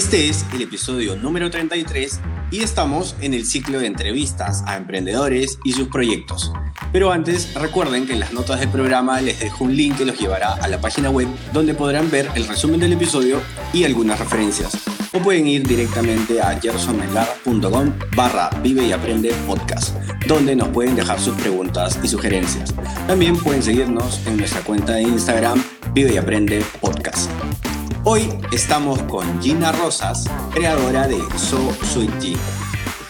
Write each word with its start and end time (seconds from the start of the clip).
Este 0.00 0.30
es 0.30 0.46
el 0.54 0.62
episodio 0.62 1.14
número 1.14 1.50
33 1.50 2.20
y 2.50 2.62
estamos 2.62 3.14
en 3.20 3.34
el 3.34 3.44
ciclo 3.44 3.80
de 3.80 3.86
entrevistas 3.86 4.64
a 4.66 4.78
emprendedores 4.78 5.58
y 5.62 5.74
sus 5.74 5.88
proyectos. 5.88 6.54
Pero 6.90 7.12
antes, 7.12 7.52
recuerden 7.52 8.06
que 8.06 8.14
en 8.14 8.20
las 8.20 8.32
notas 8.32 8.60
del 8.60 8.70
programa 8.70 9.20
les 9.20 9.40
dejo 9.40 9.64
un 9.64 9.76
link 9.76 9.98
que 9.98 10.06
los 10.06 10.18
llevará 10.18 10.54
a 10.54 10.68
la 10.68 10.80
página 10.80 11.10
web 11.10 11.28
donde 11.52 11.74
podrán 11.74 12.10
ver 12.10 12.30
el 12.34 12.48
resumen 12.48 12.80
del 12.80 12.94
episodio 12.94 13.42
y 13.74 13.84
algunas 13.84 14.18
referencias. 14.18 14.72
O 15.12 15.18
pueden 15.18 15.46
ir 15.46 15.68
directamente 15.68 16.40
a 16.40 16.58
gersonmelar.com 16.58 17.92
barra 18.16 18.48
Vive 18.62 18.86
y 18.86 18.92
Aprende 18.92 19.34
Podcast, 19.46 19.94
donde 20.26 20.56
nos 20.56 20.68
pueden 20.68 20.96
dejar 20.96 21.20
sus 21.20 21.34
preguntas 21.34 22.00
y 22.02 22.08
sugerencias. 22.08 22.74
También 23.06 23.36
pueden 23.36 23.62
seguirnos 23.62 24.26
en 24.26 24.38
nuestra 24.38 24.62
cuenta 24.62 24.94
de 24.94 25.02
Instagram 25.02 25.62
Vive 25.92 26.14
y 26.14 26.16
Aprende 26.16 26.64
Podcast. 26.80 27.30
Hoy 28.02 28.30
estamos 28.50 29.02
con 29.02 29.42
Gina 29.42 29.72
Rosas, 29.72 30.24
creadora 30.54 31.06
de 31.06 31.18
So 31.36 31.70
Sweet 31.84 32.10
G. 32.12 32.36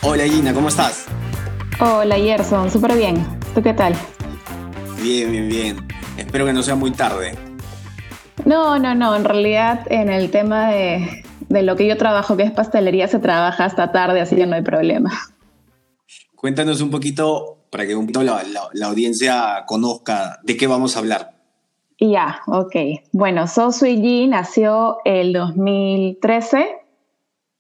Hola 0.03 0.25
Gina, 0.25 0.53
¿cómo 0.53 0.67
estás? 0.67 1.07
Hola 1.79 2.17
Gerson, 2.17 2.69
súper 2.73 2.97
bien. 2.97 3.25
¿Tú 3.55 3.63
qué 3.63 3.73
tal? 3.73 3.95
Bien, 5.01 5.31
bien, 5.31 5.49
bien. 5.49 5.89
Espero 6.17 6.45
que 6.45 6.53
no 6.53 6.65
sea 6.65 6.75
muy 6.75 6.91
tarde. 6.91 7.39
No, 8.45 8.81
no, 8.81 8.97
no. 8.97 9.15
En 9.15 9.23
realidad, 9.23 9.87
en 9.91 10.09
el 10.09 10.33
tema 10.33 10.71
de, 10.71 11.23
lo 11.49 11.77
que 11.77 11.87
yo 11.87 11.97
trabajo, 11.97 12.37
que 12.37 12.43
es 12.43 12.51
pastelería, 12.51 13.07
se 13.07 13.21
trabaja 13.21 13.67
hasta 13.67 13.93
tarde, 13.93 14.21
así 14.21 14.35
que 14.35 14.47
no 14.47 14.57
hay 14.57 14.63
problema. 14.63 15.13
Cuéntanos 16.35 16.81
un 16.81 16.91
poquito, 16.91 17.59
para 17.71 17.87
que 17.87 17.95
un 17.95 18.07
poquito 18.07 18.25
la, 18.25 18.43
la 18.73 18.87
audiencia 18.87 19.63
conozca 19.69 20.41
de 20.43 20.57
qué 20.57 20.67
vamos 20.67 20.97
a 20.97 20.99
hablar. 20.99 21.40
Ya, 22.01 22.41
ok. 22.47 22.75
Bueno, 23.13 23.47
So 23.47 23.73
Sui 23.73 24.27
nació 24.27 24.97
el 25.05 25.35
2013, 25.35 26.79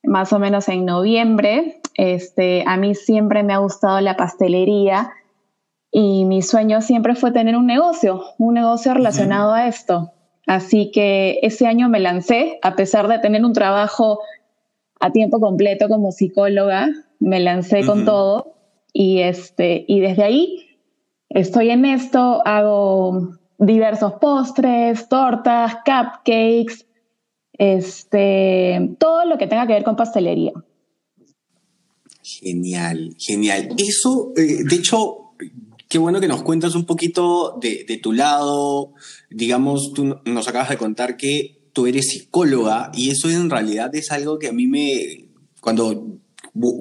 más 0.05 0.33
o 0.33 0.39
menos 0.39 0.69
en 0.71 0.87
noviembre. 0.87 1.83
Este, 1.95 2.65
a 2.67 2.79
mí 2.79 2.95
siempre 2.95 3.43
me 3.43 3.53
ha 3.53 3.59
gustado 3.59 4.01
la 4.01 4.17
pastelería 4.17 5.11
y 5.91 6.25
mi 6.25 6.41
sueño 6.41 6.81
siempre 6.81 7.15
fue 7.15 7.33
tener 7.33 7.55
un 7.55 7.67
negocio, 7.67 8.23
un 8.39 8.55
negocio 8.55 8.95
relacionado 8.95 9.53
a 9.53 9.69
esto. 9.69 10.13
Así 10.47 10.91
que 10.91 11.39
ese 11.43 11.67
año 11.67 11.91
me 11.91 12.01
lancé, 12.01 12.59
a 12.63 12.77
pesar 12.77 13.09
de 13.09 13.19
tener 13.19 13.45
un 13.45 13.53
trabajo 13.53 14.21
a 15.01 15.11
tiempo 15.11 15.39
completo 15.39 15.89
como 15.89 16.13
psicóloga, 16.13 16.89
me 17.19 17.41
lancé 17.41 17.85
con 17.85 18.07
todo 18.07 18.55
y, 18.95 19.21
este, 19.21 19.85
y 19.87 20.01
desde 20.01 20.23
ahí 20.23 20.79
estoy 21.29 21.71
en 21.71 21.85
esto, 21.85 22.41
hago 22.47 23.40
diversos 23.61 24.14
postres, 24.14 25.09
tortas, 25.09 25.76
cupcakes, 25.84 26.87
este, 27.53 28.97
todo 28.98 29.26
lo 29.26 29.37
que 29.37 29.47
tenga 29.47 29.66
que 29.66 29.75
ver 29.75 29.84
con 29.84 29.97
pastelería. 29.97 30.53
Genial, 32.22 33.15
genial. 33.19 33.69
Eso, 33.76 34.32
eh, 34.37 34.65
de 34.65 34.76
hecho, 34.76 35.34
qué 35.88 35.99
bueno 35.99 36.20
que 36.20 36.28
nos 36.28 36.43
cuentas 36.43 36.75
un 36.75 36.87
poquito 36.87 37.59
de, 37.60 37.84
de, 37.87 37.99
tu 37.99 38.12
lado. 38.12 38.94
Digamos, 39.31 39.93
tú 39.93 40.16
nos 40.25 40.49
acabas 40.49 40.70
de 40.70 40.78
contar 40.78 41.19
que 41.19 41.69
tú 41.75 41.87
eres 41.87 42.09
psicóloga 42.09 42.91
y 42.94 43.10
eso 43.10 43.28
en 43.28 43.50
realidad 43.50 43.94
es 43.94 44.10
algo 44.10 44.38
que 44.38 44.49
a 44.49 44.53
mí 44.53 44.66
me, 44.66 45.28
cuando, 45.60 46.19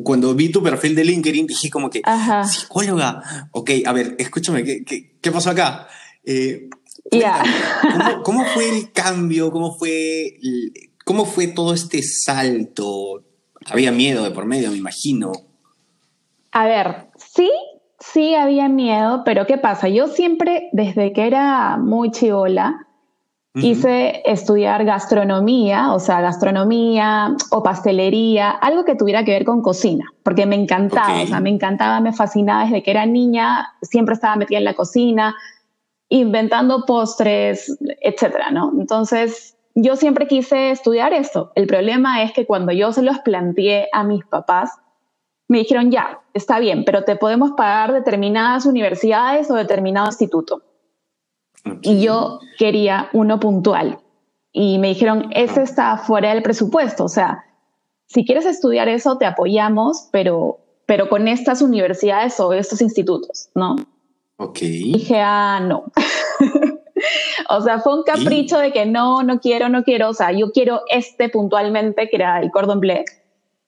cuando 0.03 0.33
vi 0.33 0.49
tu 0.49 0.63
perfil 0.63 0.95
de 0.95 1.03
LinkedIn, 1.03 1.45
dije 1.47 1.69
como 1.69 1.89
que, 1.89 2.01
psicóloga, 2.49 3.49
ok, 3.51 3.71
a 3.85 3.91
ver, 3.91 4.15
escúchame, 4.17 4.63
¿qué, 4.63 4.83
qué, 4.85 5.17
qué 5.21 5.31
pasó 5.31 5.49
acá? 5.49 5.87
Eh, 6.23 6.69
¿cómo, 8.23 8.45
fue 8.45 8.69
el 8.69 8.91
cambio? 8.91 9.51
¿Cómo 9.51 9.75
fue, 9.75 10.37
¿Cómo 11.05 11.25
fue 11.25 11.47
todo 11.47 11.73
este 11.73 12.01
salto? 12.03 13.23
Había 13.65 13.91
miedo 13.91 14.23
de 14.23 14.31
por 14.31 14.45
medio, 14.45 14.71
me 14.71 14.77
imagino. 14.77 15.31
A 16.51 16.65
ver, 16.65 17.07
sí, 17.17 17.49
sí 17.99 18.35
había 18.35 18.69
miedo, 18.69 19.23
pero 19.23 19.45
¿qué 19.45 19.57
pasa? 19.57 19.87
Yo 19.87 20.07
siempre, 20.07 20.69
desde 20.71 21.13
que 21.13 21.27
era 21.27 21.77
muy 21.77 22.11
chivola, 22.11 22.87
quise 23.53 24.21
estudiar 24.25 24.85
gastronomía, 24.85 25.93
o 25.93 25.99
sea, 25.99 26.21
gastronomía 26.21 27.35
o 27.51 27.61
pastelería, 27.61 28.51
algo 28.51 28.85
que 28.85 28.95
tuviera 28.95 29.23
que 29.23 29.31
ver 29.31 29.43
con 29.43 29.61
cocina, 29.61 30.05
porque 30.23 30.45
me 30.45 30.55
encantaba, 30.55 31.23
o 31.23 31.27
sea, 31.27 31.39
me 31.39 31.49
encantaba, 31.49 31.99
me 31.99 32.13
fascinaba 32.13 32.63
desde 32.63 32.83
que 32.83 32.91
era 32.91 33.05
niña, 33.05 33.73
siempre 33.81 34.13
estaba 34.13 34.35
metida 34.35 34.59
en 34.59 34.65
la 34.65 34.75
cocina, 34.75 35.35
inventando 36.09 36.85
postres, 36.85 37.77
etcétera, 38.01 38.51
¿no? 38.51 38.71
Entonces, 38.77 39.55
yo 39.75 39.95
siempre 39.95 40.27
quise 40.27 40.71
estudiar 40.71 41.13
esto. 41.13 41.51
El 41.55 41.67
problema 41.67 42.23
es 42.23 42.33
que 42.33 42.45
cuando 42.45 42.71
yo 42.71 42.91
se 42.91 43.03
los 43.03 43.19
planteé 43.19 43.87
a 43.93 44.03
mis 44.03 44.25
papás, 44.25 44.71
me 45.47 45.59
dijeron, 45.59 45.91
ya, 45.91 46.19
está 46.33 46.59
bien, 46.59 46.83
pero 46.85 47.03
te 47.03 47.15
podemos 47.15 47.51
pagar 47.51 47.93
determinadas 47.93 48.65
universidades 48.65 49.49
o 49.49 49.55
determinado 49.55 50.07
instituto. 50.07 50.63
Y 51.81 52.01
yo 52.01 52.39
quería 52.57 53.09
uno 53.13 53.39
puntual. 53.39 53.99
Y 54.51 54.79
me 54.79 54.89
dijeron, 54.89 55.29
ese 55.31 55.61
está 55.61 55.97
fuera 55.97 56.33
del 56.33 56.43
presupuesto. 56.43 57.05
O 57.05 57.09
sea, 57.09 57.45
si 58.07 58.25
quieres 58.25 58.45
estudiar 58.45 58.89
eso, 58.89 59.17
te 59.17 59.25
apoyamos, 59.25 60.09
pero, 60.11 60.59
pero 60.85 61.09
con 61.09 61.27
estas 61.27 61.61
universidades 61.61 62.39
o 62.39 62.53
estos 62.53 62.81
institutos, 62.81 63.49
¿no? 63.53 63.75
Ok. 64.39 64.59
Dije, 64.59 65.19
ah, 65.19 65.59
no. 65.61 65.91
o 67.49 67.61
sea, 67.61 67.79
fue 67.79 67.97
un 67.97 68.03
capricho 68.03 68.57
de 68.57 68.71
que 68.71 68.85
no, 68.85 69.21
no 69.21 69.41
quiero, 69.41 69.67
no 69.67 69.83
quiero. 69.83 70.09
O 70.09 70.13
sea, 70.13 70.31
yo 70.31 70.51
quiero 70.51 70.81
este 70.89 71.27
puntualmente, 71.27 72.09
que 72.09 72.15
era 72.15 72.39
el 72.41 72.49
cordon 72.49 72.79
bleu. 72.79 73.03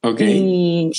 Ok. 0.04 0.22
Y, 0.22 0.92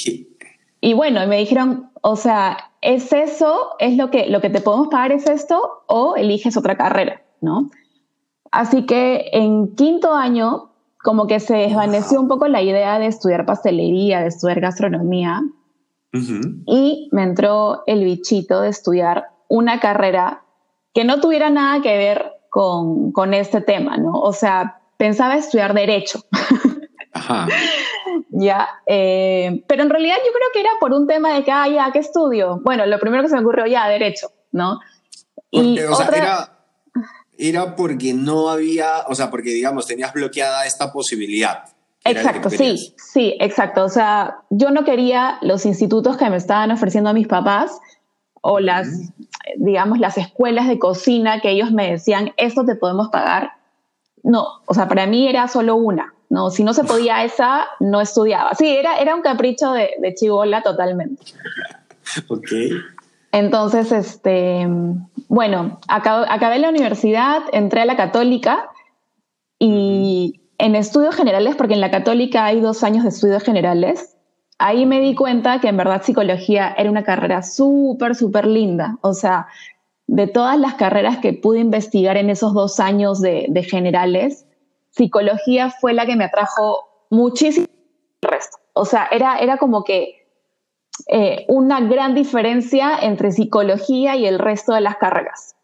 y 0.82 0.92
bueno, 0.92 1.26
me 1.26 1.38
dijeron, 1.38 1.90
o 2.02 2.16
sea, 2.16 2.70
¿es 2.82 3.14
eso? 3.14 3.70
¿Es 3.78 3.96
lo 3.96 4.10
que, 4.10 4.26
lo 4.26 4.42
que 4.42 4.50
te 4.50 4.60
podemos 4.60 4.88
pagar? 4.88 5.10
¿Es 5.12 5.26
esto? 5.26 5.84
¿O 5.86 6.16
eliges 6.16 6.58
otra 6.58 6.76
carrera? 6.76 7.22
¿No? 7.40 7.70
Así 8.50 8.84
que 8.84 9.30
en 9.32 9.74
quinto 9.74 10.12
año, 10.12 10.70
como 11.02 11.26
que 11.26 11.40
se 11.40 11.54
desvaneció 11.54 12.20
un 12.20 12.28
poco 12.28 12.46
la 12.46 12.60
idea 12.60 12.98
de 12.98 13.06
estudiar 13.06 13.46
pastelería, 13.46 14.20
de 14.20 14.28
estudiar 14.28 14.60
gastronomía. 14.60 15.40
Y 16.66 17.08
me 17.10 17.22
entró 17.22 17.84
el 17.86 18.04
bichito 18.04 18.60
de 18.60 18.68
estudiar 18.68 19.31
una 19.48 19.80
carrera 19.80 20.42
que 20.94 21.04
no 21.04 21.20
tuviera 21.20 21.50
nada 21.50 21.80
que 21.82 21.96
ver 21.96 22.32
con, 22.50 23.12
con 23.12 23.34
este 23.34 23.60
tema, 23.60 23.96
¿no? 23.96 24.12
O 24.12 24.32
sea, 24.32 24.80
pensaba 24.96 25.36
estudiar 25.36 25.74
derecho. 25.74 26.24
Ajá. 27.14 27.46
ya, 28.30 28.68
eh, 28.86 29.62
pero 29.68 29.82
en 29.82 29.90
realidad 29.90 30.16
yo 30.24 30.32
creo 30.32 30.48
que 30.52 30.60
era 30.60 30.70
por 30.80 30.92
un 30.92 31.06
tema 31.06 31.34
de 31.34 31.44
que, 31.44 31.50
ah, 31.52 31.68
ya, 31.68 31.90
¿qué 31.92 31.98
estudio? 31.98 32.60
Bueno, 32.64 32.86
lo 32.86 32.98
primero 32.98 33.22
que 33.22 33.28
se 33.28 33.34
me 33.34 33.42
ocurrió, 33.42 33.66
ya, 33.66 33.88
derecho, 33.88 34.32
¿no? 34.50 34.80
y 35.50 35.78
o 35.80 35.94
sea, 35.94 36.08
era, 36.08 36.58
era 37.36 37.76
porque 37.76 38.14
no 38.14 38.48
había, 38.48 39.04
o 39.08 39.14
sea, 39.14 39.30
porque 39.30 39.50
digamos, 39.50 39.86
tenías 39.86 40.12
bloqueada 40.12 40.64
esta 40.66 40.92
posibilidad. 40.92 41.64
Exacto, 42.04 42.50
sí, 42.50 42.94
sí, 42.96 43.36
exacto. 43.38 43.84
O 43.84 43.88
sea, 43.88 44.38
yo 44.50 44.70
no 44.70 44.84
quería 44.84 45.38
los 45.42 45.66
institutos 45.66 46.16
que 46.16 46.28
me 46.30 46.36
estaban 46.36 46.70
ofreciendo 46.70 47.10
a 47.10 47.12
mis 47.12 47.28
papás 47.28 47.78
o 48.42 48.60
las, 48.60 49.12
digamos, 49.56 49.98
las 49.98 50.18
escuelas 50.18 50.68
de 50.68 50.78
cocina 50.78 51.40
que 51.40 51.50
ellos 51.50 51.72
me 51.72 51.90
decían, 51.90 52.32
esto 52.36 52.64
te 52.64 52.76
podemos 52.76 53.08
pagar. 53.08 53.52
No, 54.22 54.46
o 54.66 54.74
sea, 54.74 54.88
para 54.88 55.06
mí 55.06 55.26
era 55.26 55.48
solo 55.48 55.76
una. 55.76 56.14
No, 56.28 56.50
si 56.50 56.64
no 56.64 56.74
se 56.74 56.84
podía 56.84 57.24
esa, 57.24 57.66
no 57.80 58.00
estudiaba. 58.00 58.54
Sí, 58.54 58.68
era, 58.68 58.98
era 58.98 59.14
un 59.14 59.22
capricho 59.22 59.72
de, 59.72 59.90
de 59.98 60.14
chivola 60.14 60.62
totalmente. 60.62 61.22
Ok. 62.28 62.48
Entonces, 63.32 63.92
este, 63.92 64.66
bueno, 65.28 65.80
acabé 65.88 66.58
la 66.58 66.68
universidad, 66.68 67.42
entré 67.52 67.80
a 67.80 67.86
la 67.86 67.96
católica 67.96 68.70
y 69.58 70.42
en 70.58 70.76
estudios 70.76 71.14
generales, 71.14 71.56
porque 71.56 71.74
en 71.74 71.80
la 71.80 71.90
católica 71.90 72.44
hay 72.44 72.60
dos 72.60 72.84
años 72.84 73.04
de 73.04 73.08
estudios 73.08 73.42
generales, 73.42 74.11
ahí 74.62 74.86
me 74.86 75.00
di 75.00 75.14
cuenta 75.14 75.60
que 75.60 75.68
en 75.68 75.76
verdad 75.76 76.02
psicología 76.02 76.72
era 76.78 76.88
una 76.88 77.02
carrera 77.02 77.42
súper, 77.42 78.14
súper 78.14 78.46
linda. 78.46 78.96
O 79.00 79.12
sea, 79.12 79.48
de 80.06 80.28
todas 80.28 80.58
las 80.58 80.74
carreras 80.74 81.18
que 81.18 81.32
pude 81.32 81.58
investigar 81.58 82.16
en 82.16 82.30
esos 82.30 82.54
dos 82.54 82.78
años 82.78 83.20
de, 83.20 83.66
generales, 83.68 84.46
psicología 84.90 85.70
fue 85.70 85.94
la 85.94 86.06
que 86.06 86.16
me 86.16 86.24
atrajo 86.24 87.06
muchísimo 87.10 87.66
el 88.22 88.30
resto. 88.30 88.58
O 88.72 88.84
sea, 88.84 89.08
era, 89.10 89.38
era 89.38 89.56
como 89.56 89.82
que 89.82 90.26
eh, 91.08 91.44
una 91.48 91.80
gran 91.80 92.14
diferencia 92.14 92.96
entre 93.02 93.32
psicología 93.32 94.14
y 94.14 94.26
el 94.26 94.38
resto 94.38 94.74
de 94.74 94.80
las 94.80 94.96
carreras. 94.96 95.56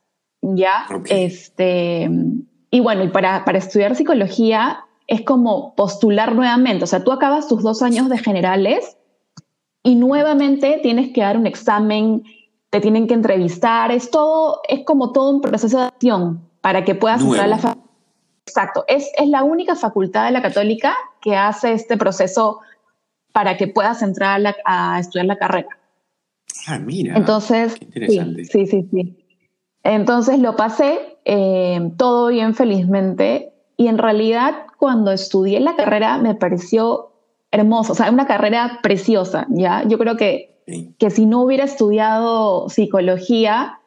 ¿Ya? 0.43 0.87
Este, 1.09 2.11
y 2.71 2.81
bueno, 2.81 3.05
y 3.05 3.09
para, 3.09 3.45
para 3.45 3.59
estudiar 3.59 3.95
psicología 3.95 4.85
es 5.09 5.23
como 5.23 5.75
postular 5.75 6.35
nuevamente. 6.35 6.85
O 6.85 6.87
sea, 6.87 7.03
tú 7.03 7.11
acabas 7.11 7.49
tus 7.49 7.63
dos 7.63 7.83
años 7.83 8.09
de 8.09 8.19
generales 8.19 8.99
y 9.83 9.97
nuevamente 9.97 10.79
tienes 10.83 11.13
que 11.13 11.23
dar 11.23 11.37
un 11.37 11.47
examen, 11.47 12.23
te 12.71 12.81
tienen 12.81 13.09
que 13.09 13.15
entrevistar, 13.15 13.91
es 13.91 14.11
todo, 14.11 14.61
es 14.69 14.85
como 14.85 15.13
todo 15.13 15.31
un 15.31 15.41
proceso 15.41 15.79
de 15.79 15.85
acción 15.85 16.47
para 16.61 16.85
que 16.85 16.95
puedas 16.95 17.23
entrar 17.23 17.45
a 17.45 17.49
la 17.49 17.59
facultad. 17.59 17.89
Exacto, 18.47 18.85
es, 18.87 19.11
es 19.17 19.29
la 19.29 19.43
única 19.45 19.75
facultad 19.75 20.27
de 20.27 20.31
la 20.31 20.43
católica 20.43 20.95
que 21.21 21.37
hace 21.37 21.73
este 21.73 21.97
proceso 21.97 22.61
para 23.33 23.57
que 23.57 23.69
puedas 23.69 24.03
entrar 24.03 24.43
a, 24.65 25.01
estudiar 25.01 25.27
la 25.27 25.37
carrera. 25.37 25.79
Ah, 26.67 26.79
mira. 26.79 27.17
Entonces, 27.17 27.77
interesante. 27.81 28.45
Sí, 28.45 28.67
sí, 28.67 28.89
sí, 28.91 29.25
Entonces 29.83 30.39
lo 30.39 30.57
pasé, 30.57 31.19
eh, 31.25 31.93
todo 31.97 32.29
bien 32.29 32.55
felizmente, 32.55 33.53
y 33.79 33.89
en 33.89 33.97
realidad 33.97 34.67
cuando 34.77 35.11
estudié 35.11 35.61
la 35.61 35.75
carrera 35.75 36.19
me 36.19 36.35
pareció 36.35 37.13
hermoso, 37.51 37.93
o 37.93 37.95
sea, 37.95 38.11
una 38.11 38.27
carrera 38.27 38.81
preciosa, 38.83 39.47
¿ya? 39.49 39.83
Yo 39.89 39.97
creo 39.97 40.19
que, 40.19 40.61
que 40.99 41.09
si 41.09 41.25
no 41.25 41.41
hubiera 41.41 41.65
estudiado 41.65 42.69
psicología, 42.69 43.81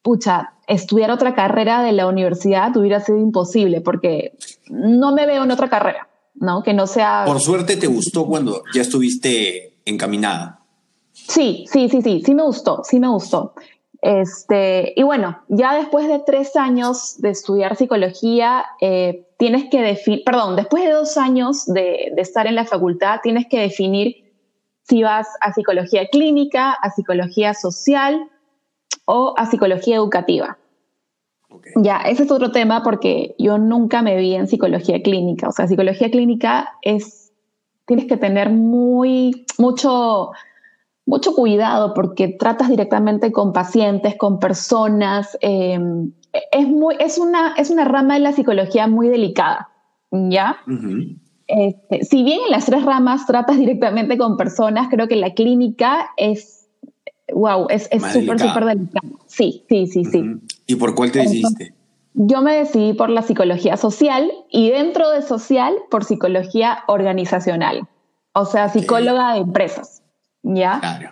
pucha, 0.00 0.54
estudiar 0.66 1.10
otra 1.10 1.34
carrera 1.34 1.82
de 1.82 1.92
la 1.92 2.06
universidad 2.06 2.74
hubiera 2.78 3.00
sido 3.00 3.18
imposible 3.18 3.82
porque 3.82 4.38
no 4.70 5.12
me 5.12 5.26
veo 5.26 5.44
en 5.44 5.50
otra 5.50 5.68
carrera. 5.68 6.08
¿no? 6.34 6.62
Que 6.62 6.74
no 6.74 6.86
sea... 6.86 7.24
Por 7.26 7.40
suerte 7.40 7.76
te 7.76 7.86
gustó 7.86 8.26
cuando 8.26 8.62
ya 8.74 8.82
estuviste 8.82 9.74
encaminada. 9.84 10.60
Sí, 11.12 11.64
sí, 11.70 11.88
sí, 11.88 12.02
sí, 12.02 12.22
sí 12.24 12.34
me 12.34 12.42
gustó, 12.42 12.82
sí 12.84 12.98
me 12.98 13.08
gustó. 13.08 13.54
Este, 14.04 14.92
y 14.96 15.02
bueno, 15.02 15.38
ya 15.48 15.74
después 15.74 16.06
de 16.08 16.18
tres 16.18 16.56
años 16.56 17.16
de 17.22 17.30
estudiar 17.30 17.74
psicología, 17.74 18.66
eh, 18.82 19.26
tienes 19.38 19.70
que 19.70 19.80
definir, 19.80 20.24
perdón, 20.24 20.56
después 20.56 20.84
de 20.84 20.90
dos 20.90 21.16
años 21.16 21.64
de, 21.64 22.12
de, 22.14 22.20
estar 22.20 22.46
en 22.46 22.54
la 22.54 22.66
facultad, 22.66 23.20
tienes 23.22 23.46
que 23.48 23.58
definir 23.60 24.30
si 24.82 25.02
vas 25.02 25.26
a 25.40 25.54
psicología 25.54 26.06
clínica, 26.08 26.72
a 26.72 26.90
psicología 26.90 27.54
social 27.54 28.28
o 29.06 29.32
a 29.38 29.46
psicología 29.46 29.96
educativa. 29.96 30.58
Ya, 31.76 32.02
ese 32.02 32.24
es 32.24 32.30
otro 32.30 32.52
tema 32.52 32.82
porque 32.82 33.34
yo 33.38 33.56
nunca 33.56 34.02
me 34.02 34.18
vi 34.18 34.34
en 34.34 34.48
psicología 34.48 35.00
clínica. 35.02 35.48
O 35.48 35.52
sea, 35.52 35.66
psicología 35.66 36.10
clínica 36.10 36.74
es, 36.82 37.32
tienes 37.86 38.04
que 38.04 38.18
tener 38.18 38.50
muy, 38.50 39.46
mucho, 39.56 40.32
mucho 41.06 41.34
cuidado 41.34 41.94
porque 41.94 42.28
tratas 42.28 42.68
directamente 42.68 43.32
con 43.32 43.52
pacientes, 43.52 44.16
con 44.16 44.38
personas. 44.38 45.36
Em, 45.40 46.12
es, 46.50 46.68
muy, 46.68 46.96
es, 46.98 47.18
una, 47.18 47.54
es 47.56 47.70
una 47.70 47.84
rama 47.84 48.14
de 48.14 48.20
la 48.20 48.32
psicología 48.32 48.88
muy 48.88 49.08
delicada, 49.08 49.68
¿ya? 50.10 50.56
Este, 51.46 52.04
si 52.04 52.24
bien 52.24 52.40
en 52.46 52.50
las 52.50 52.66
tres 52.66 52.84
ramas 52.84 53.26
tratas 53.26 53.58
directamente 53.58 54.16
con 54.16 54.36
personas, 54.36 54.88
creo 54.90 55.08
que 55.08 55.16
la 55.16 55.34
clínica 55.34 56.10
es, 56.16 56.68
wow, 57.32 57.66
es 57.68 57.84
súper, 57.84 58.40
súper 58.40 58.64
delicada. 58.64 59.08
Sí, 59.26 59.64
sí, 59.68 59.86
sí, 59.86 60.04
sí. 60.04 60.24
¿Y 60.66 60.76
por 60.76 60.94
cuál 60.94 61.12
te 61.12 61.20
decidiste? 61.20 61.74
Yo 62.14 62.42
me 62.42 62.54
decidí 62.54 62.92
por 62.92 63.10
la 63.10 63.22
psicología 63.22 63.76
social 63.76 64.30
y 64.48 64.70
dentro 64.70 65.10
de 65.10 65.22
social 65.22 65.74
por 65.90 66.04
psicología 66.04 66.84
organizacional, 66.86 67.88
o 68.32 68.44
sea, 68.44 68.68
psicóloga 68.68 69.34
de 69.34 69.40
empresas, 69.40 70.03
¿ya? 70.44 70.78
Claro. 70.80 71.10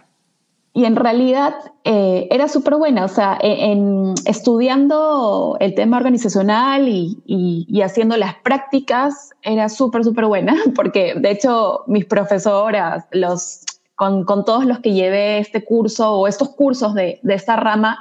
Y 0.75 0.87
en 0.87 0.97
realidad 0.97 1.55
eh, 1.85 2.29
era 2.31 2.49
súper 2.49 2.77
buena, 2.77 3.05
o 3.05 3.09
sea, 3.09 3.37
e, 3.43 3.73
en, 3.73 4.15
estudiando 4.25 5.59
el 5.61 5.75
tema 5.75 5.99
organizacional 5.99 6.89
y, 6.89 7.19
y, 7.27 7.83
haciendo 7.83 8.17
las 8.17 8.37
prácticas 8.37 9.31
era 9.43 9.69
súper, 9.69 10.03
súper 10.03 10.27
buena, 10.27 10.57
porque 10.75 11.15
de 11.15 11.31
hecho 11.31 11.85
mis 11.89 12.07
profesoras, 12.07 13.05
los, 13.11 13.61
con, 13.97 14.25
con, 14.25 14.47
todos 14.47 14.65
los 14.65 14.79
que 14.79 14.95
llevé 14.95 15.39
este 15.39 15.63
curso 15.63 16.13
o 16.13 16.27
estos 16.27 16.51
cursos 16.51 16.95
de, 16.95 17.21
de 17.23 17.35
esta 17.35 17.57
rama, 17.57 17.99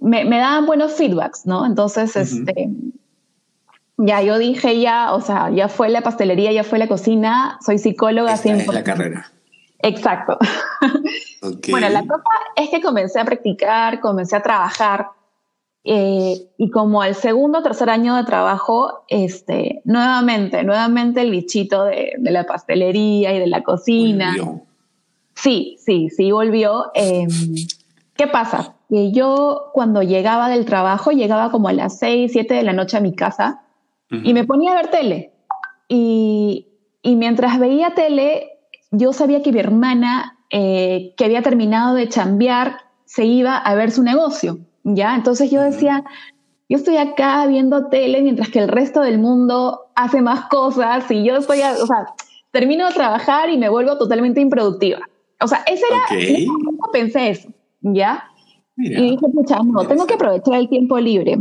me, 0.00 0.24
me 0.24 0.38
daban 0.38 0.66
buenos 0.66 0.94
feedbacks, 0.94 1.46
¿no? 1.46 1.64
Entonces, 1.64 2.16
este, 2.16 2.70
ya 3.98 4.20
yo 4.22 4.38
dije 4.38 4.80
ya, 4.80 5.12
o 5.12 5.20
sea, 5.20 5.50
ya 5.50 5.68
fue 5.68 5.90
la 5.90 6.00
pastelería, 6.00 6.50
ya 6.50 6.64
fue 6.64 6.78
la 6.80 6.88
cocina, 6.88 7.58
soy 7.64 7.78
psicóloga. 7.78 8.34
Esta 8.34 8.54
es 8.54 8.66
la 8.66 8.84
carrera. 8.84 9.32
Exacto. 9.78 10.38
Bueno, 11.70 11.88
la 11.88 12.00
cosa 12.00 12.24
es 12.56 12.68
que 12.68 12.80
comencé 12.80 13.20
a 13.20 13.24
practicar, 13.24 14.00
comencé 14.00 14.34
a 14.34 14.42
trabajar 14.42 15.06
eh, 15.84 16.50
y 16.56 16.70
como 16.70 17.00
al 17.00 17.14
segundo 17.14 17.60
o 17.60 17.62
tercer 17.62 17.88
año 17.90 18.16
de 18.16 18.24
trabajo, 18.24 19.04
este, 19.06 19.80
nuevamente, 19.84 20.64
nuevamente 20.64 21.20
el 21.20 21.30
bichito 21.30 21.84
de, 21.84 22.14
de 22.18 22.30
la 22.32 22.44
pastelería 22.44 23.32
y 23.34 23.38
de 23.38 23.46
la 23.46 23.62
cocina. 23.62 24.34
Volvió. 24.36 24.62
Sí, 25.34 25.76
sí, 25.78 26.10
sí, 26.10 26.32
volvió. 26.32 26.90
Em, 26.94 27.28
¿Qué 28.16 28.26
pasa? 28.26 28.74
Que 28.88 29.12
yo 29.12 29.70
cuando 29.72 30.02
llegaba 30.02 30.48
del 30.48 30.64
trabajo, 30.64 31.12
llegaba 31.12 31.52
como 31.52 31.68
a 31.68 31.72
las 31.72 31.98
6, 32.00 32.32
7 32.32 32.54
de 32.54 32.62
la 32.64 32.72
noche 32.72 32.96
a 32.96 33.00
mi 33.00 33.14
casa 33.14 33.62
y 34.10 34.34
me 34.34 34.44
ponía 34.44 34.72
a 34.72 34.74
ver 34.74 34.90
tele. 34.90 35.32
Y, 35.88 36.66
y, 37.02 37.14
mientras 37.14 37.58
veía 37.58 37.94
tele, 37.94 38.57
yo 38.90 39.12
sabía 39.12 39.42
que 39.42 39.52
mi 39.52 39.60
hermana, 39.60 40.38
eh, 40.50 41.14
que 41.16 41.24
había 41.24 41.42
terminado 41.42 41.94
de 41.94 42.08
chambear, 42.08 42.78
se 43.04 43.24
iba 43.24 43.56
a 43.56 43.74
ver 43.74 43.90
su 43.90 44.02
negocio, 44.02 44.58
¿ya? 44.84 45.14
Entonces 45.14 45.50
yo 45.50 45.62
decía, 45.62 46.04
yo 46.68 46.76
estoy 46.76 46.96
acá 46.96 47.46
viendo 47.46 47.88
tele 47.88 48.22
mientras 48.22 48.50
que 48.50 48.58
el 48.58 48.68
resto 48.68 49.00
del 49.00 49.18
mundo 49.18 49.86
hace 49.94 50.20
más 50.20 50.48
cosas 50.48 51.10
y 51.10 51.24
yo 51.24 51.36
estoy, 51.36 51.60
o 51.60 51.86
sea, 51.86 52.06
termino 52.50 52.86
de 52.86 52.94
trabajar 52.94 53.50
y 53.50 53.58
me 53.58 53.68
vuelvo 53.68 53.96
totalmente 53.98 54.40
improductiva. 54.40 55.00
O 55.40 55.46
sea, 55.46 55.62
ese 55.66 55.84
era, 55.88 56.04
okay. 56.04 56.46
pensé 56.92 57.30
eso. 57.30 57.48
¿ya? 57.80 58.24
y 58.76 59.10
dije, 59.10 59.26
pucha, 59.32 59.58
no, 59.64 59.86
tengo 59.86 60.06
que 60.06 60.14
aprovechar 60.14 60.54
el 60.54 60.68
tiempo 60.68 60.98
libre. 60.98 61.38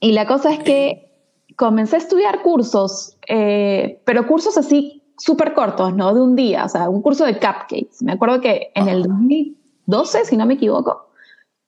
Y 0.00 0.12
la 0.12 0.26
cosa 0.26 0.52
es 0.52 0.60
que 0.60 1.10
comencé 1.56 1.96
a 1.96 1.98
estudiar 1.98 2.42
cursos, 2.42 3.16
eh, 3.28 4.00
pero 4.04 4.26
cursos 4.26 4.56
así 4.56 5.02
súper 5.18 5.54
cortos, 5.54 5.94
¿no? 5.94 6.14
De 6.14 6.20
un 6.20 6.36
día, 6.36 6.64
o 6.64 6.68
sea, 6.68 6.88
un 6.88 7.02
curso 7.02 7.24
de 7.24 7.34
cupcakes. 7.34 8.02
Me 8.02 8.12
acuerdo 8.12 8.40
que 8.40 8.70
en 8.74 8.88
el 8.88 9.02
2012, 9.02 10.24
si 10.24 10.36
no 10.36 10.46
me 10.46 10.54
equivoco, 10.54 11.08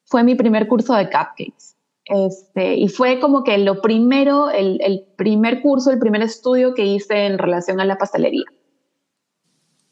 fue 0.04 0.22
mi 0.24 0.34
primer 0.34 0.68
curso 0.68 0.94
de 0.94 1.04
cupcakes. 1.04 1.76
Este, 2.04 2.76
y 2.76 2.88
fue 2.88 3.20
como 3.20 3.44
que 3.44 3.58
lo 3.58 3.82
primero, 3.82 4.48
el, 4.50 4.80
el 4.82 5.06
primer 5.16 5.60
curso, 5.60 5.90
el 5.90 5.98
primer 5.98 6.22
estudio 6.22 6.74
que 6.74 6.86
hice 6.86 7.26
en 7.26 7.38
relación 7.38 7.80
a 7.80 7.84
la 7.84 7.98
pastelería. 7.98 8.46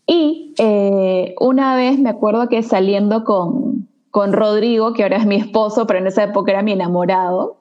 Y 0.07 0.55
eh, 0.59 1.35
una 1.41 1.77
vez 1.77 1.99
me 1.99 2.11
acuerdo 2.11 2.49
que 2.49 2.63
saliendo 2.63 3.25
con, 3.25 3.89
con 4.11 4.33
Rodrigo, 4.33 4.93
que 4.93 5.03
ahora 5.03 5.17
es 5.17 5.27
mi 5.27 5.37
esposo, 5.37 5.87
pero 5.87 5.99
en 5.99 6.07
esa 6.07 6.25
época 6.25 6.53
era 6.53 6.63
mi 6.63 6.73
enamorado, 6.73 7.59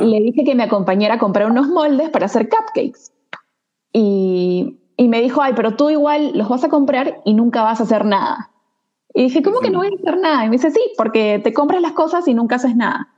le 0.00 0.20
dije 0.20 0.44
que 0.44 0.54
me 0.54 0.64
acompañara 0.64 1.14
a 1.14 1.18
comprar 1.18 1.50
unos 1.50 1.68
moldes 1.68 2.10
para 2.10 2.26
hacer 2.26 2.48
cupcakes. 2.48 3.12
Y, 3.92 4.78
y, 4.98 5.08
me 5.08 5.22
dijo, 5.22 5.40
ay, 5.40 5.52
pero 5.54 5.76
tú 5.76 5.90
igual 5.90 6.32
los 6.34 6.48
vas 6.48 6.64
a 6.64 6.68
comprar 6.68 7.20
y 7.24 7.34
nunca 7.34 7.62
vas 7.62 7.80
a 7.80 7.84
hacer 7.84 8.04
nada. 8.04 8.50
Y 9.14 9.24
dije, 9.24 9.42
¿cómo 9.42 9.60
que 9.60 9.70
no 9.70 9.78
voy 9.78 9.88
a 9.88 9.96
hacer 9.96 10.20
nada? 10.20 10.44
Y 10.44 10.48
me 10.48 10.56
dice, 10.56 10.70
sí, 10.70 10.80
porque 10.96 11.40
te 11.42 11.52
compras 11.52 11.80
las 11.80 11.92
cosas 11.92 12.28
y 12.28 12.34
nunca 12.34 12.56
haces 12.56 12.76
nada. 12.76 13.08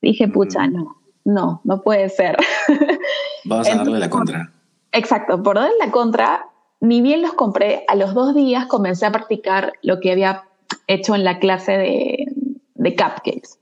dije, 0.00 0.28
pucha, 0.28 0.66
no, 0.66 0.96
no, 1.24 1.60
no 1.64 1.82
puede 1.82 2.08
ser. 2.08 2.36
Vamos 3.44 3.68
a 3.68 3.76
darle 3.76 3.98
la 3.98 4.10
contra. 4.10 4.52
Exacto, 4.92 5.42
por 5.42 5.56
darle 5.56 5.76
la 5.78 5.90
contra, 5.90 6.46
ni 6.80 7.02
bien 7.02 7.20
los 7.20 7.34
compré, 7.34 7.84
a 7.88 7.96
los 7.96 8.14
dos 8.14 8.34
días 8.34 8.66
comencé 8.66 9.06
a 9.06 9.12
practicar 9.12 9.72
lo 9.82 10.00
que 10.00 10.12
había 10.12 10.44
hecho 10.86 11.14
en 11.14 11.24
la 11.24 11.38
clase 11.38 11.72
de, 11.72 12.26
de 12.74 12.96
cupcakes. 12.96 13.58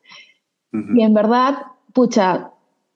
Y 0.72 1.02
en 1.02 1.12
verdad, 1.12 1.58
pucha, 1.92 2.50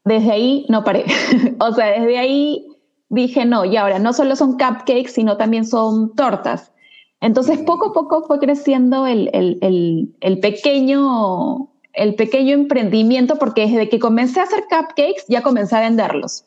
desde 0.05 0.31
ahí 0.31 0.67
no 0.69 0.85
paré. 0.85 1.05
o 1.59 1.73
sea, 1.73 1.87
desde 1.87 2.19
ahí 2.19 2.67
dije, 3.09 3.45
no, 3.45 3.65
y 3.65 3.77
ahora 3.77 3.99
no 3.99 4.13
solo 4.13 4.37
son 4.37 4.53
cupcakes, 4.53 5.13
sino 5.13 5.37
también 5.37 5.67
son 5.67 6.15
tortas. 6.15 6.73
Entonces, 7.21 7.59
poco 7.61 7.87
a 7.87 7.93
poco 7.93 8.25
fue 8.27 8.39
creciendo 8.39 9.07
el, 9.07 9.31
el, 9.33 9.59
el, 9.63 10.15
el, 10.21 10.41
pequeño, 10.41 11.71
el 11.93 12.15
pequeño 12.15 12.55
emprendimiento, 12.55 13.37
porque 13.37 13.67
desde 13.67 13.89
que 13.89 13.99
comencé 13.99 14.41
a 14.41 14.45
hacer 14.45 14.65
cupcakes, 14.69 15.25
ya 15.29 15.43
comencé 15.43 15.77
a 15.77 15.81
venderlos. 15.81 16.45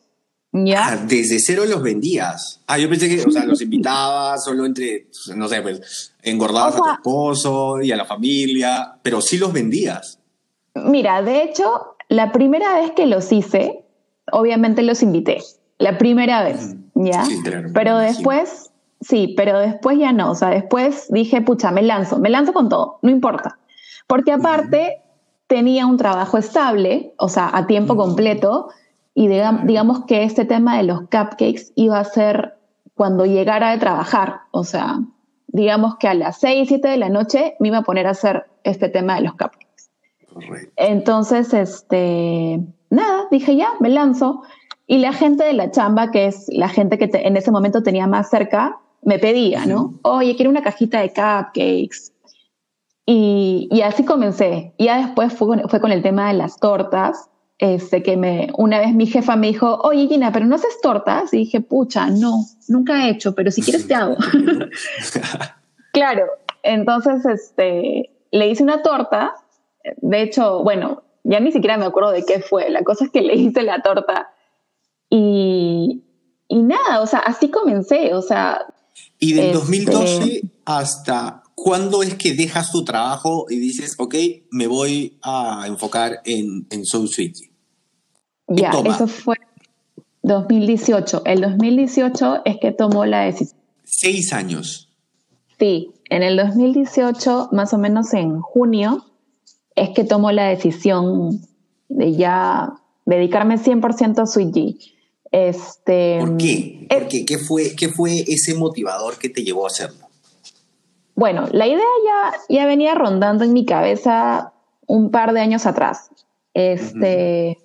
¿Ya? 0.52 0.88
Ah, 0.88 0.96
desde 0.96 1.38
cero 1.38 1.64
los 1.64 1.80
vendías. 1.80 2.60
Ah, 2.66 2.76
yo 2.76 2.88
pensé 2.88 3.08
que, 3.08 3.22
o 3.22 3.30
sea, 3.30 3.44
los 3.44 3.60
invitabas 3.62 4.42
solo 4.44 4.66
entre, 4.66 5.06
no 5.36 5.48
sé, 5.48 5.62
pues, 5.62 6.12
engordabas 6.22 6.74
a 6.74 6.78
tu 6.78 6.90
esposo 6.90 7.80
y 7.80 7.92
a 7.92 7.96
la 7.96 8.04
familia, 8.04 8.98
pero 9.02 9.20
sí 9.20 9.38
los 9.38 9.52
vendías. 9.52 10.18
Mira, 10.74 11.22
de 11.22 11.42
hecho, 11.42 11.96
la 12.08 12.32
primera 12.32 12.80
vez 12.80 12.92
que 12.92 13.06
los 13.06 13.30
hice, 13.32 13.84
obviamente 14.32 14.82
los 14.82 15.02
invité, 15.02 15.40
la 15.80 15.98
primera 15.98 16.44
vez, 16.44 16.76
¿ya? 16.94 17.24
pero 17.74 17.98
después, 17.98 18.70
sí, 19.00 19.34
pero 19.36 19.58
después 19.58 19.98
ya 19.98 20.12
no, 20.12 20.30
o 20.30 20.34
sea, 20.34 20.50
después 20.50 21.06
dije, 21.10 21.40
pucha, 21.40 21.70
me 21.72 21.82
lanzo, 21.82 22.18
me 22.18 22.30
lanzo 22.30 22.52
con 22.52 22.68
todo, 22.68 22.98
no 23.02 23.10
importa. 23.10 23.58
Porque 24.06 24.32
aparte 24.32 25.00
tenía 25.46 25.86
un 25.86 25.96
trabajo 25.96 26.38
estable, 26.38 27.14
o 27.16 27.28
sea, 27.28 27.50
a 27.52 27.66
tiempo 27.66 27.96
completo, 27.96 28.68
y 29.14 29.26
digamos 29.28 30.04
que 30.04 30.22
este 30.22 30.44
tema 30.44 30.76
de 30.76 30.84
los 30.84 31.00
cupcakes 31.02 31.72
iba 31.74 31.98
a 31.98 32.04
ser 32.04 32.54
cuando 32.94 33.24
llegara 33.24 33.70
de 33.70 33.78
trabajar, 33.78 34.42
o 34.50 34.62
sea, 34.62 35.00
digamos 35.48 35.96
que 35.96 36.08
a 36.08 36.14
las 36.14 36.38
6, 36.40 36.68
7 36.68 36.88
de 36.88 36.96
la 36.98 37.08
noche 37.08 37.56
me 37.58 37.68
iba 37.68 37.78
a 37.78 37.82
poner 37.82 38.06
a 38.06 38.10
hacer 38.10 38.44
este 38.64 38.88
tema 38.88 39.16
de 39.16 39.22
los 39.22 39.32
cupcakes. 39.32 39.90
Entonces, 40.76 41.54
este, 41.54 42.60
nada, 42.90 43.26
dije 43.30 43.56
ya, 43.56 43.70
me 43.80 43.88
lanzo. 43.88 44.42
Y 44.90 44.98
la 44.98 45.12
gente 45.12 45.44
de 45.44 45.52
la 45.52 45.70
chamba, 45.70 46.10
que 46.10 46.26
es 46.26 46.48
la 46.48 46.68
gente 46.68 46.98
que 46.98 47.08
en 47.12 47.36
ese 47.36 47.52
momento 47.52 47.84
tenía 47.84 48.08
más 48.08 48.28
cerca, 48.28 48.80
me 49.02 49.20
pedía, 49.20 49.64
¿no? 49.64 50.00
Oye, 50.02 50.34
quiero 50.34 50.50
una 50.50 50.64
cajita 50.64 51.00
de 51.00 51.10
cupcakes. 51.10 52.10
Y, 53.06 53.68
y 53.70 53.82
así 53.82 54.04
comencé. 54.04 54.74
Y 54.78 54.86
ya 54.86 54.98
después 54.98 55.32
fue 55.32 55.62
fue 55.68 55.80
con 55.80 55.92
el 55.92 56.02
tema 56.02 56.26
de 56.26 56.34
las 56.34 56.58
tortas 56.58 57.30
este, 57.58 58.02
que 58.02 58.16
me, 58.16 58.48
una 58.58 58.80
vez 58.80 58.92
mi 58.92 59.06
jefa 59.06 59.36
me 59.36 59.46
dijo, 59.46 59.76
oye 59.84 60.08
Gina, 60.08 60.32
pero 60.32 60.46
no 60.46 60.56
haces 60.56 60.80
tortas. 60.80 61.32
Y 61.34 61.36
dije, 61.36 61.60
pucha, 61.60 62.10
no, 62.10 62.40
nunca 62.66 63.06
he 63.06 63.10
hecho, 63.10 63.32
pero 63.36 63.52
si 63.52 63.62
quieres 63.62 63.86
te 63.86 63.94
hago. 63.94 64.16
claro, 65.92 66.24
entonces 66.64 67.24
este, 67.26 68.10
le 68.32 68.48
hice 68.48 68.64
una 68.64 68.82
torta. 68.82 69.36
De 69.98 70.20
hecho, 70.20 70.64
bueno, 70.64 71.04
ya 71.22 71.38
ni 71.38 71.52
siquiera 71.52 71.78
me 71.78 71.84
acuerdo 71.84 72.10
de 72.10 72.24
qué 72.24 72.40
fue. 72.40 72.68
La 72.70 72.82
cosa 72.82 73.04
es 73.04 73.12
que 73.12 73.20
le 73.20 73.36
hice 73.36 73.62
la 73.62 73.82
torta 73.82 74.30
y, 75.10 76.02
y 76.48 76.62
nada, 76.62 77.02
o 77.02 77.06
sea, 77.06 77.18
así 77.18 77.50
comencé, 77.50 78.14
o 78.14 78.22
sea. 78.22 78.60
Y 79.18 79.34
del 79.34 79.52
2012 79.52 80.22
este 80.22 80.48
hasta 80.64 81.42
cuándo 81.54 82.02
es 82.02 82.14
que 82.14 82.32
dejas 82.32 82.70
tu 82.70 82.84
trabajo 82.84 83.46
y 83.50 83.56
dices, 83.56 83.96
ok, 83.98 84.14
me 84.50 84.66
voy 84.66 85.18
a 85.22 85.64
enfocar 85.66 86.20
en, 86.24 86.66
en 86.70 86.86
Soul 86.86 87.08
City? 87.08 87.50
Ya, 88.48 88.70
eso 88.70 89.06
fue 89.06 89.36
2018. 90.22 91.22
El 91.24 91.40
2018 91.42 92.42
es 92.44 92.56
que 92.60 92.72
tomó 92.72 93.04
la 93.04 93.22
decisión. 93.22 93.60
Seis 93.84 94.32
años. 94.32 94.92
Sí, 95.58 95.92
en 96.08 96.22
el 96.22 96.36
2018, 96.36 97.50
más 97.52 97.74
o 97.74 97.78
menos 97.78 98.14
en 98.14 98.40
junio, 98.40 99.04
es 99.76 99.90
que 99.90 100.04
tomó 100.04 100.32
la 100.32 100.48
decisión 100.48 101.40
de 101.88 102.14
ya 102.14 102.74
dedicarme 103.04 103.56
100% 103.56 104.22
a 104.22 104.26
Sweet 104.26 104.76
Este, 105.30 106.18
¿Por 106.20 106.36
qué? 106.36 106.86
¿Por 106.88 107.08
qué? 107.08 107.24
¿Qué, 107.24 107.38
fue, 107.38 107.74
¿Qué 107.76 107.88
fue 107.88 108.24
ese 108.26 108.54
motivador 108.54 109.16
que 109.18 109.28
te 109.28 109.42
llevó 109.42 109.64
a 109.64 109.68
hacerlo? 109.68 110.08
Bueno, 111.14 111.46
la 111.52 111.66
idea 111.66 111.78
ya, 111.78 112.38
ya 112.48 112.66
venía 112.66 112.94
rondando 112.94 113.44
en 113.44 113.52
mi 113.52 113.64
cabeza 113.64 114.52
un 114.86 115.10
par 115.10 115.32
de 115.32 115.40
años 115.40 115.66
atrás. 115.66 116.10
Este, 116.54 117.58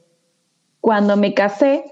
cuando 0.80 1.18
me 1.18 1.34
casé, 1.34 1.86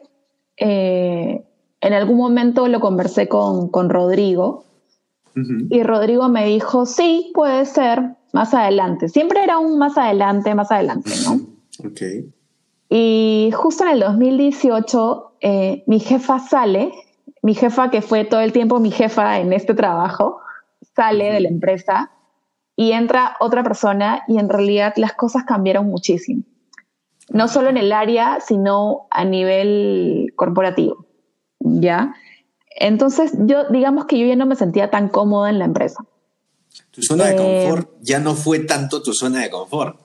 eh, 0.58 1.44
en 1.82 1.94
algún 1.94 2.18
momento 2.18 2.68
lo 2.68 2.80
conversé 2.80 3.28
con, 3.28 3.72
Rodrigo 3.90 4.66
y 5.70 5.82
Rodrigo 5.82 6.30
me 6.30 6.46
dijo, 6.46 6.86
sí, 6.86 7.32
puede 7.34 7.66
ser, 7.66 8.16
más 8.34 8.54
adelante. 8.54 9.10
Siempre 9.10 9.44
era 9.44 9.58
un 9.58 9.80
más 9.80 9.98
adelante, 9.98 10.54
más 10.54 10.72
adelante, 10.72 11.12
¿no? 11.26 11.40
Y 12.90 13.52
justo 13.54 13.84
en 13.84 13.92
el 13.92 14.00
2018, 14.02 15.34
eh, 15.42 15.84
mi 15.88 16.00
jefa 16.00 16.40
sale, 16.40 16.92
mi 17.42 17.56
jefa 17.56 17.90
que 17.90 18.02
fue 18.02 18.26
todo 18.26 18.42
el 18.42 18.54
tiempo 18.54 18.80
mi 18.80 18.92
jefa 18.92 19.40
en 19.40 19.54
este 19.54 19.74
trabajo, 19.74 20.40
sale 20.96 21.32
de 21.32 21.40
la 21.40 21.50
empresa 21.50 22.12
y 22.76 22.92
entra 22.92 23.36
otra 23.40 23.64
persona 23.64 24.24
y 24.28 24.38
en 24.38 24.50
realidad 24.50 24.94
las 24.98 25.14
cosas 25.14 25.44
cambiaron 25.44 25.88
muchísimo 25.88 26.44
no 27.30 27.48
solo 27.48 27.70
en 27.70 27.78
el 27.78 27.92
área, 27.92 28.40
sino 28.46 29.08
a 29.10 29.26
nivel 29.26 30.34
corporativo, 30.36 31.06
¿ya? 31.60 32.16
Entonces, 32.76 33.32
yo, 33.40 33.70
digamos 33.70 34.06
que 34.06 34.18
yo 34.20 34.26
ya 34.26 34.36
no 34.36 34.46
me 34.46 34.56
sentía 34.56 34.90
tan 34.90 35.10
cómoda 35.10 35.50
en 35.50 35.60
la 35.60 35.66
empresa. 35.66 36.06
Tu 36.92 37.02
zona 37.02 37.26
de 37.26 37.36
eh, 37.36 37.66
confort 37.66 37.90
ya 38.02 38.20
no 38.20 38.36
fue 38.36 38.60
tanto 38.60 39.02
tu 39.02 39.14
zona 39.14 39.42
de 39.42 39.50
confort. 39.50 40.00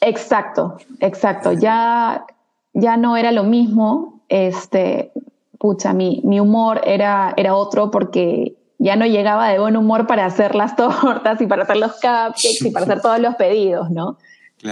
Exacto, 0.00 0.76
exacto. 1.00 1.52
Ya, 1.52 2.24
ya 2.72 2.96
no 2.96 3.16
era 3.16 3.32
lo 3.32 3.44
mismo. 3.44 4.20
Este, 4.28 5.12
pucha, 5.58 5.92
mi, 5.92 6.20
mi 6.24 6.40
humor 6.40 6.80
era, 6.84 7.34
era 7.36 7.54
otro 7.54 7.90
porque 7.90 8.56
ya 8.78 8.96
no 8.96 9.06
llegaba 9.06 9.48
de 9.48 9.58
buen 9.58 9.76
humor 9.76 10.06
para 10.06 10.26
hacer 10.26 10.54
las 10.54 10.76
tortas 10.76 11.40
y 11.40 11.46
para 11.46 11.64
hacer 11.64 11.76
los 11.76 11.92
cupcakes 11.94 12.66
y 12.66 12.70
para 12.70 12.84
hacer 12.84 13.02
todos 13.02 13.18
los 13.18 13.34
pedidos, 13.34 13.90
¿no? 13.90 14.18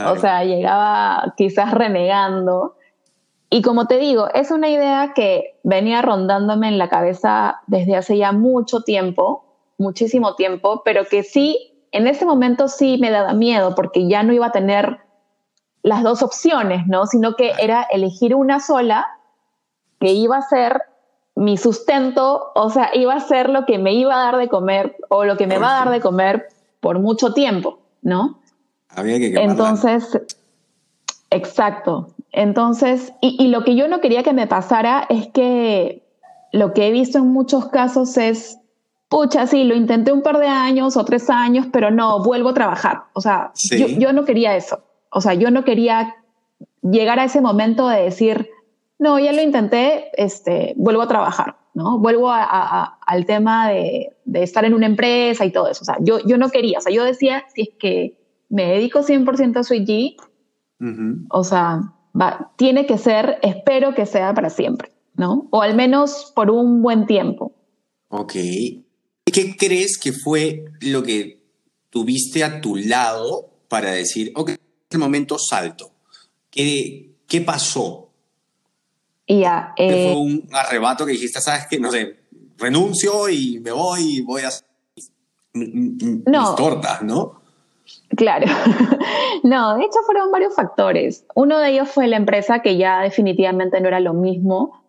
O 0.06 0.16
sea, 0.16 0.45
llegaba 0.45 1.35
quizás 1.37 1.73
renegando. 1.73 2.76
Y 3.50 3.62
como 3.62 3.87
te 3.87 3.99
digo, 3.99 4.28
es 4.35 4.50
una 4.50 4.68
idea 4.68 5.12
que 5.14 5.59
venía 5.62 6.02
rondándome 6.02 6.66
en 6.66 6.78
la 6.78 6.88
cabeza 6.88 7.61
desde 7.68 7.95
hace 7.95 8.18
ya 8.18 8.33
mucho 8.33 8.80
tiempo, 8.80 9.45
muchísimo 9.78 10.35
tiempo, 10.35 10.83
pero 10.85 11.04
que 11.04 11.23
sí, 11.23 11.73
en 11.92 12.09
ese 12.09 12.26
momento 12.26 12.66
sí 12.66 12.99
me 13.00 13.11
daba 13.11 13.33
miedo 13.33 13.76
porque 13.76 14.09
ya 14.09 14.25
no 14.25 14.33
iba 14.33 14.47
a 14.47 14.52
tener 14.52 14.99
las 15.86 16.02
dos 16.02 16.24
opciones, 16.24 16.88
¿no? 16.88 17.06
Sino 17.06 17.36
que 17.36 17.52
era 17.60 17.86
elegir 17.92 18.34
una 18.34 18.58
sola 18.58 19.06
que 20.00 20.10
iba 20.10 20.36
a 20.36 20.42
ser 20.42 20.82
mi 21.36 21.56
sustento, 21.56 22.50
o 22.56 22.70
sea, 22.70 22.90
iba 22.92 23.14
a 23.14 23.20
ser 23.20 23.50
lo 23.50 23.66
que 23.66 23.78
me 23.78 23.94
iba 23.94 24.14
a 24.14 24.24
dar 24.24 24.36
de 24.36 24.48
comer 24.48 24.96
o 25.10 25.24
lo 25.24 25.36
que 25.36 25.46
me 25.46 25.58
va 25.58 25.70
a 25.70 25.84
dar 25.84 25.90
de 25.90 26.00
comer 26.00 26.48
por 26.80 26.98
mucho 26.98 27.34
tiempo, 27.34 27.78
¿no? 28.02 28.40
Había 28.88 29.18
que 29.18 29.32
Entonces, 29.40 30.20
exacto. 31.30 32.08
Entonces, 32.32 33.12
y, 33.20 33.46
lo 33.46 33.62
que 33.62 33.76
yo 33.76 33.86
no 33.86 34.00
quería 34.00 34.24
que 34.24 34.32
me 34.32 34.48
pasara 34.48 35.06
es 35.08 35.28
que 35.28 36.02
lo 36.50 36.74
que 36.74 36.88
he 36.88 36.90
visto 36.90 37.18
en 37.18 37.28
muchos 37.28 37.66
casos 37.66 38.16
es, 38.16 38.58
pucha, 39.08 39.46
sí, 39.46 39.62
lo 39.62 39.76
intenté 39.76 40.10
un 40.10 40.22
par 40.22 40.38
de 40.38 40.48
años 40.48 40.96
o 40.96 41.04
tres 41.04 41.30
años, 41.30 41.68
pero 41.72 41.92
no, 41.92 42.24
vuelvo 42.24 42.48
a 42.48 42.54
trabajar. 42.54 43.04
O 43.12 43.20
sea, 43.20 43.52
yo, 43.54 44.12
no 44.12 44.24
quería 44.24 44.56
eso. 44.56 44.82
O 45.16 45.23
sea, 45.23 45.32
yo 45.32 45.50
no 45.50 45.64
quería 45.64 46.14
llegar 46.82 47.18
a 47.18 47.25
ese 47.25 47.40
momento 47.40 47.88
de 47.88 48.02
decir, 48.02 48.50
no, 48.99 49.18
ya 49.18 49.32
lo 49.32 49.40
intenté, 49.40 50.11
este, 50.23 50.75
vuelvo 50.76 51.00
a 51.00 51.08
trabajar, 51.08 51.56
¿no? 51.73 51.99
Vuelvo 51.99 52.30
al 52.30 53.25
tema 53.25 53.70
de, 53.70 54.14
de, 54.26 54.42
estar 54.42 54.66
en 54.66 54.75
una 54.75 54.85
empresa 54.85 55.46
y 55.46 55.52
todo 55.52 55.70
eso. 55.70 55.80
O 55.80 55.85
sea, 55.87 55.96
yo, 56.00 56.18
yo 56.26 56.37
no 56.37 56.50
quería, 56.50 56.76
o 56.76 56.80
sea, 56.82 56.92
yo 56.92 57.02
decía, 57.02 57.44
si 57.54 57.62
es 57.62 57.68
que 57.78 58.18
me 58.50 58.66
dedico 58.66 58.99
100% 58.99 59.56
a 59.56 59.62
Sweet 59.62 60.20
o 61.30 61.44
sea, 61.44 61.94
va, 62.14 62.52
tiene 62.58 62.85
que 62.85 62.99
ser, 62.99 63.38
espero 63.40 63.94
que 63.94 64.04
sea 64.04 64.35
para 64.35 64.50
siempre, 64.50 64.92
¿no? 65.14 65.49
O 65.50 65.62
al 65.62 65.75
menos 65.75 66.30
por 66.37 66.50
un 66.50 66.82
buen 66.82 67.06
tiempo. 67.06 67.54
Ok. 68.08 68.35
¿Qué 69.25 69.56
crees 69.58 69.96
que 69.96 70.12
fue 70.12 70.66
lo 70.82 71.02
que 71.02 71.42
tuviste 71.88 72.44
a 72.44 72.61
tu 72.61 72.76
lado 72.76 73.49
para 73.68 73.92
decir, 73.92 74.32
ok, 74.35 74.50
este 74.96 75.04
momento 75.04 75.38
salto? 75.38 75.90
¿Qué, 76.50 77.10
qué 77.26 77.42
pasó? 77.42 78.08
Ya. 79.28 79.74
fue 79.76 80.12
eh, 80.12 80.14
un 80.14 80.48
arrebato 80.52 81.04
que 81.04 81.12
dijiste, 81.12 81.40
sabes 81.40 81.66
que, 81.66 81.78
no 81.78 81.90
sé, 81.90 82.16
renuncio 82.56 83.28
y 83.28 83.60
me 83.60 83.72
voy 83.72 84.18
y 84.18 84.20
voy 84.22 84.42
a 84.42 84.48
hacer 84.48 84.66
no. 85.52 86.54
tortas, 86.54 87.02
¿no? 87.02 87.42
Claro. 88.16 88.46
no, 89.42 89.76
de 89.76 89.84
hecho 89.84 90.00
fueron 90.06 90.30
varios 90.30 90.54
factores. 90.54 91.26
Uno 91.34 91.58
de 91.58 91.72
ellos 91.72 91.90
fue 91.90 92.08
la 92.08 92.16
empresa, 92.16 92.60
que 92.60 92.78
ya 92.78 93.00
definitivamente 93.00 93.80
no 93.80 93.88
era 93.88 94.00
lo 94.00 94.14
mismo. 94.14 94.82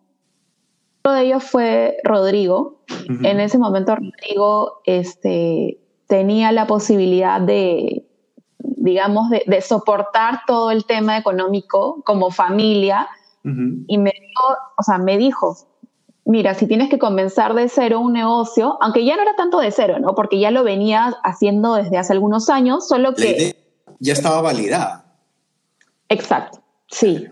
Otro 1.02 1.12
de 1.12 1.26
ellos 1.26 1.44
fue 1.44 1.98
Rodrigo. 2.02 2.80
En 3.08 3.40
ese 3.40 3.58
momento 3.58 3.96
Rodrigo 3.96 4.80
este, 4.84 5.78
tenía 6.06 6.52
la 6.52 6.66
posibilidad 6.66 7.40
de, 7.40 8.07
digamos, 8.88 9.30
de, 9.30 9.60
soportar 9.60 10.40
todo 10.46 10.70
el 10.70 10.84
tema 10.84 11.18
económico 11.18 12.02
como 12.04 12.30
familia. 12.30 13.08
Y 13.86 13.96
me 13.96 14.12
o 14.76 14.82
sea, 14.82 14.98
me 14.98 15.16
dijo, 15.16 15.56
mira, 16.28 16.54
si 16.54 16.66
tienes 16.66 16.90
que 16.90 16.98
comenzar 16.98 17.54
de 17.54 17.68
cero 17.68 18.00
un 18.00 18.12
negocio, 18.12 18.76
aunque 18.82 19.04
ya 19.04 19.16
no 19.16 19.22
era 19.22 19.34
tanto 19.36 19.58
de 19.60 19.70
cero, 19.70 19.96
¿no? 19.98 20.14
Porque 20.14 20.38
ya 20.38 20.50
lo 20.50 20.62
venía 20.62 21.16
haciendo 21.24 21.74
desde 21.74 21.96
hace 21.96 22.12
algunos 22.12 22.50
años, 22.50 22.86
solo 22.86 23.14
que... 23.14 23.56
ya 23.98 24.12
estaba 24.12 24.42
validada. 24.42 25.06
Exacto, 26.10 26.60
sí. 26.88 27.28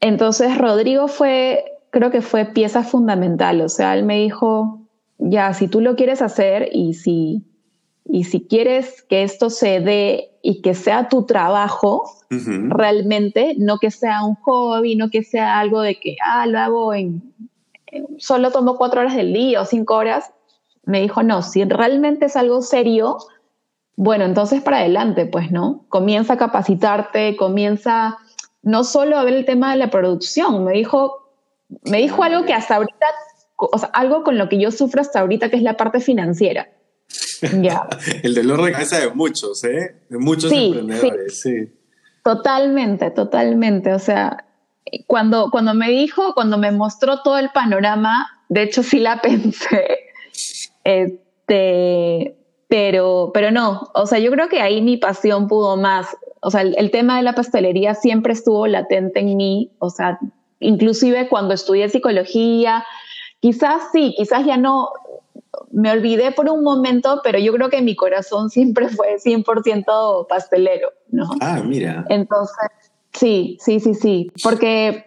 Entonces 0.00 0.58
Rodrigo 0.58 1.06
fue, 1.06 1.64
creo 1.90 2.10
que 2.10 2.20
fue 2.20 2.46
pieza 2.46 2.82
fundamental, 2.82 3.60
o 3.60 3.68
sea, 3.68 3.94
él 3.94 4.04
me 4.04 4.18
dijo, 4.18 4.80
ya, 5.18 5.54
si 5.54 5.68
tú 5.68 5.80
lo 5.80 5.94
quieres 5.94 6.20
hacer 6.20 6.68
y 6.72 6.94
si, 6.94 7.44
y 8.04 8.24
si 8.24 8.46
quieres 8.46 9.02
que 9.02 9.22
esto 9.22 9.50
se 9.50 9.80
dé 9.80 10.30
y 10.42 10.60
que 10.60 10.74
sea 10.74 11.08
tu 11.08 11.24
trabajo, 11.24 12.04
realmente, 12.28 13.54
no 13.58 13.78
que 13.78 13.90
sea 13.90 14.24
un 14.24 14.34
hobby, 14.36 14.96
no 14.96 15.08
que 15.08 15.22
sea 15.22 15.58
algo 15.58 15.80
de 15.80 15.98
que, 15.98 16.16
ah, 16.24 16.46
lo 16.46 16.58
hago 16.58 16.94
en, 16.94 17.34
solo 18.18 18.50
tomo 18.50 18.76
cuatro 18.76 19.00
horas 19.00 19.16
del 19.16 19.32
día 19.32 19.60
o 19.60 19.64
cinco 19.64 19.94
horas. 19.94 20.32
Me 20.84 21.00
dijo, 21.00 21.22
no, 21.22 21.42
si 21.42 21.64
realmente 21.64 22.26
es 22.26 22.36
algo 22.36 22.60
serio, 22.60 23.18
bueno, 23.96 24.24
entonces 24.24 24.60
para 24.62 24.78
adelante, 24.78 25.26
pues, 25.26 25.50
¿no? 25.50 25.86
Comienza 25.88 26.34
a 26.34 26.38
capacitarte, 26.38 27.36
comienza 27.36 28.18
no 28.62 28.84
solo 28.84 29.16
a 29.16 29.24
ver 29.24 29.34
el 29.34 29.44
tema 29.44 29.70
de 29.72 29.78
la 29.78 29.90
producción, 29.90 30.64
me 30.64 30.72
dijo, 30.72 31.30
me 31.84 31.98
dijo 31.98 32.22
algo 32.22 32.44
que 32.44 32.52
hasta 32.52 32.76
ahorita, 32.76 33.06
o 33.56 33.78
sea, 33.78 33.88
algo 33.92 34.24
con 34.24 34.36
lo 34.36 34.48
que 34.48 34.58
yo 34.58 34.70
sufro 34.70 35.00
hasta 35.00 35.20
ahorita, 35.20 35.48
que 35.50 35.56
es 35.56 35.62
la 35.62 35.76
parte 35.76 36.00
financiera. 36.00 36.68
Ya. 37.60 37.88
el 38.22 38.34
dolor 38.34 38.62
de 38.62 38.72
cabeza 38.72 38.98
de 39.00 39.10
muchos, 39.10 39.62
¿eh? 39.64 39.96
De 40.08 40.18
muchos 40.18 40.52
emprendedores, 40.52 41.40
sí. 41.40 41.72
Totalmente, 42.22 43.10
totalmente. 43.10 43.92
O 43.92 43.98
sea, 43.98 44.44
cuando, 45.06 45.50
cuando 45.50 45.74
me 45.74 45.90
dijo, 45.90 46.34
cuando 46.34 46.58
me 46.58 46.72
mostró 46.72 47.22
todo 47.22 47.38
el 47.38 47.50
panorama, 47.50 48.26
de 48.48 48.62
hecho 48.62 48.82
sí 48.82 48.98
la 48.98 49.20
pensé. 49.22 49.98
Este, 50.84 52.36
pero, 52.68 53.30
pero 53.32 53.50
no, 53.50 53.90
o 53.94 54.06
sea, 54.06 54.18
yo 54.18 54.30
creo 54.30 54.48
que 54.48 54.60
ahí 54.60 54.82
mi 54.82 54.96
pasión 54.96 55.48
pudo 55.48 55.76
más. 55.76 56.08
O 56.40 56.50
sea, 56.50 56.62
el, 56.62 56.90
tema 56.90 57.16
de 57.16 57.22
la 57.22 57.34
pastelería 57.34 57.94
siempre 57.94 58.32
estuvo 58.32 58.66
latente 58.66 59.20
en 59.20 59.36
mí, 59.36 59.70
o 59.78 59.88
sea, 59.88 60.18
inclusive 60.60 61.28
cuando 61.28 61.54
estudié 61.54 61.88
psicología, 61.88 62.84
quizás 63.40 63.82
sí, 63.92 64.14
quizás 64.16 64.44
ya 64.44 64.56
no, 64.58 64.90
me 65.74 65.90
olvidé 65.90 66.32
por 66.32 66.48
un 66.48 66.62
momento, 66.62 67.20
pero 67.22 67.38
yo 67.38 67.52
creo 67.52 67.68
que 67.68 67.82
mi 67.82 67.96
corazón 67.96 68.50
siempre 68.50 68.88
fue 68.88 69.16
100% 69.18 70.26
pastelero, 70.28 70.90
¿no? 71.10 71.28
Ah, 71.40 71.60
mira. 71.64 72.04
Entonces, 72.08 72.68
sí, 73.12 73.58
sí, 73.60 73.80
sí, 73.80 73.94
sí, 73.94 74.32
porque, 74.42 75.06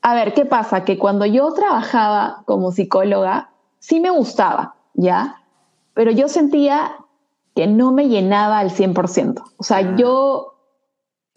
a 0.00 0.14
ver, 0.14 0.32
¿qué 0.34 0.44
pasa? 0.44 0.84
Que 0.84 0.98
cuando 0.98 1.26
yo 1.26 1.52
trabajaba 1.52 2.42
como 2.46 2.72
psicóloga, 2.72 3.50
sí 3.78 4.00
me 4.00 4.10
gustaba, 4.10 4.76
¿ya? 4.94 5.40
pero 5.94 6.10
yo 6.10 6.28
sentía 6.28 6.96
que 7.54 7.66
no 7.68 7.92
me 7.92 8.08
llenaba 8.08 8.58
al 8.58 8.70
100%. 8.70 9.42
O 9.56 9.62
sea, 9.62 9.78
ah. 9.78 9.96
yo 9.96 10.54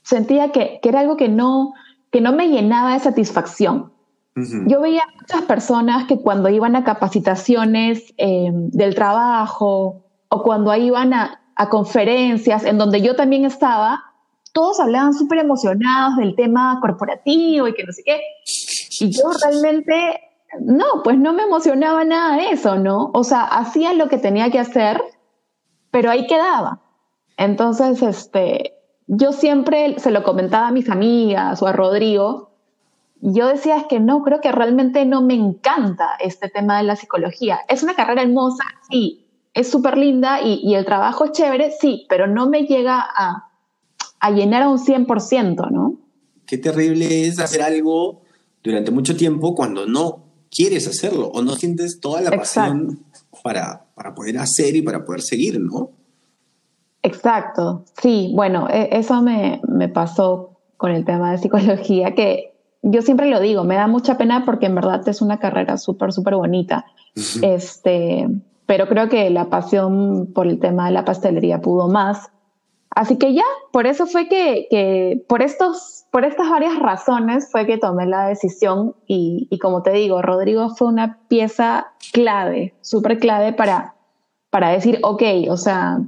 sentía 0.02 0.52
que, 0.52 0.80
era 0.84 1.00
algo 1.00 1.16
que 1.16 1.30
no, 1.30 1.74
que 2.12 2.22
no 2.22 2.34
me 2.34 2.50
llenaba 2.50 2.94
de 2.94 3.00
satisfacción. 3.00 3.94
Yo 4.68 4.82
veía 4.82 5.04
muchas 5.20 5.42
personas 5.44 6.06
que 6.08 6.20
cuando 6.20 6.50
iban 6.50 6.76
a 6.76 6.84
capacitaciones 6.84 8.14
eh, 8.18 8.50
del 8.54 8.94
trabajo 8.96 10.06
o 10.30 10.44
cuando 10.44 10.76
iban 10.76 11.14
a, 11.14 11.42
a, 11.56 11.70
conferencias 11.70 12.64
en 12.64 12.78
donde 12.78 13.02
yo 13.02 13.16
también 13.16 13.46
estaba, 13.46 14.04
todos 14.54 14.80
hablaban 14.80 15.14
súper 15.14 15.40
emocionados 15.40 16.18
del 16.18 16.36
tema 16.36 16.80
corporativo 16.82 17.68
y 17.68 17.74
que 17.74 17.84
no 17.84 17.92
sé 17.92 18.04
qué. 18.06 18.22
Y 19.00 19.12
yo 19.12 19.24
realmente 19.44 20.20
no, 20.62 20.86
pues 21.04 21.18
no 21.18 21.34
me 21.34 21.44
emocionaba 21.44 22.04
nada 22.04 22.50
eso, 22.50 22.78
¿no? 22.78 23.12
O 23.14 23.24
sea, 23.24 23.44
hacía 23.44 23.94
lo 23.94 24.08
que 24.08 24.18
tenía 24.18 24.50
que 24.50 24.60
hacer, 24.60 25.02
pero 25.92 26.10
ahí 26.10 26.28
quedaba. 26.28 26.82
Entonces, 27.38 28.02
este, 28.02 28.74
yo 29.08 29.32
siempre 29.32 30.00
se 30.00 30.12
lo 30.12 30.24
comentaba 30.24 30.68
a 30.68 30.72
mis 30.72 30.90
amigas 30.90 31.62
o 31.62 31.68
a 31.68 31.74
Rodrigo. 31.74 32.47
Yo 33.22 33.48
decía 33.48 33.78
es 33.78 33.86
que 33.86 34.00
no, 34.00 34.22
creo 34.24 34.42
que 34.42 34.52
realmente 34.52 35.06
no 35.06 35.22
me 35.22 35.34
encanta 35.34 36.12
este 36.20 36.50
tema 36.50 36.78
de 36.78 36.84
la 36.84 36.96
psicología. 36.96 37.60
Es 37.68 37.84
una 37.84 37.96
carrera 37.96 38.22
hermosa, 38.22 38.64
sí, 38.90 39.26
es 39.54 39.70
súper 39.70 39.98
linda 39.98 40.42
y, 40.42 40.76
el 40.76 40.86
trabajo 40.86 41.26
es 41.26 41.32
chévere, 41.32 41.72
sí, 41.72 42.06
pero 42.10 42.28
no 42.28 42.48
me 42.48 42.66
llega 42.66 43.00
a, 43.00 43.50
a 44.20 44.32
llenar 44.32 44.64
a 44.64 44.70
un 44.70 44.78
100%, 44.78 45.72
¿no? 45.72 45.96
Qué 46.46 46.58
terrible 46.58 47.28
es 47.28 47.40
hacer 47.40 47.64
algo 47.64 48.22
durante 48.64 48.92
mucho 48.92 49.16
tiempo 49.16 49.56
cuando 49.56 49.88
no 49.88 50.24
quieres 50.52 50.88
hacerlo 50.88 51.28
o 51.30 51.42
no 51.42 51.56
sientes 51.56 52.00
toda 52.00 52.22
la 52.22 52.32
pasión 52.32 53.04
para, 53.44 53.88
para 53.96 54.14
poder 54.14 54.38
hacer 54.38 54.76
y 54.76 54.82
para 54.82 55.04
poder 55.04 55.22
seguir, 55.22 55.60
¿no? 55.60 55.90
Exacto, 57.02 57.86
sí, 58.02 58.32
bueno, 58.36 58.68
e, 58.70 58.90
eso 58.92 59.22
me, 59.22 59.62
me 59.68 59.90
pasó 59.90 60.60
con 60.78 60.92
el 60.92 61.06
tema 61.06 61.32
de 61.32 61.38
psicología, 61.40 62.14
que 62.14 62.57
yo 62.82 63.02
siempre 63.02 63.30
lo 63.30 63.40
digo, 63.40 63.64
me 63.64 63.76
da 63.76 63.88
mucha 63.88 64.18
pena 64.18 64.46
porque 64.46 64.68
en 64.68 64.76
verdad 64.76 65.08
es 65.08 65.22
una 65.22 65.40
carrera 65.40 65.78
súper, 65.78 66.14
súper 66.14 66.36
bonita. 66.36 66.86
este, 67.42 68.28
pero 68.66 68.88
creo 68.88 69.10
que 69.10 69.30
la 69.30 69.46
pasión 69.46 70.32
por 70.34 70.48
el 70.48 70.60
tema 70.60 70.88
de 70.88 70.92
la 70.92 71.06
pastelería 71.06 71.62
pudo 71.62 71.88
más. 71.88 72.30
Así 72.90 73.18
que 73.18 73.34
ya, 73.34 73.44
por 73.72 73.86
eso 73.86 74.08
fue 74.08 74.28
que, 74.28 74.68
que 74.70 75.24
por 75.28 75.42
estos 75.42 75.98
por 76.12 76.26
estas 76.26 76.50
varias 76.50 76.80
razones 76.80 77.50
fue 77.52 77.66
que 77.66 77.78
tomé 77.78 78.06
la 78.06 78.28
decisión 78.28 78.96
y, 79.06 79.48
como 79.62 79.84
te 79.84 79.92
digo, 79.92 80.22
Rodrigo 80.22 80.70
fue 80.70 80.88
una 80.88 81.20
pieza 81.28 81.94
clave, 82.12 82.74
súper 82.82 83.20
clave 83.20 83.54
para, 83.54 83.94
para 84.50 84.70
decir, 84.70 85.00
ok, 85.04 85.22
o 85.50 85.58
sea, 85.58 86.00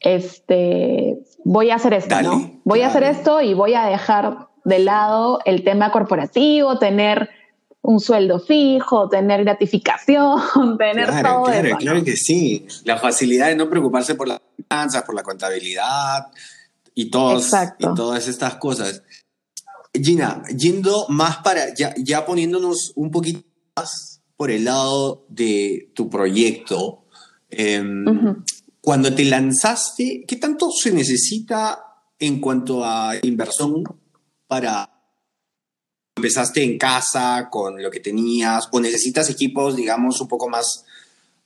este, 0.00 1.18
voy 1.44 1.70
a 1.70 1.74
hacer 1.74 1.94
esto, 1.94 2.22
¿no? 2.22 2.52
Voy 2.64 2.82
a 2.82 2.86
hacer 2.86 3.02
esto 3.02 3.42
y 3.42 3.54
voy 3.54 3.74
a 3.74 3.84
dejar 3.84 4.47
de 4.68 4.78
lado 4.80 5.40
el 5.44 5.64
tema 5.64 5.90
corporativo, 5.90 6.78
tener 6.78 7.30
un 7.82 8.00
sueldo 8.00 8.38
fijo, 8.38 9.08
tener 9.08 9.44
gratificación, 9.44 10.40
tener 10.78 11.06
todo 11.22 11.44
claro, 11.44 11.76
Claro 11.78 12.04
que 12.04 12.16
sí. 12.16 12.66
La 12.84 12.98
facilidad 12.98 13.48
de 13.48 13.56
no 13.56 13.70
preocuparse 13.70 14.14
por 14.14 14.28
las 14.28 14.40
finanzas, 14.56 15.04
por 15.04 15.14
la 15.14 15.22
contabilidad, 15.22 16.26
y, 16.94 17.10
todos, 17.10 17.50
y 17.78 17.94
todas 17.94 18.28
estas 18.28 18.56
cosas. 18.56 19.02
Gina, 19.94 20.42
yendo 20.54 21.06
más 21.08 21.38
para, 21.38 21.72
ya, 21.74 21.94
ya 21.96 22.26
poniéndonos 22.26 22.92
un 22.96 23.10
poquito 23.10 23.40
más 23.76 24.20
por 24.36 24.50
el 24.50 24.64
lado 24.64 25.24
de 25.28 25.90
tu 25.94 26.10
proyecto, 26.10 27.06
em, 27.50 28.04
cuando 28.80 29.14
te 29.14 29.24
lanzaste, 29.24 30.24
¿qué 30.26 30.36
tanto 30.36 30.70
se 30.70 30.92
necesita 30.92 31.84
en 32.18 32.40
cuanto 32.40 32.84
a 32.84 33.14
inversión 33.22 33.84
para... 34.48 34.90
Empezaste 36.16 36.64
en 36.64 36.78
casa 36.78 37.48
con 37.48 37.80
lo 37.80 37.92
que 37.92 38.00
tenías 38.00 38.68
o 38.72 38.80
necesitas 38.80 39.30
equipos, 39.30 39.76
digamos, 39.76 40.20
un 40.20 40.26
poco 40.26 40.48
más, 40.48 40.84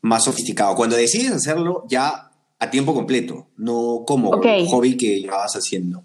más 0.00 0.24
sofisticados. 0.24 0.76
Cuando 0.76 0.96
decides 0.96 1.30
hacerlo, 1.30 1.84
ya 1.90 2.30
a 2.58 2.70
tiempo 2.70 2.94
completo, 2.94 3.48
no 3.56 4.04
como 4.06 4.30
un 4.30 4.66
hobby 4.68 4.96
que 4.96 5.20
llevabas 5.20 5.54
haciendo. 5.56 6.04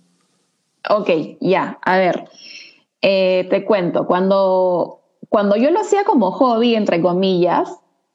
Ok, 0.90 1.10
ya, 1.40 1.78
a 1.84 1.98
ver, 1.98 2.28
eh, 3.02 3.46
te 3.50 3.64
cuento, 3.64 4.08
cuando, 4.08 5.02
cuando 5.30 5.56
yo 5.56 5.70
lo 5.70 5.82
hacía 5.82 6.04
como 6.04 6.32
hobby, 6.32 6.76
entre 6.76 7.02
comillas, 7.02 7.70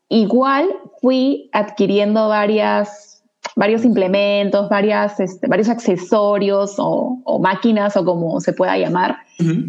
igual 0.09 0.69
fui 1.01 1.51
adquiriendo 1.53 2.29
varias, 2.29 3.12
varios 3.57 3.85
implementos, 3.85 4.69
varias, 4.69 5.21
este, 5.21 5.47
varios 5.47 5.69
accesorios 5.69 6.75
o, 6.79 7.39
máquinas 7.41 7.97
o 7.97 8.05
como 8.05 8.41
se 8.41 8.53
pueda 8.53 8.77
llamar, 8.79 9.19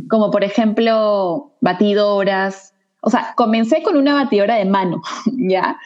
como 0.10 0.32
por 0.32 0.44
ejemplo 0.44 1.52
batidoras. 1.62 2.74
O 3.02 3.10
sea, 3.10 3.34
comencé 3.36 3.84
con 3.84 3.98
una 3.98 4.14
batidora 4.14 4.56
de 4.56 4.66
mano, 4.66 5.02
¿ya? 5.38 5.78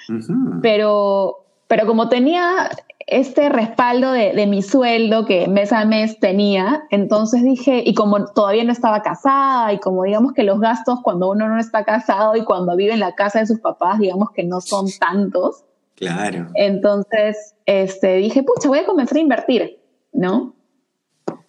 Pero 0.62 1.48
pero 1.68 1.86
como 1.86 2.10
tenía 2.10 2.70
este 3.08 3.48
respaldo 3.50 4.12
de, 4.12 4.48
mi 4.48 4.62
sueldo 4.62 5.26
que 5.26 5.48
mes 5.48 5.72
a 5.72 5.86
mes 5.86 6.20
tenía, 6.20 6.84
entonces 6.90 7.44
dije, 7.44 7.82
y 7.86 7.94
como 7.94 8.26
todavía 8.26 8.64
no 8.64 8.72
estaba 8.72 9.02
casada, 9.02 9.72
y 9.74 9.80
como 9.80 10.04
digamos 10.04 10.34
que 10.34 10.44
los 10.44 10.60
gastos 10.60 11.00
cuando 11.04 11.30
uno 11.30 11.48
no 11.48 11.60
está 11.60 11.84
casado 11.86 12.36
y 12.36 12.44
cuando 12.44 12.76
vive 12.76 12.94
en 12.94 13.00
la 13.00 13.16
casa 13.16 13.40
de 13.40 13.48
sus 13.48 13.60
papás, 13.60 14.00
digamos 14.00 14.32
que 14.32 14.44
no 14.44 14.60
son 14.60 14.88
tantos. 15.00 15.64
Claro. 15.98 16.52
Entonces, 16.56 17.56
este, 17.66 18.18
dije, 18.18 18.44
pucha, 18.44 18.70
voy 18.70 18.80
a 18.80 18.86
comenzar 18.86 19.18
a 19.18 19.22
invertir, 19.22 19.80
¿no? 20.14 20.56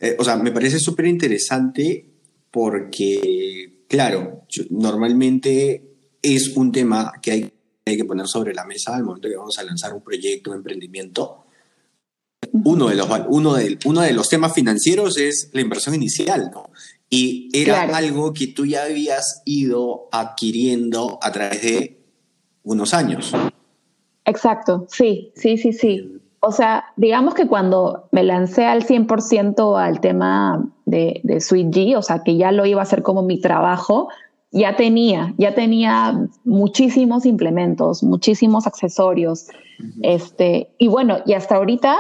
Eh, 0.00 0.16
o 0.18 0.24
sea, 0.24 0.37
me 0.37 0.50
parece 0.50 0.80
súper 0.80 1.06
interesante 1.06 2.11
porque, 2.50 3.84
claro, 3.88 4.42
normalmente 4.70 5.84
es 6.22 6.56
un 6.56 6.72
tema 6.72 7.12
que 7.22 7.30
hay 7.30 7.52
hay 7.88 7.96
que 7.96 8.04
poner 8.04 8.26
sobre 8.26 8.54
la 8.54 8.64
mesa 8.64 8.94
al 8.94 9.04
momento 9.04 9.28
que 9.28 9.37
vamos 9.37 9.58
a 9.58 9.62
lanzar 9.64 9.92
un 9.92 10.02
proyecto, 10.02 10.50
un 10.50 10.58
emprendimiento. 10.58 11.44
Uno 12.52 12.88
de 12.88 12.94
los, 12.94 13.08
uno 13.28 13.54
de, 13.54 13.78
uno 13.84 14.00
de 14.02 14.12
los 14.12 14.28
temas 14.28 14.54
financieros 14.54 15.18
es 15.18 15.50
la 15.52 15.61
inversión 15.61 15.94
inicial, 15.94 16.50
¿no? 16.52 16.70
Y 17.11 17.48
era 17.52 17.82
algo 17.96 18.32
que 18.32 18.48
tú 18.48 18.66
ya 18.66 18.84
habías 18.84 19.42
ido 19.44 20.08
adquiriendo 20.12 21.18
a 21.22 21.32
través 21.32 21.62
de 21.62 22.00
unos 22.62 22.94
años. 22.94 23.32
Exacto, 24.29 24.85
sí, 24.88 25.33
sí, 25.35 25.57
sí, 25.57 25.73
sí. 25.73 26.21
O 26.41 26.53
sea, 26.53 26.85
digamos 26.97 27.35
que 27.35 27.49
cuando 27.49 28.09
me 28.12 28.23
lancé 28.23 28.67
al 28.67 28.85
100% 28.85 29.77
al 29.77 30.01
tema 30.01 30.71
de, 30.85 31.21
de 31.25 31.41
Sweet 31.41 31.69
G, 31.69 31.97
o 31.97 32.03
sea, 32.03 32.23
que 32.23 32.37
ya 32.37 32.53
lo 32.53 32.67
iba 32.67 32.81
a 32.81 32.83
hacer 32.83 33.03
como 33.03 33.23
mi 33.23 33.41
trabajo, 33.41 34.09
ya 34.53 34.77
tenía, 34.77 35.35
ya 35.38 35.55
tenía 35.55 36.29
muchísimos 36.45 37.25
implementos, 37.27 38.03
muchísimos 38.03 38.67
accesorios. 38.67 39.49
este, 40.03 40.75
y 40.79 40.88
bueno, 40.88 41.19
y 41.25 41.33
hasta 41.33 41.57
ahorita 41.57 41.97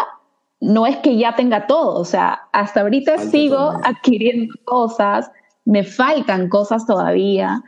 no 0.60 0.86
es 0.86 0.98
que 0.98 1.16
ya 1.16 1.34
tenga 1.34 1.66
todo, 1.66 1.98
o 1.98 2.04
sea, 2.04 2.40
hasta 2.52 2.82
ahorita 2.82 3.18
sigo 3.18 3.72
adquiriendo 3.84 4.54
cosas, 4.64 5.30
me 5.64 5.82
faltan 5.82 6.48
cosas 6.48 6.86
todavía. 6.86 7.62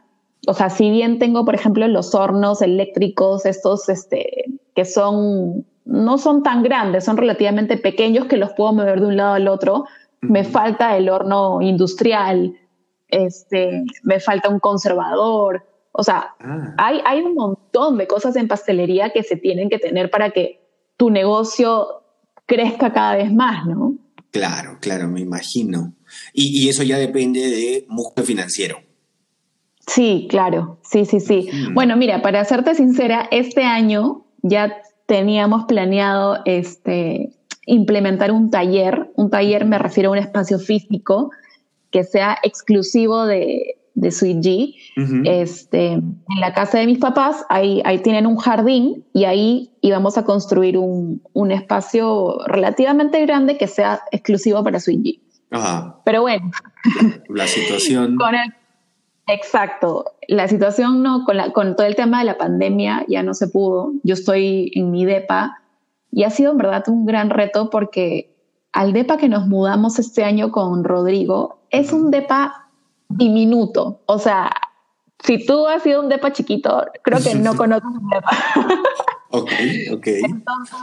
O 0.46 0.54
sea, 0.54 0.70
si 0.70 0.90
bien 0.90 1.18
tengo, 1.18 1.44
por 1.44 1.54
ejemplo, 1.54 1.86
los 1.88 2.14
hornos 2.14 2.62
eléctricos, 2.62 3.44
estos 3.46 3.88
este, 3.88 4.46
que 4.74 4.84
son, 4.84 5.66
no 5.84 6.18
son 6.18 6.42
tan 6.42 6.62
grandes, 6.62 7.04
son 7.04 7.16
relativamente 7.16 7.76
pequeños 7.76 8.26
que 8.26 8.36
los 8.36 8.52
puedo 8.52 8.72
mover 8.72 9.00
de 9.00 9.06
un 9.06 9.16
lado 9.16 9.34
al 9.34 9.48
otro, 9.48 9.84
me 10.20 10.44
falta 10.44 10.96
el 10.96 11.08
horno 11.08 11.60
industrial, 11.60 12.54
este, 13.08 13.84
me 14.02 14.20
falta 14.20 14.48
un 14.48 14.60
conservador. 14.60 15.66
O 15.92 16.02
sea, 16.02 16.34
ah. 16.40 16.74
hay, 16.78 17.00
hay 17.04 17.20
un 17.20 17.34
montón 17.34 17.98
de 17.98 18.06
cosas 18.06 18.36
en 18.36 18.48
pastelería 18.48 19.10
que 19.10 19.22
se 19.22 19.36
tienen 19.36 19.68
que 19.68 19.78
tener 19.78 20.10
para 20.10 20.30
que 20.30 20.60
tu 20.96 21.10
negocio 21.10 22.02
crezca 22.46 22.92
cada 22.92 23.16
vez 23.16 23.32
más, 23.32 23.66
¿no? 23.66 23.94
Claro, 24.30 24.78
claro, 24.80 25.08
me 25.08 25.20
imagino. 25.20 25.94
Y, 26.32 26.68
eso 26.68 26.82
ya 26.82 26.98
depende 26.98 27.40
de 27.40 27.86
músculo 27.88 28.26
financiero. 28.26 28.78
Sí, 29.90 30.28
claro, 30.30 30.78
sí, 30.82 31.04
sí, 31.04 31.18
sí. 31.18 31.50
Bueno, 31.72 31.96
mira, 31.96 32.22
para 32.22 32.44
serte 32.44 32.76
sincera, 32.76 33.26
este 33.32 33.64
año 33.64 34.24
ya 34.40 34.76
teníamos 35.06 35.64
planeado 35.64 36.38
este, 36.44 37.32
implementar 37.66 38.30
un 38.30 38.50
taller. 38.50 39.10
Un 39.16 39.30
taller 39.30 39.64
me 39.64 39.78
refiero 39.78 40.10
a 40.10 40.12
un 40.12 40.18
espacio 40.18 40.60
físico 40.60 41.32
que 41.90 42.04
sea 42.04 42.38
exclusivo 42.44 43.26
de, 43.26 43.78
de 43.94 44.12
Sweet 44.12 44.38
G. 44.38 44.74
este, 45.24 45.94
en 45.94 46.20
la 46.38 46.54
casa 46.54 46.78
de 46.78 46.86
mis 46.86 46.98
papás, 46.98 47.44
ahí, 47.48 47.82
ahí 47.84 47.98
tienen 47.98 48.26
un 48.26 48.36
jardín 48.36 49.04
y 49.12 49.24
ahí 49.24 49.72
íbamos 49.80 50.16
a 50.18 50.24
construir 50.24 50.78
un, 50.78 51.20
un 51.32 51.50
espacio 51.50 52.38
relativamente 52.46 53.20
grande 53.26 53.58
que 53.58 53.66
sea 53.66 54.02
exclusivo 54.12 54.62
para 54.62 54.78
Sweet 54.78 55.00
G. 55.00 55.20
Ajá. 55.50 56.00
Pero 56.04 56.20
bueno. 56.20 56.48
La 57.28 57.48
situación. 57.48 58.14
con 58.20 58.36
exacto. 59.26 60.12
La 60.28 60.48
situación 60.48 61.02
no, 61.02 61.24
con, 61.24 61.36
la, 61.36 61.52
con 61.52 61.76
todo 61.76 61.86
el 61.86 61.96
tema 61.96 62.20
de 62.20 62.24
la 62.26 62.38
pandemia 62.38 63.04
ya 63.08 63.22
no 63.22 63.34
se 63.34 63.48
pudo. 63.48 63.92
Yo 64.02 64.14
estoy 64.14 64.72
en 64.74 64.90
mi 64.90 65.04
DEPA 65.04 65.62
y 66.10 66.24
ha 66.24 66.30
sido 66.30 66.52
en 66.52 66.58
verdad 66.58 66.84
un 66.88 67.06
gran 67.06 67.30
reto 67.30 67.70
porque 67.70 68.34
al 68.72 68.92
DEPA 68.92 69.16
que 69.16 69.28
nos 69.28 69.46
mudamos 69.46 69.98
este 69.98 70.24
año 70.24 70.50
con 70.50 70.84
Rodrigo 70.84 71.58
es 71.70 71.92
un 71.92 72.10
DEPA 72.10 72.68
diminuto. 73.08 74.00
O 74.06 74.18
sea, 74.18 74.50
si 75.22 75.44
tú 75.44 75.66
has 75.66 75.82
sido 75.82 76.00
un 76.00 76.08
depa 76.08 76.32
chiquito, 76.32 76.86
creo 77.02 77.22
que 77.22 77.34
no 77.34 77.54
conoces 77.56 77.84
un 77.84 78.08
depa. 78.08 78.30
ok, 79.30 79.52
ok. 79.92 80.06
Entonces, 80.06 80.78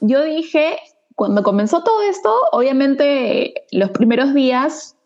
yo 0.00 0.22
dije, 0.24 0.78
cuando 1.16 1.42
comenzó 1.42 1.82
todo 1.82 2.02
esto, 2.02 2.34
obviamente 2.52 3.54
los 3.72 3.90
primeros 3.90 4.34
días, 4.34 4.96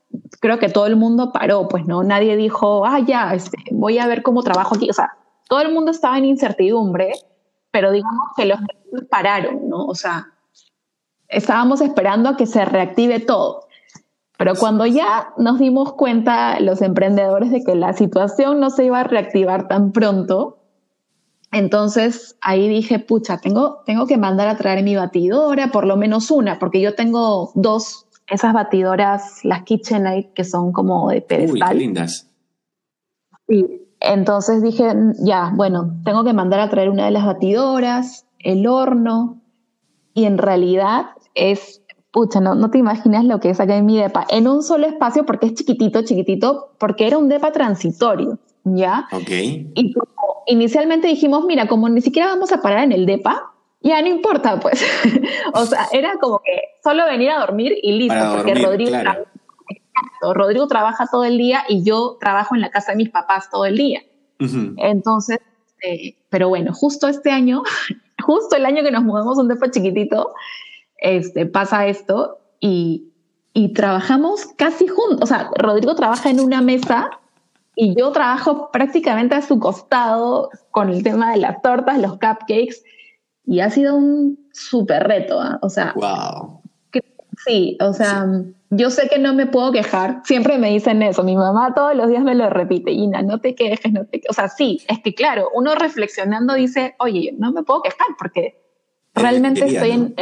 creo 0.40 0.59
que 0.59 0.68
todo 0.68 0.87
el 0.87 0.96
mundo 0.96 1.33
paró, 1.33 1.68
pues 1.68 1.87
no, 1.87 2.02
nadie 2.02 2.37
dijo, 2.37 2.85
ah, 2.87 3.00
ya, 3.00 3.35
este, 3.35 3.59
voy 3.72 3.98
a 3.98 4.07
ver 4.07 4.22
cómo 4.22 4.42
trabajo 4.42 4.74
aquí. 4.74 4.88
O 4.90 4.92
sea, 4.92 5.16
todo 5.48 5.61
el 5.61 5.72
mundo 5.72 5.90
estaba 5.90 6.18
en 6.18 6.24
incertidumbre, 6.24 7.12
pero 7.70 7.92
digamos 7.92 8.29
que 8.37 8.46
los 8.46 8.59
pararon, 9.11 9.68
¿no? 9.68 9.87
O 9.87 9.94
sea, 9.94 10.29
estábamos 11.29 11.81
esperando 11.81 12.29
a 12.29 12.37
que 12.37 12.46
se 12.46 12.64
reactive 12.64 13.20
todo. 13.20 13.66
Pero 14.38 14.55
cuando 14.55 14.85
ya 14.87 15.33
nos 15.38 15.59
dimos 15.59 15.94
cuenta 15.94 16.61
los 16.61 16.83
emprendedores 16.83 17.50
de 17.50 17.64
que 17.64 17.74
la 17.74 17.94
situación 17.94 18.61
no 18.61 18.70
se 18.70 18.85
iba 18.85 19.00
a 19.00 19.05
reactivar 19.05 19.66
tan 19.66 19.92
pronto, 19.92 20.59
entonces 21.52 22.37
ahí 22.42 22.68
dije, 22.68 22.98
pucha, 22.98 23.38
tengo, 23.38 23.83
tengo 23.87 24.07
que 24.07 24.18
mandar 24.18 24.48
a 24.48 24.57
traer 24.57 24.85
mi 24.85 24.94
batidora, 24.94 25.68
por 25.68 25.87
lo 25.87 25.96
menos 25.96 26.31
una, 26.31 26.59
porque 26.59 26.81
yo 26.81 26.94
tengo 26.94 27.50
dos, 27.55 28.06
esas 28.29 28.53
batidoras, 28.53 29.45
las 29.45 29.62
KitchenAid, 29.62 30.27
que 30.35 30.45
son 30.45 30.73
como 30.73 31.11
de 31.11 31.21
pedestal. 31.21 31.55
Uy, 31.55 31.61
qué 31.69 31.75
lindas. 31.75 32.29
Sí, 33.49 33.87
entonces 34.01 34.62
dije, 34.62 34.85
ya, 35.21 35.53
bueno, 35.55 35.95
tengo 36.05 36.25
que 36.25 36.33
mandar 36.33 36.61
a 36.61 36.69
traer 36.69 36.91
una 36.91 37.05
de 37.05 37.12
las 37.12 37.25
batidoras, 37.25 38.27
el 38.39 38.67
horno, 38.67 39.41
y 40.15 40.25
en 40.25 40.39
realidad 40.39 41.07
es 41.35 41.83
pucha, 42.17 42.41
no, 42.41 42.55
no 42.55 42.71
te 42.71 42.79
imaginas 42.79 43.27
lo 43.27 43.41
que 43.41 43.51
es 43.51 43.61
acá 43.61 43.77
en 43.77 43.85
mi 43.85 43.99
depa, 43.99 44.25
en 44.31 44.49
un 44.49 44.62
solo 44.62 44.87
espacio 44.87 45.27
porque 45.27 45.49
es 45.49 45.55
chiquitito, 45.55 46.01
chiquitito, 46.01 46.71
porque 46.79 47.07
era 47.07 47.19
un 47.19 47.29
depa 47.29 47.53
transitorio, 47.53 48.39
¿ya? 48.65 49.07
Ok. 49.12 49.29
Y 49.29 49.93
inicialmente 50.47 51.09
dijimos, 51.09 51.45
mira, 51.45 51.69
como 51.69 51.91
ni 51.91 52.01
siquiera 52.01 52.29
vamos 52.29 52.53
a 52.53 52.62
parar 52.62 52.85
en 52.85 52.93
el 52.93 53.05
depa, 53.05 53.53
ya 53.88 54.03
no 54.03 54.09
importa, 54.09 54.59
pues. 54.59 54.83
o 55.55 55.66
sea, 55.66 55.87
era 55.92 56.14
como 56.20 56.40
que 56.40 56.61
solo 56.83 57.05
venir 57.07 57.31
a 57.31 57.40
dormir 57.40 57.75
y 57.83 57.92
listo, 57.92 58.37
porque 58.37 58.55
Rodrigo, 58.55 58.90
trabaja, 58.90 59.25
Rodrigo 60.35 60.66
trabaja 60.66 61.07
todo 61.11 61.25
el 61.25 61.38
día 61.38 61.64
y 61.68 61.85
yo 61.85 62.16
trabajo 62.20 62.55
en 62.55 62.61
la 62.61 62.70
casa 62.70 62.92
de 62.92 62.99
mis 62.99 63.11
papás 63.11 63.51
todo 63.51 63.66
el 63.66 63.77
día. 63.77 64.03
Entonces, 64.38 65.38
eh, 65.83 66.16
pero 66.29 66.49
bueno, 66.49 66.72
justo 66.75 67.09
este 67.09 67.31
año, 67.31 67.62
justo 68.25 68.57
el 68.57 68.66
año 68.66 68.83
que 68.83 68.90
nos 68.90 69.03
mudamos 69.03 69.38
un 69.38 69.49
depa 69.49 69.70
chiquitito, 69.70 70.35
este, 70.99 71.46
pasa 71.46 71.87
esto 71.87 72.38
y, 72.61 73.12
y 73.53 73.72
trabajamos 73.72 74.46
casi 74.57 74.87
juntos. 74.88 75.20
O 75.22 75.27
sea, 75.27 75.51
Rodrigo 75.57 75.94
trabaja 75.94 76.31
en 76.31 76.40
una 76.40 76.61
mesa 76.61 77.11
y 77.75 77.94
yo 77.94 78.11
trabajo 78.11 78.70
prácticamente 78.72 79.35
a 79.35 79.42
su 79.42 79.59
costado 79.59 80.51
con 80.70 80.88
el 80.88 81.03
tema 81.03 81.31
de 81.33 81.37
las 81.37 81.61
tortas, 81.61 81.99
los 81.99 82.12
cupcakes, 82.12 82.83
y 83.46 83.61
ha 83.61 83.70
sido 83.70 83.96
un 83.96 84.38
súper 84.52 85.06
reto. 85.06 85.40
¿ah? 85.40 85.59
O 85.62 85.70
sea, 85.70 85.94
wow. 85.94 86.61
sí, 87.46 87.78
o 87.80 87.92
sea, 87.92 88.26
yo 88.70 88.90
sé 88.90 89.09
que 89.09 89.18
no 89.18 89.35
me 89.35 89.46
puedo 89.46 89.72
quejar. 89.72 90.22
Siempre 90.24 90.59
me 90.59 90.70
dicen 90.70 91.02
eso. 91.02 91.22
Mi 91.22 91.37
mamá 91.37 91.72
todos 91.74 91.94
los 91.94 92.09
días 92.09 92.24
me 92.24 92.35
lo 92.35 92.50
repite, 92.50 92.90
Ina, 92.90 93.22
no 93.22 93.38
te 93.40 93.54
quejes, 93.54 93.92
no 93.92 94.04
te 94.04 94.20
O 94.28 94.32
sea, 94.32 94.48
sí, 94.48 94.82
es 94.88 95.00
que 95.00 95.14
claro, 95.14 95.48
uno 95.54 95.74
reflexionando 95.74 96.54
dice, 96.54 96.94
oye, 96.98 97.35
no 97.38 97.52
me 97.52 97.62
puedo 97.62 97.82
quejar 97.82 98.09
porque 98.18 98.61
realmente 99.14 99.64
estoy 99.64 99.90
en 99.92 100.14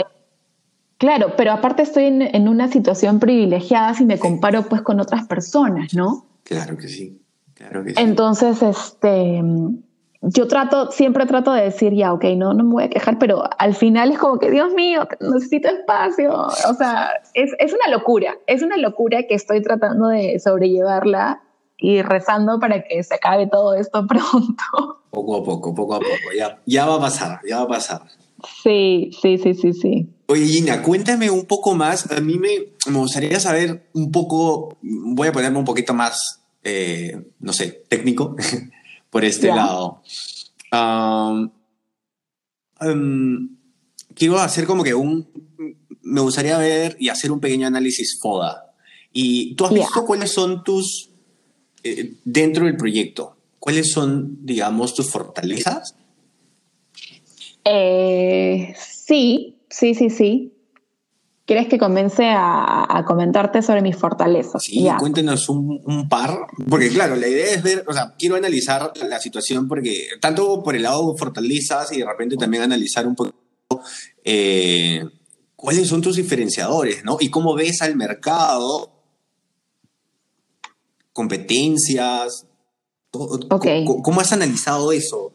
Claro, 0.98 1.34
pero 1.36 1.52
aparte 1.52 1.82
estoy 1.82 2.04
en, 2.04 2.48
una 2.48 2.68
situación 2.68 3.18
privilegiada 3.18 3.94
si 3.94 4.04
me 4.04 4.18
comparo 4.18 4.62
pues 4.68 4.82
con 4.82 5.00
otras 5.00 5.26
personas, 5.26 5.92
¿no? 5.92 6.26
Claro 6.44 6.76
que 6.76 6.88
sí, 6.88 7.20
claro 7.54 7.84
que 7.84 7.90
sí. 7.90 7.96
Entonces, 7.98 8.62
este, 8.62 9.42
yo 10.26 10.48
trato, 10.48 10.90
siempre 10.90 11.26
trato 11.26 11.52
de 11.52 11.62
decir, 11.62 11.92
ya, 11.94 12.12
ok, 12.12 12.24
no, 12.36 12.54
no 12.54 12.64
me 12.64 12.72
voy 12.72 12.84
a 12.84 12.88
quejar, 12.90 13.18
pero 13.18 13.44
al 13.58 13.74
final 13.74 14.10
es 14.10 14.18
como 14.18 14.38
que, 14.38 14.50
Dios 14.50 14.72
mío, 14.72 15.06
necesito 15.20 15.68
espacio. 15.68 16.32
O 16.32 16.74
sea, 16.74 17.10
es, 17.34 17.52
es 17.58 17.74
una 17.74 17.94
locura, 17.94 18.36
es 18.46 18.62
una 18.62 18.78
locura 18.78 19.24
que 19.28 19.34
estoy 19.34 19.60
tratando 19.60 20.08
de 20.08 20.38
sobrellevarla 20.38 21.42
y 21.76 22.00
rezando 22.00 22.58
para 22.58 22.82
que 22.84 23.02
se 23.02 23.14
acabe 23.14 23.46
todo 23.48 23.74
esto 23.74 24.06
pronto. 24.08 25.02
Poco 25.10 25.36
a 25.36 25.44
poco, 25.44 25.74
poco 25.74 25.94
a 25.94 25.98
poco, 25.98 26.32
ya, 26.36 26.58
ya 26.64 26.86
va 26.86 26.96
a 26.96 27.00
pasar, 27.00 27.40
ya 27.46 27.58
va 27.58 27.64
a 27.64 27.68
pasar. 27.68 28.02
Sí, 28.62 29.10
sí, 29.20 29.38
sí, 29.38 29.54
sí, 29.54 29.72
sí. 29.72 30.08
Oye, 30.26 30.46
Gina, 30.46 30.82
cuéntame 30.82 31.30
un 31.30 31.44
poco 31.44 31.74
más. 31.74 32.10
A 32.10 32.20
mí 32.20 32.38
me, 32.38 32.72
me 32.90 32.98
gustaría 32.98 33.38
saber 33.40 33.88
un 33.92 34.10
poco, 34.10 34.76
voy 34.82 35.28
a 35.28 35.32
ponerme 35.32 35.58
un 35.58 35.64
poquito 35.64 35.92
más, 35.92 36.42
eh, 36.62 37.22
no 37.40 37.52
sé, 37.52 37.84
técnico 37.88 38.36
por 39.14 39.24
este 39.24 39.46
lado. 39.46 40.02
quiero 44.12 44.38
hacer 44.40 44.66
como 44.66 44.82
que 44.82 44.92
un, 44.92 45.28
me 46.02 46.20
gustaría 46.20 46.58
ver 46.58 46.96
y 46.98 47.10
hacer 47.10 47.30
un 47.30 47.38
pequeño 47.38 47.68
análisis 47.68 48.18
FODA. 48.20 48.74
¿Y 49.12 49.54
tú 49.54 49.66
has 49.66 49.72
visto 49.72 50.04
cuáles 50.04 50.32
son 50.32 50.64
tus, 50.64 51.10
eh, 51.84 52.14
dentro 52.24 52.66
del 52.66 52.76
proyecto, 52.76 53.36
cuáles 53.60 53.92
son, 53.92 54.44
digamos, 54.44 54.94
tus 54.94 55.08
fortalezas? 55.08 55.94
Eh, 57.64 58.74
sí, 58.76 59.54
Sí, 59.70 59.94
sí, 59.94 60.08
sí. 60.08 60.53
¿Quieres 61.46 61.68
que 61.68 61.78
comience 61.78 62.24
a, 62.26 63.04
comentarte 63.06 63.60
sobre 63.60 63.82
mis 63.82 63.96
fortalezas? 63.96 64.62
Sí, 64.64 64.88
cuéntenos 64.98 65.50
un, 65.50 66.08
par, 66.08 66.46
porque 66.70 66.88
claro, 66.88 67.16
la 67.16 67.28
idea 67.28 67.54
es 67.54 67.62
ver, 67.62 67.84
o 67.86 67.92
sea, 67.92 68.14
quiero 68.18 68.36
analizar 68.36 68.92
la 69.06 69.20
situación 69.20 69.68
porque 69.68 70.08
tanto 70.22 70.62
por 70.62 70.74
el 70.74 70.82
lado 70.84 71.12
de 71.12 71.18
fortalezas 71.18 71.92
y 71.92 71.98
de 71.98 72.06
repente 72.06 72.36
también 72.38 72.62
analizar 72.62 73.06
un 73.06 73.14
poco 73.14 73.34
eh, 74.24 75.04
cuáles 75.54 75.86
son 75.86 76.00
tus 76.00 76.16
diferenciadores, 76.16 77.04
¿no? 77.04 77.18
Y 77.20 77.28
cómo 77.28 77.54
ves 77.54 77.82
al 77.82 77.94
mercado, 77.94 78.90
competencias, 81.12 82.46
¿cómo 83.10 84.20
has 84.20 84.32
analizado 84.32 84.92
eso? 84.92 85.34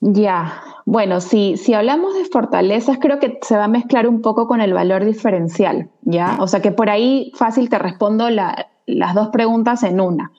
Ya, 0.00 0.62
bueno, 0.86 1.20
si, 1.20 1.56
si 1.56 1.74
hablamos 1.74 2.14
de 2.14 2.24
fortalezas, 2.26 2.98
creo 3.00 3.18
que 3.18 3.40
se 3.42 3.56
va 3.56 3.64
a 3.64 3.68
mezclar 3.68 4.06
un 4.06 4.22
poco 4.22 4.46
con 4.46 4.60
el 4.60 4.72
valor 4.72 5.04
diferencial, 5.04 5.90
¿ya? 6.02 6.38
O 6.40 6.46
sea 6.46 6.62
que 6.62 6.70
por 6.70 6.90
ahí 6.90 7.32
fácil 7.34 7.68
te 7.68 7.76
respondo 7.76 8.30
las 8.30 9.14
dos 9.14 9.28
preguntas 9.30 9.82
en 9.82 10.00
una. 10.00 10.30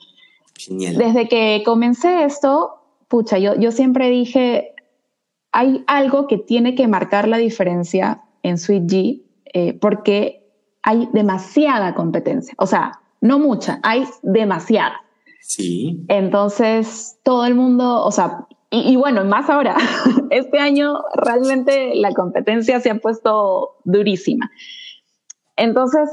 Desde 0.69 1.27
que 1.27 1.63
comencé 1.65 2.23
esto, 2.23 2.81
pucha, 3.09 3.37
yo, 3.39 3.55
yo 3.55 3.73
siempre 3.73 4.09
dije, 4.09 4.73
hay 5.51 5.83
algo 5.85 6.27
que 6.27 6.37
tiene 6.37 6.75
que 6.75 6.87
marcar 6.87 7.27
la 7.27 7.37
diferencia 7.37 8.23
en 8.41 8.57
Sweet 8.57 8.83
G 8.83 9.23
eh, 9.53 9.73
porque 9.73 10.45
hay 10.81 11.09
demasiada 11.11 11.93
competencia. 11.93 12.53
O 12.57 12.67
sea, 12.67 13.01
no 13.19 13.37
mucha, 13.37 13.81
hay 13.83 14.05
demasiada. 14.23 15.01
Sí. 15.41 16.05
Entonces, 16.07 17.19
todo 17.23 17.45
el 17.45 17.53
mundo, 17.53 18.05
o 18.05 18.11
sea, 18.11 18.47
y, 18.69 18.93
y, 18.93 18.95
bueno, 18.95 19.23
más 19.23 19.49
ahora, 19.49 19.77
este 20.29 20.59
año 20.59 20.99
realmente 21.15 21.95
la 21.95 22.13
competencia 22.13 22.79
se 22.79 22.89
ha 22.89 22.95
puesto 22.99 23.77
durísima. 23.85 24.51
Entonces, 25.55 26.09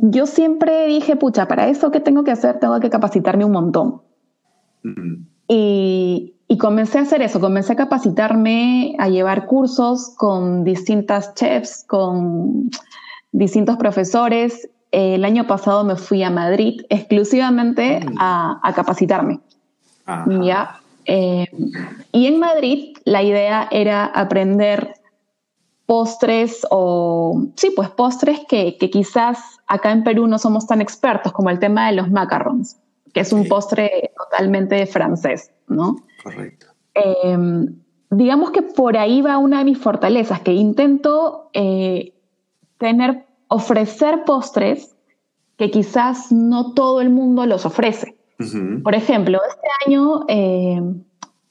yo 0.00 0.26
siempre 0.26 0.86
dije, 0.86 1.16
pucha, 1.16 1.46
para 1.46 1.68
eso 1.68 1.90
que 1.90 2.00
tengo 2.00 2.24
que 2.24 2.30
hacer, 2.30 2.58
tengo 2.60 2.78
que 2.80 2.90
capacitarme 2.90 3.44
un 3.44 3.52
montón. 3.52 4.02
y, 5.48 6.34
y, 6.48 6.58
comencé 6.58 6.98
a 6.98 7.02
hacer 7.02 7.22
eso, 7.22 7.40
comencé 7.40 7.72
a 7.72 7.76
capacitarme, 7.76 8.94
a 8.98 9.08
llevar 9.08 9.46
cursos 9.46 10.14
con 10.16 10.64
distintas 10.64 11.34
chefs, 11.34 11.84
con 11.86 12.70
distintos 13.32 13.76
profesores. 13.76 14.68
El 14.90 15.24
año 15.24 15.46
pasado 15.46 15.84
me 15.84 15.96
fui 15.96 16.22
a 16.22 16.30
Madrid 16.30 16.82
exclusivamente 16.88 18.00
mm. 18.00 18.16
a, 18.18 18.60
a, 18.62 18.74
capacitarme. 18.74 19.40
¿Ya? 20.42 20.80
Eh, 21.06 21.46
y 22.12 22.26
en 22.26 22.38
Madrid 22.38 22.96
la 23.04 23.22
idea 23.22 23.68
era 23.70 24.06
aprender 24.06 24.94
postres 25.86 26.66
o, 26.70 27.44
sí, 27.56 27.70
pues 27.76 27.90
postres 27.90 28.40
que, 28.48 28.76
que, 28.78 28.90
quizás 28.90 29.38
acá 29.66 29.92
en 29.92 30.02
Perú 30.02 30.26
no 30.26 30.38
somos 30.38 30.66
tan 30.66 30.80
expertos, 30.80 31.32
como 31.32 31.50
el 31.50 31.58
tema 31.58 31.88
de 31.88 31.96
los 31.96 32.10
macarons, 32.10 32.78
que 33.12 33.20
es 33.20 33.32
un 33.32 33.46
postre 33.48 34.12
totalmente 34.16 34.86
francés, 34.86 35.50
¿no? 35.68 35.96
Correcto. 36.22 36.66
Eh, 36.94 37.36
digamos 38.10 38.50
que 38.50 38.62
por 38.62 38.96
ahí 38.96 39.20
va 39.22 39.38
una 39.38 39.58
de 39.58 39.64
mis 39.64 39.78
fortalezas, 39.78 40.40
que 40.40 40.52
intento 40.52 41.50
eh, 41.52 42.14
tener, 42.78 43.26
ofrecer 43.48 44.24
postres 44.24 44.94
que 45.56 45.70
quizás 45.70 46.32
no 46.32 46.72
todo 46.72 47.00
el 47.00 47.10
mundo 47.10 47.46
los 47.46 47.66
ofrece. 47.66 48.13
Uh 48.38 48.42
-huh. 48.42 48.82
Por 48.82 48.94
ejemplo, 48.94 49.40
este 49.48 49.68
año 49.86 50.24
eh, 50.28 50.80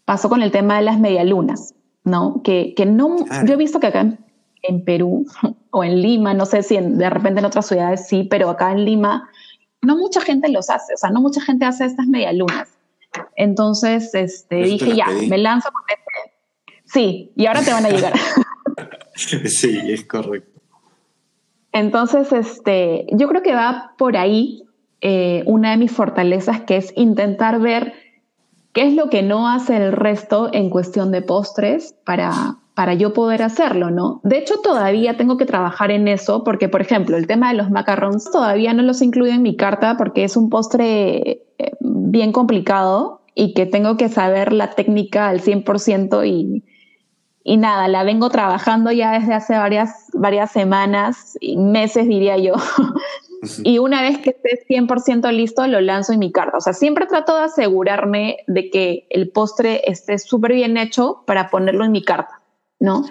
pasó 0.06 0.30
con 0.30 0.42
el 0.42 0.52
tema 0.52 0.78
de 0.78 0.84
las 0.84 1.00
medialunas. 1.00 1.74
¿no? 2.04 2.42
Que, 2.44 2.74
que 2.76 2.86
no, 2.86 3.16
claro. 3.26 3.48
yo 3.48 3.54
he 3.54 3.58
visto 3.58 3.80
que 3.80 3.88
acá 3.88 4.02
en, 4.02 4.20
en, 4.64 4.84
Perú 4.84 5.26
o 5.72 5.84
en 5.84 6.02
Lima, 6.02 6.34
no 6.34 6.46
sé 6.46 6.64
si 6.64 6.76
en, 6.76 6.98
de 6.98 7.10
repente 7.10 7.40
en 7.40 7.46
otras 7.46 7.68
ciudades 7.68 8.08
sí, 8.08 8.28
pero 8.30 8.50
acá 8.50 8.72
en 8.72 8.86
Lima 8.86 9.30
no 9.82 9.98
mucha 9.98 10.22
gente 10.22 10.50
los 10.50 10.70
hace, 10.70 10.94
o 10.94 10.98
sea, 10.98 11.10
no 11.10 11.22
mucha 11.22 11.42
gente 11.42 11.66
hace 11.66 11.86
estas 11.86 12.08
medialunas. 12.08 12.70
Entonces, 13.36 14.16
este, 14.16 14.64
dije, 14.64 14.96
ya, 14.96 15.08
me 15.28 15.38
lanzo 15.38 15.70
con 15.72 15.84
este. 15.88 16.82
Sí, 16.86 17.32
y 17.36 17.46
ahora 17.46 17.62
te 17.62 17.72
van 17.72 17.86
a 17.86 17.90
llegar. 17.90 18.14
sí, 19.16 19.80
es 19.92 20.06
correcto. 20.06 20.62
Entonces, 21.74 22.32
este, 22.32 23.06
yo 23.12 23.28
creo 23.28 23.44
que 23.44 23.54
va 23.54 23.94
por 23.98 24.16
ahí 24.16 24.63
eh, 25.06 25.44
una 25.46 25.72
de 25.72 25.78
mis 25.78 25.92
fortalezas, 25.92 26.62
que 26.62 26.78
es 26.78 26.94
intentar 26.96 27.60
ver 27.60 27.92
qué 28.72 28.88
es 28.88 28.94
lo 28.94 29.10
que 29.10 29.22
no 29.22 29.50
hace 29.50 29.76
el 29.76 29.92
resto 29.92 30.50
en 30.54 30.70
cuestión 30.70 31.12
de 31.12 31.22
postres 31.22 31.94
para, 32.06 32.56
para 32.74 32.94
yo 32.94 33.12
poder 33.14 33.44
hacerlo, 33.44 33.92
¿no? 33.92 34.22
De 34.24 34.38
hecho, 34.38 34.62
todavía 34.64 35.18
tengo 35.18 35.36
que 35.36 35.46
trabajar 35.46 35.92
en 35.92 36.08
eso 36.08 36.46
porque, 36.46 36.70
por 36.70 36.80
ejemplo, 36.80 37.18
el 37.18 37.28
tema 37.28 37.50
de 37.52 37.58
los 37.58 37.70
macarrons 37.70 38.32
todavía 38.32 38.74
no 38.74 38.82
los 38.82 39.02
incluyo 39.02 39.34
en 39.34 39.42
mi 39.42 39.58
carta 39.58 39.98
porque 39.98 40.24
es 40.24 40.38
un 40.38 40.50
postre 40.50 41.44
eh, 41.58 41.72
bien 41.82 42.32
complicado 42.32 43.24
y 43.36 43.54
que 43.54 43.66
tengo 43.66 43.98
que 43.98 44.08
saber 44.08 44.54
la 44.54 44.70
técnica 44.70 45.28
al 45.28 45.42
100% 45.42 46.26
y, 46.26 46.64
y 47.44 47.58
nada, 47.58 47.90
la 47.90 48.06
vengo 48.06 48.30
trabajando 48.30 48.90
ya 48.94 49.20
desde 49.20 49.34
hace 49.34 49.58
varias, 49.58 50.08
varias 50.14 50.50
semanas, 50.50 51.38
y 51.42 51.58
meses 51.58 52.08
diría 52.08 52.38
yo. 52.38 52.54
y 53.64 53.78
una 53.78 54.02
vez 54.02 54.20
que 54.20 54.32
esté 54.32 54.66
100% 54.68 55.32
listo, 55.32 55.66
lo 55.68 55.82
lanzo 55.82 56.14
en 56.14 56.20
mi 56.20 56.32
carta. 56.32 56.58
O 56.58 56.62
sea, 56.62 56.74
siempre 56.74 57.06
trato 57.06 57.36
de 57.36 57.44
asegurarme 57.44 58.38
de 58.48 58.70
que 58.70 59.08
el 59.10 59.30
postre 59.30 59.82
esté 59.90 60.20
súper 60.20 60.54
bien 60.54 60.78
hecho 60.78 61.24
para 61.26 61.50
ponerlo 61.50 61.86
en 61.86 61.92
mi 61.92 62.04
carta, 62.04 62.42
¿no? 62.80 63.06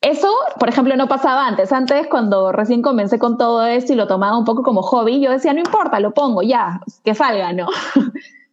Eso, 0.00 0.30
por 0.60 0.68
ejemplo, 0.68 0.96
no 0.96 1.08
pasaba 1.08 1.46
antes. 1.46 1.72
Antes, 1.72 2.06
cuando 2.08 2.52
recién 2.52 2.82
comencé 2.82 3.18
con 3.18 3.38
todo 3.38 3.64
esto 3.66 3.94
y 3.94 3.96
lo 3.96 4.06
tomaba 4.06 4.38
un 4.38 4.44
poco 4.44 4.62
como 4.62 4.82
hobby, 4.82 5.20
yo 5.20 5.30
decía, 5.30 5.54
no 5.54 5.60
importa, 5.60 5.98
lo 5.98 6.12
pongo, 6.12 6.42
ya, 6.42 6.80
que 7.04 7.14
salga, 7.14 7.52
¿no? 7.52 7.68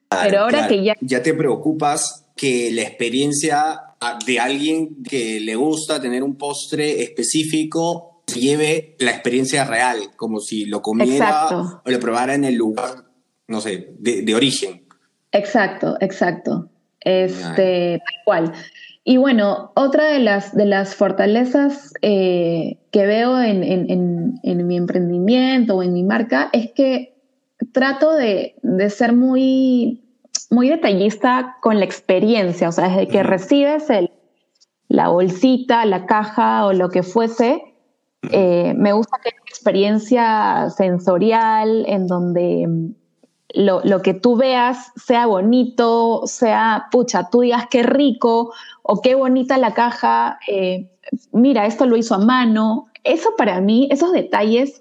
Claro, 0.07 0.29
Pero 0.29 0.39
ahora 0.41 0.57
claro. 0.57 0.67
que 0.67 0.83
ya... 0.83 0.95
Ya 0.99 1.23
te 1.23 1.33
preocupas 1.33 2.27
que 2.35 2.69
la 2.71 2.81
experiencia 2.81 3.81
de 4.25 4.39
alguien 4.39 5.03
que 5.03 5.39
le 5.39 5.55
gusta 5.55 6.01
tener 6.01 6.23
un 6.23 6.35
postre 6.35 7.01
específico 7.03 8.10
lleve 8.39 8.95
la 8.99 9.11
experiencia 9.11 9.65
real, 9.65 9.97
como 10.15 10.39
si 10.39 10.65
lo 10.65 10.81
comiera 10.81 11.25
exacto. 11.25 11.81
o 11.85 11.89
lo 11.89 11.99
probara 11.99 12.33
en 12.33 12.45
el 12.45 12.55
lugar, 12.55 13.05
no 13.47 13.61
sé, 13.61 13.95
de, 13.99 14.21
de 14.21 14.35
origen. 14.35 14.85
Exacto, 15.31 15.97
exacto. 15.99 16.69
Este, 16.99 18.01
tal 18.05 18.15
cual. 18.25 18.53
Y 19.03 19.17
bueno, 19.17 19.71
otra 19.75 20.05
de 20.05 20.19
las, 20.19 20.55
de 20.55 20.65
las 20.65 20.95
fortalezas 20.95 21.93
eh, 22.01 22.77
que 22.91 23.05
veo 23.07 23.41
en, 23.41 23.63
en, 23.63 24.39
en, 24.43 24.67
mi 24.67 24.77
emprendimiento 24.77 25.77
o 25.77 25.83
en 25.83 25.93
mi 25.93 26.03
marca 26.03 26.49
es 26.53 26.71
que 26.71 27.15
trato 27.71 28.13
de, 28.13 28.55
de, 28.61 28.89
ser 28.91 29.13
muy, 29.13 30.03
muy 30.51 30.69
detallista 30.69 31.57
con 31.61 31.79
la 31.79 31.85
experiencia, 31.85 32.69
o 32.69 32.71
sea, 32.71 32.89
desde 32.89 33.07
que 33.07 33.23
recibes 33.23 33.89
el, 33.89 34.11
la 34.87 35.07
bolsita, 35.07 35.85
la 35.85 36.05
caja 36.05 36.65
o 36.67 36.73
lo 36.73 36.89
que 36.89 37.01
fuese, 37.01 37.70
eh, 38.29 38.73
me 38.75 38.93
gusta 38.93 39.17
que 39.23 39.29
haya 39.29 39.41
experiencia 39.45 40.69
sensorial 40.69 41.85
en 41.87 42.07
donde 42.07 42.67
mm, 42.67 42.93
lo, 43.55 43.81
lo, 43.83 44.01
que 44.01 44.13
tú 44.13 44.35
veas 44.35 44.91
sea 44.95 45.25
bonito, 45.25 46.21
sea, 46.25 46.87
pucha, 46.91 47.29
tú 47.29 47.41
digas 47.41 47.65
qué 47.69 47.83
rico 47.83 48.53
o 48.83 49.01
qué 49.01 49.15
bonita 49.15 49.57
la 49.57 49.73
caja, 49.73 50.39
eh, 50.47 50.89
mira, 51.31 51.65
esto 51.65 51.85
lo 51.85 51.97
hizo 51.97 52.15
a 52.15 52.19
mano. 52.19 52.87
Eso 53.03 53.31
para 53.37 53.59
mí, 53.61 53.87
esos 53.91 54.11
detalles, 54.11 54.79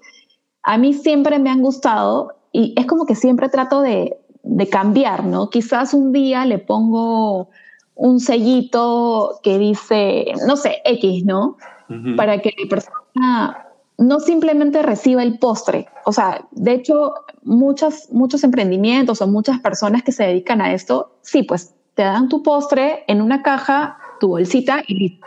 a 0.63 0.77
mí 0.77 0.93
siempre 0.93 1.39
me 1.39 1.49
han 1.49 1.61
gustado 1.61 2.35
y 2.51 2.73
es 2.77 2.85
como 2.85 3.05
que 3.05 3.15
siempre 3.15 3.49
trato 3.49 3.81
de, 3.81 4.17
de 4.43 4.69
cambiar, 4.69 5.23
¿no? 5.23 5.49
Quizás 5.49 5.93
un 5.93 6.11
día 6.11 6.45
le 6.45 6.59
pongo 6.59 7.49
un 7.95 8.19
sellito 8.19 9.39
que 9.43 9.57
dice, 9.57 10.25
no 10.47 10.55
sé, 10.55 10.81
X, 10.85 11.25
¿no? 11.25 11.57
Uh 11.89 11.93
-huh. 11.93 12.15
Para 12.15 12.39
que 12.39 12.53
la 12.57 12.69
persona 12.69 13.00
no 13.13 14.19
simplemente 14.19 14.81
reciba 14.81 15.23
el 15.23 15.37
postre. 15.37 15.87
O 16.05 16.13
sea, 16.13 16.47
de 16.51 16.73
hecho, 16.73 17.13
muchas, 17.43 18.09
muchos 18.11 18.43
emprendimientos 18.43 19.21
o 19.21 19.27
muchas 19.27 19.59
personas 19.59 20.03
que 20.03 20.11
se 20.11 20.23
dedican 20.23 20.61
a 20.61 20.73
esto, 20.73 21.17
sí, 21.21 21.43
pues 21.43 21.73
te 21.95 22.03
dan 22.03 22.29
tu 22.29 22.41
postre 22.41 23.03
en 23.07 23.21
una 23.21 23.43
caja, 23.43 23.97
tu 24.19 24.29
bolsita 24.29 24.83
y. 24.87 25.19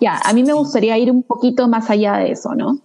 Ya, 0.00 0.20
a 0.24 0.32
mí 0.34 0.44
me 0.44 0.52
gustaría 0.52 0.98
ir 0.98 1.10
un 1.10 1.22
poquito 1.22 1.66
más 1.66 1.88
allá 1.88 2.18
de 2.18 2.32
eso, 2.32 2.54
¿no? 2.54 2.78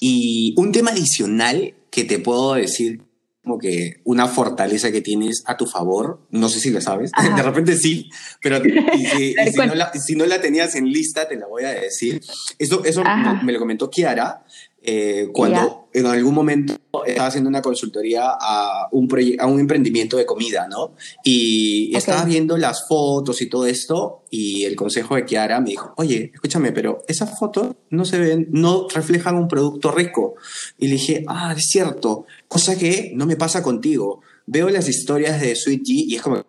Y 0.00 0.54
un 0.58 0.72
tema 0.72 0.90
adicional 0.90 1.74
que 1.90 2.04
te 2.04 2.18
puedo 2.18 2.54
decir 2.54 3.02
como 3.48 3.58
que 3.58 4.02
una 4.04 4.26
fortaleza 4.26 4.92
que 4.92 5.00
tienes 5.00 5.42
a 5.46 5.56
tu 5.56 5.64
favor, 5.64 6.20
no 6.30 6.50
sé 6.50 6.60
si 6.60 6.70
lo 6.70 6.82
sabes, 6.82 7.10
Ajá. 7.14 7.34
de 7.34 7.42
repente 7.42 7.76
sí, 7.76 8.10
pero 8.42 8.58
y, 8.62 8.68
y, 8.68 9.34
y 9.40 9.50
si, 9.50 9.56
no 9.56 9.74
la, 9.74 9.92
si, 9.94 10.16
no 10.16 10.26
la, 10.26 10.38
tenías 10.38 10.74
en 10.74 10.84
lista, 10.84 11.26
te 11.26 11.36
la 11.36 11.46
voy 11.46 11.64
a 11.64 11.70
decir. 11.70 12.20
Eso, 12.58 12.84
eso 12.84 13.02
me, 13.02 13.42
me, 13.42 13.52
lo 13.52 13.58
comentó 13.58 13.88
Kiara 13.88 14.44
eh, 14.90 15.28
cuando 15.34 15.90
yeah. 15.92 16.00
en 16.00 16.06
algún 16.06 16.32
momento 16.32 16.74
estaba 17.04 17.28
haciendo 17.28 17.50
una 17.50 17.60
consultoría 17.60 18.22
a 18.40 18.88
un, 18.90 19.06
a 19.38 19.46
un 19.46 19.60
emprendimiento 19.60 20.16
de 20.16 20.24
comida, 20.24 20.66
¿no? 20.66 20.94
Y 21.22 21.88
okay. 21.88 21.98
estaba 21.98 22.24
viendo 22.24 22.56
las 22.56 22.88
fotos 22.88 23.42
y 23.42 23.50
todo 23.50 23.66
esto 23.66 24.22
y 24.30 24.64
el 24.64 24.76
consejo 24.76 25.16
de 25.16 25.26
Kiara 25.26 25.60
me 25.60 25.70
dijo, 25.70 25.92
oye, 25.98 26.30
escúchame, 26.32 26.72
pero 26.72 27.04
esas 27.06 27.38
fotos 27.38 27.76
no 27.90 28.06
se 28.06 28.18
ven, 28.18 28.48
no 28.50 28.88
reflejan 28.88 29.36
un 29.36 29.46
producto 29.46 29.90
rico. 29.90 30.36
Y 30.78 30.86
le 30.86 30.94
dije, 30.94 31.22
ah, 31.28 31.54
es 31.54 31.66
cierto, 31.66 32.24
cosa 32.48 32.78
que 32.78 33.12
no 33.14 33.26
me 33.26 33.36
pasa 33.36 33.62
contigo. 33.62 34.22
Veo 34.46 34.70
las 34.70 34.88
historias 34.88 35.38
de 35.38 35.54
Sweet 35.54 35.82
G 35.82 36.04
y 36.08 36.14
es 36.16 36.22
como, 36.22 36.46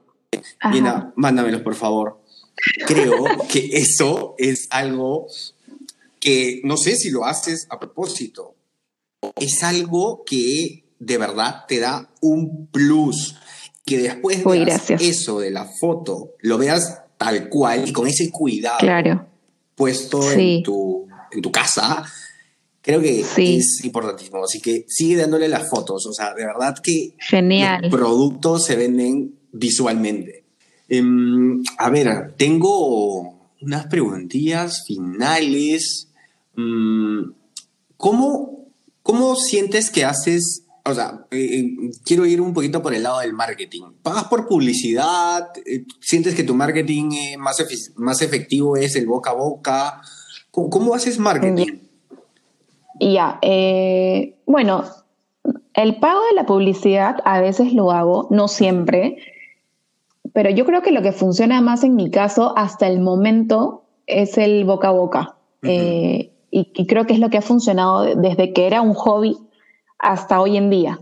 Nina, 0.72 1.12
mándamelos 1.18 1.62
por 1.62 1.76
favor. 1.76 2.22
Creo 2.88 3.26
que 3.52 3.70
eso 3.74 4.36
es 4.38 4.68
algo 4.72 5.28
que 6.20 6.62
no 6.64 6.78
sé 6.78 6.96
si 6.96 7.10
lo 7.10 7.26
haces 7.26 7.68
a 7.70 7.80
propósito. 7.80 8.56
Es 9.40 9.64
algo 9.64 10.24
que 10.26 10.84
de 11.00 11.18
verdad 11.18 11.66
te 11.68 11.80
da 11.80 12.10
un 12.22 12.68
plus. 12.68 13.36
Que 13.86 13.98
después 13.98 14.46
Uy, 14.46 14.66
veas 14.66 14.92
eso 14.92 15.40
de 15.40 15.50
la 15.50 15.66
foto, 15.66 16.36
lo 16.42 16.60
veas 16.60 17.02
tal 17.18 17.50
cual 17.50 17.88
y 17.88 17.92
con 17.92 18.08
ese 18.08 18.30
cuidado 18.30 18.78
claro. 18.80 19.28
puesto 19.76 20.22
sí. 20.22 20.58
en, 20.58 20.64
tu, 20.64 21.08
en 21.32 21.42
tu 21.42 21.52
casa, 21.52 22.06
creo 22.82 23.02
que 23.02 23.24
sí. 23.24 23.58
es 23.58 23.84
importantísimo. 23.84 24.44
Así 24.44 24.62
que 24.62 24.86
sigue 24.88 25.16
dándole 25.18 25.48
las 25.48 25.70
fotos. 25.70 26.06
O 26.06 26.14
sea, 26.14 26.36
de 26.36 26.46
verdad 26.46 26.78
que 26.84 27.16
Genial. 27.18 27.82
los 27.84 27.92
productos 27.92 28.66
se 28.66 28.76
venden 28.76 29.40
visualmente. 29.52 30.46
Um, 30.92 31.64
a 31.78 31.90
ver, 31.90 32.34
tengo 32.38 33.52
unas 33.62 33.88
preguntillas 33.88 34.84
finales. 34.86 36.09
Mm, 36.60 37.34
¿cómo, 37.98 38.66
¿cómo 39.04 39.36
sientes 39.36 39.90
que 39.90 40.06
haces 40.06 40.64
o 40.90 40.94
sea, 40.94 41.26
eh, 41.32 41.38
eh, 41.38 41.92
quiero 42.04 42.26
ir 42.26 42.42
un 42.42 42.54
poquito 42.54 42.82
por 42.82 42.94
el 42.94 43.04
lado 43.04 43.20
del 43.20 43.34
marketing. 43.34 43.84
¿Pagas 44.02 44.26
por 44.26 44.48
publicidad? 44.48 45.50
Eh, 45.66 45.86
¿Sientes 46.00 46.36
que 46.36 46.44
tu 46.44 46.56
marketing 46.56 47.38
más, 47.38 47.64
más 47.96 48.22
efectivo 48.22 48.76
es 48.76 48.96
el 48.96 49.06
boca 49.06 49.32
a 49.32 49.34
boca? 49.34 50.02
¿Cómo, 50.52 50.94
haces 50.94 51.20
marketing? 51.20 51.80
Ya, 53.00 53.40
bueno, 54.46 54.84
el 55.74 56.00
pago 56.00 56.20
de 56.30 56.36
la 56.36 56.46
publicidad 56.46 57.18
a 57.24 57.40
veces 57.40 57.72
lo 57.72 57.92
hago, 57.92 58.28
no 58.30 58.48
siempre, 58.50 59.18
pero 60.34 60.50
yo 60.50 60.66
creo 60.66 60.82
que 60.82 60.92
lo 60.92 61.02
que 61.02 61.14
funciona 61.14 61.62
más 61.62 61.84
en 61.84 61.96
mi 61.96 62.12
caso 62.12 62.54
hasta 62.58 62.88
el 62.88 63.00
momento 63.00 63.84
es 64.06 64.38
el 64.38 64.66
boca 64.66 64.90
a 64.90 64.92
boca. 64.92 65.36
Y, 66.52 66.72
y 66.74 66.88
creo 66.88 67.06
que 67.06 67.14
es 67.14 67.20
lo 67.20 67.30
que 67.30 67.38
ha 67.38 67.42
funcionado 67.42 68.16
desde 68.16 68.54
que 68.54 68.68
era 68.68 68.82
un 68.82 68.94
hobby 68.94 69.38
hasta 70.00 70.40
hoy 70.42 70.58
en 70.58 70.70
día. 70.70 71.00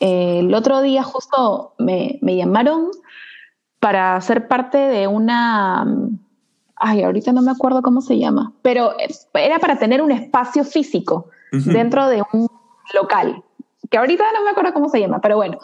el 0.00 0.52
otro 0.54 0.82
día 0.82 1.02
justo 1.02 1.74
me, 1.78 2.18
llamaron 2.22 2.90
para 3.78 4.20
ser 4.20 4.48
parte 4.48 4.76
de 4.76 5.06
una... 5.06 5.86
Ay, 6.76 7.02
ahorita 7.02 7.32
no 7.32 7.42
me 7.42 7.50
acuerdo 7.50 7.82
cómo 7.82 8.00
se 8.00 8.18
llama, 8.18 8.52
pero 8.62 8.92
era 9.34 9.58
para 9.58 9.78
tener 9.78 10.02
un 10.02 10.10
espacio 10.10 10.64
físico 10.64 11.28
dentro 11.52 12.08
de 12.08 12.22
un 12.32 12.48
local, 12.94 13.42
que 13.90 13.98
ahorita 13.98 14.24
no 14.32 14.44
me 14.44 14.50
acuerdo 14.50 14.72
cómo 14.72 14.88
se 14.88 14.98
llama, 14.98 15.20
pero 15.20 15.36
bueno. 15.36 15.58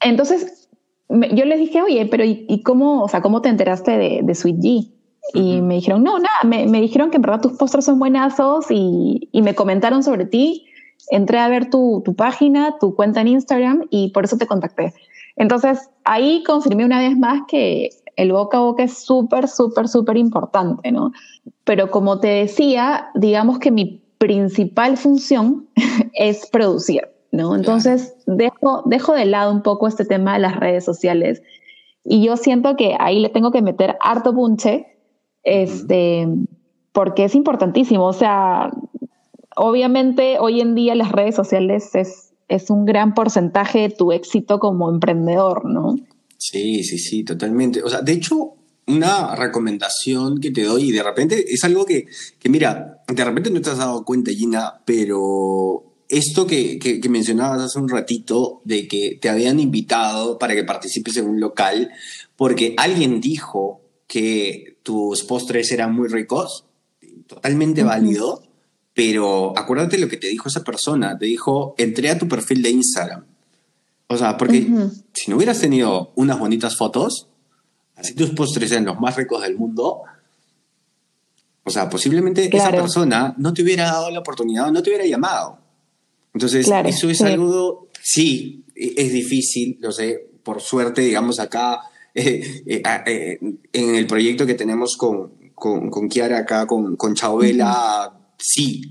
Entonces 0.00 0.68
yo 1.08 1.44
les 1.44 1.58
dije, 1.58 1.82
oye, 1.82 2.06
pero 2.06 2.24
¿y, 2.24 2.62
cómo, 2.62 3.02
o 3.02 3.08
sea, 3.08 3.20
cómo 3.20 3.42
te 3.42 3.50
enteraste 3.50 3.98
de, 3.98 4.20
de 4.22 4.34
Sweet 4.34 4.56
G? 4.56 4.92
Y 5.34 5.60
me 5.60 5.74
dijeron, 5.74 6.02
no, 6.02 6.18
nada, 6.18 6.44
me, 6.44 6.66
me, 6.66 6.80
dijeron 6.80 7.10
que 7.10 7.16
en 7.16 7.22
verdad 7.22 7.40
tus 7.40 7.52
postres 7.54 7.84
son 7.84 7.98
buenazos 7.98 8.66
y, 8.70 9.28
y 9.32 9.42
me 9.42 9.54
comentaron 9.54 10.02
sobre 10.02 10.24
ti 10.24 10.66
entré 11.10 11.38
a 11.38 11.48
ver 11.48 11.70
tu, 11.70 12.02
página, 12.16 12.76
tu 12.78 12.94
cuenta 12.94 13.20
en 13.20 13.28
Instagram 13.28 13.86
y 13.90 14.10
por 14.10 14.24
eso 14.24 14.36
te 14.36 14.46
contacté. 14.46 14.92
Entonces, 15.36 15.90
ahí 16.04 16.42
confirmé 16.44 16.84
una 16.84 17.00
vez 17.00 17.16
más 17.16 17.42
que 17.48 17.90
el 18.16 18.32
boca 18.32 18.58
a 18.58 18.62
boca 18.62 18.82
es 18.82 18.98
súper, 18.98 19.48
súper, 19.48 19.88
súper 19.88 20.16
importante, 20.16 20.90
¿no? 20.90 21.12
Pero 21.64 21.90
como 21.90 22.20
te 22.20 22.28
decía, 22.28 23.10
digamos 23.14 23.58
que 23.58 23.70
mi 23.70 24.02
principal 24.18 24.96
función 24.96 25.68
es 26.14 26.48
producir, 26.50 27.08
¿no? 27.30 27.54
Entonces, 27.54 28.14
dejo, 28.26 28.82
dejo 28.86 29.12
de 29.12 29.26
lado 29.26 29.52
un 29.52 29.62
poco 29.62 29.86
este 29.86 30.04
tema 30.04 30.34
de 30.34 30.40
las 30.40 30.56
redes 30.56 30.84
sociales 30.84 31.42
y 32.02 32.24
yo 32.24 32.36
siento 32.36 32.76
que 32.76 32.96
ahí 32.98 33.18
le 33.18 33.28
tengo 33.28 33.50
que 33.50 33.62
meter 33.62 33.96
harto 34.00 34.32
punche, 34.32 34.95
este, 35.46 36.26
porque 36.92 37.24
es 37.24 37.34
importantísimo. 37.34 38.04
O 38.04 38.12
sea, 38.12 38.70
obviamente 39.56 40.38
hoy 40.38 40.60
en 40.60 40.74
día 40.74 40.94
las 40.94 41.12
redes 41.12 41.34
sociales 41.34 41.94
es, 41.94 42.32
es 42.48 42.68
un 42.68 42.84
gran 42.84 43.14
porcentaje 43.14 43.80
de 43.80 43.90
tu 43.90 44.12
éxito 44.12 44.58
como 44.58 44.90
emprendedor, 44.90 45.64
¿no? 45.64 45.96
Sí, 46.36 46.82
sí, 46.84 46.98
sí, 46.98 47.24
totalmente. 47.24 47.82
O 47.82 47.88
sea, 47.88 48.02
de 48.02 48.12
hecho, 48.12 48.54
una 48.86 49.34
recomendación 49.36 50.40
que 50.40 50.50
te 50.50 50.64
doy, 50.64 50.90
y 50.90 50.92
de 50.92 51.02
repente 51.02 51.44
es 51.48 51.64
algo 51.64 51.86
que, 51.86 52.06
que 52.38 52.48
mira, 52.48 53.02
de 53.08 53.24
repente 53.24 53.50
no 53.50 53.60
te 53.60 53.70
has 53.70 53.78
dado 53.78 54.04
cuenta, 54.04 54.32
Gina, 54.32 54.80
pero 54.84 55.84
esto 56.08 56.46
que, 56.46 56.78
que, 56.78 57.00
que, 57.00 57.08
mencionabas 57.08 57.62
hace 57.62 57.78
un 57.78 57.88
ratito, 57.88 58.60
de 58.64 58.86
que 58.86 59.18
te 59.20 59.28
habían 59.28 59.60
invitado 59.60 60.38
para 60.38 60.54
que 60.54 60.64
participes 60.64 61.16
en 61.16 61.28
un 61.28 61.40
local, 61.40 61.90
porque 62.36 62.74
alguien 62.76 63.20
dijo 63.20 63.80
que 64.06 64.75
tus 64.86 65.24
postres 65.24 65.72
eran 65.72 65.92
muy 65.92 66.06
ricos, 66.06 66.64
totalmente 67.26 67.82
válido, 67.82 68.44
pero 68.94 69.52
acuérdate 69.58 69.98
lo 69.98 70.06
que 70.06 70.16
te 70.16 70.28
dijo 70.28 70.48
esa 70.48 70.62
persona. 70.62 71.18
Te 71.18 71.26
dijo, 71.26 71.74
entré 71.76 72.08
a 72.08 72.16
tu 72.16 72.28
perfil 72.28 72.62
de 72.62 72.70
Instagram. 72.70 73.24
O 74.06 74.16
sea, 74.16 74.36
porque 74.36 74.64
si 75.12 75.28
no 75.28 75.36
hubieras 75.36 75.58
tenido 75.58 76.12
unas 76.14 76.38
bonitas 76.38 76.76
fotos, 76.76 77.26
así 77.96 78.14
tus 78.14 78.30
postres 78.30 78.70
eran 78.70 78.84
los 78.84 79.00
más 79.00 79.16
ricos 79.16 79.42
del 79.42 79.56
mundo, 79.56 80.02
o 81.64 81.70
sea, 81.70 81.90
posiblemente 81.90 82.48
esa 82.56 82.70
persona 82.70 83.34
no 83.38 83.52
te 83.52 83.64
hubiera 83.64 83.86
dado 83.86 84.12
la 84.12 84.20
oportunidad, 84.20 84.70
no 84.70 84.84
te 84.84 84.90
hubiera 84.90 85.04
llamado. 85.04 85.58
Entonces, 86.32 86.70
eso 86.84 87.10
es 87.10 87.22
algo, 87.22 87.88
sí, 88.00 88.62
e, 88.72 88.94
es 88.96 89.12
difícil, 89.12 89.78
lo 89.80 89.90
sé, 89.90 90.30
por 90.44 90.62
suerte, 90.62 91.00
digamos, 91.00 91.40
acá 91.40 91.80
eh, 92.64 92.64
eh, 92.66 92.82
eh, 93.06 93.38
en 93.72 93.94
el 93.94 94.06
proyecto 94.06 94.46
que 94.46 94.54
tenemos 94.54 94.96
con, 94.96 95.32
con, 95.54 95.90
con 95.90 96.08
Kiara 96.08 96.38
acá, 96.38 96.66
con, 96.66 96.96
con 96.96 97.14
Chauvela, 97.14 98.12
sí, 98.38 98.90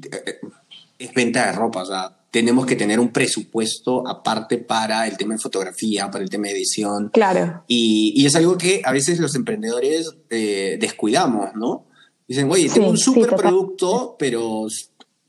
es 0.97 1.13
venta 1.13 1.47
de 1.47 1.51
ropa, 1.53 1.81
o 1.81 1.85
sea, 1.85 2.15
tenemos 2.35 2.65
que 2.65 2.75
tener 2.75 2.99
un 2.99 3.13
presupuesto 3.13 4.05
aparte 4.05 4.57
para 4.57 5.07
el 5.07 5.15
tema 5.15 5.35
de 5.35 5.39
fotografía, 5.39 6.11
para 6.11 6.21
el 6.21 6.29
tema 6.29 6.47
de 6.47 6.53
edición. 6.55 7.09
Claro. 7.13 7.63
Y, 7.65 8.25
es 8.25 8.35
algo 8.35 8.57
que 8.57 8.81
a 8.83 8.91
veces 8.91 9.21
los 9.21 9.35
emprendedores 9.35 10.13
eh, 10.29 10.77
descuidamos, 10.77 11.55
¿no? 11.55 11.85
Dicen, 12.27 12.51
oye, 12.51 12.69
tengo 12.69 12.89
un 12.89 12.97
super 12.97 13.38
producto, 13.38 14.17
pero 14.19 14.67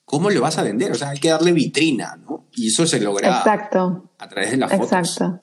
¿cómo 0.05 0.31
lo 0.31 0.41
vas 0.41 0.59
a 0.59 0.65
vender? 0.65 0.91
O 0.91 0.95
sea, 0.97 1.11
hay 1.11 1.21
que 1.21 1.29
darle 1.29 1.53
vitrina, 1.53 2.17
¿no? 2.17 2.47
Y 2.57 2.67
eso 2.67 2.85
se 2.89 2.99
logra 2.99 3.39
Exacto. 3.39 4.11
a 4.19 4.29
través 4.29 4.51
de 4.51 4.57
las 4.57 4.73
fotos. 4.73 4.93
Exacto. 4.93 5.41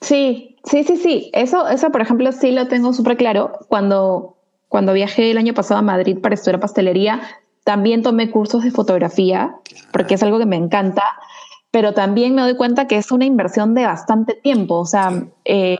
Sí, 0.00 0.56
sí, 0.64 0.84
sí, 0.84 0.96
sí. 0.96 1.30
Eso, 1.32 1.68
eso, 1.68 1.90
por 1.90 2.00
ejemplo, 2.00 2.30
sí 2.32 2.52
lo 2.52 2.68
tengo 2.68 2.92
súper 2.92 3.16
claro. 3.16 3.52
Cuando, 3.68 4.36
cuando 4.68 4.92
viajé 4.92 5.30
el 5.30 5.38
año 5.38 5.54
pasado 5.54 5.80
a 5.80 5.82
Madrid 5.82 6.18
para 6.20 6.34
estudiar 6.34 6.60
pastelería, 6.60 7.20
también 7.64 8.02
tomé 8.02 8.30
cursos 8.30 8.64
de 8.64 8.70
fotografía, 8.70 9.56
porque 9.92 10.14
es 10.14 10.22
algo 10.22 10.38
que 10.38 10.46
me 10.46 10.56
encanta, 10.56 11.04
pero 11.70 11.92
también 11.92 12.34
me 12.34 12.42
doy 12.42 12.56
cuenta 12.56 12.86
que 12.86 12.96
es 12.96 13.12
una 13.12 13.26
inversión 13.26 13.74
de 13.74 13.84
bastante 13.84 14.34
tiempo. 14.34 14.76
O 14.76 14.86
sea, 14.86 15.26
eh, 15.44 15.78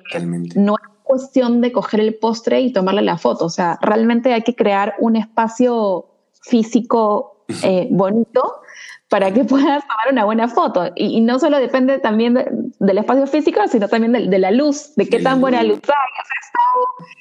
no 0.55 0.75
es 0.75 0.89
cuestión 1.03 1.63
de 1.63 1.73
coger 1.73 2.01
el 2.01 2.15
postre 2.17 2.61
y 2.61 2.73
tomarle 2.73 3.03
la 3.03 3.17
foto. 3.17 3.47
O 3.47 3.51
sea, 3.51 3.79
realmente 3.81 4.35
hay 4.35 4.43
que 4.43 4.55
crear 4.55 4.95
un 4.99 5.17
espacio 5.17 6.07
físico 6.43 7.45
eh, 7.63 7.89
bonito 7.91 8.61
para 9.09 9.33
que 9.33 9.45
puedas 9.45 9.87
tomar 9.87 10.13
una 10.13 10.25
buena 10.25 10.49
foto. 10.49 10.91
Y, 10.95 11.21
no 11.21 11.39
solo 11.39 11.59
depende 11.59 11.99
también 11.99 12.73
del 12.79 12.99
espacio 12.99 13.27
físico, 13.27 13.61
sino 13.69 13.89
también 13.89 14.13
de, 14.13 14.39
la 14.39 14.51
luz, 14.51 14.95
de 14.97 15.09
qué 15.09 15.21
tan 15.21 15.41
buena 15.41 15.63
luz 15.63 15.81
hay. 15.85 17.13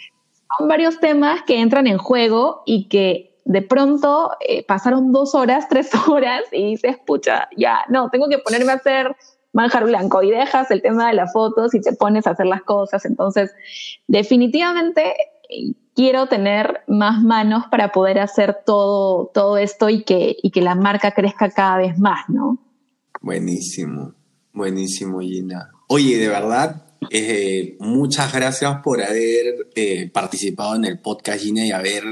son 0.58 0.68
varios 0.68 1.00
temas 1.00 1.42
que 1.44 1.60
entran 1.60 1.88
en 1.88 1.98
juego 1.98 2.64
y 2.66 2.88
que 2.90 3.38
de 3.46 3.62
pronto 3.62 4.32
eh, 4.42 4.66
pasaron 4.66 5.12
dos 5.12 5.34
horas, 5.34 5.68
tres 5.70 5.90
horas 6.08 6.44
y 6.52 6.72
dices, 6.72 6.98
pucha, 7.06 7.48
ya, 7.56 7.86
no, 7.90 8.10
tengo 8.10 8.28
que 8.28 8.40
ponerme 8.40 8.72
a 8.74 8.76
hacer 8.76 9.16
manjar 9.54 9.86
blanco 9.86 10.22
y 10.22 10.30
dejas 10.30 10.70
el 10.70 10.82
tema 10.82 11.08
de 11.08 11.16
las 11.16 11.34
fotos 11.34 11.74
y 11.74 11.82
te 11.82 11.94
pones 11.94 12.28
a 12.28 12.32
hacer 12.32 12.46
las 12.46 12.62
cosas. 12.62 13.06
Entonces, 13.06 13.56
definitivamente 14.08 15.16
quiero 15.96 16.28
tener 16.28 16.82
más 16.88 17.22
manos 17.24 17.64
para 17.72 17.92
poder 17.92 18.20
hacer 18.20 18.58
todo, 18.66 19.32
todo 19.34 19.58
esto 19.58 19.90
y 19.90 20.04
que, 20.04 20.38
y 20.42 20.52
que 20.52 20.62
la 20.62 20.76
marca 20.76 21.12
crezca 21.12 21.50
cada 21.50 21.78
vez 21.78 21.98
más, 21.98 22.30
¿no? 22.30 22.60
Buenísimo, 23.22 24.14
buenísimo, 24.54 25.20
Gina. 25.20 25.72
Oye, 25.88 26.18
de 26.18 26.28
verdad, 26.28 26.86
eh, 27.10 27.78
muchas 27.80 28.34
gracias 28.34 28.82
por 28.84 29.02
haber 29.02 29.70
participado 30.12 30.76
en 30.76 30.86
el 30.86 31.00
podcast, 31.00 31.40
Gina, 31.40 31.66
y 31.66 31.72
haber 31.72 32.04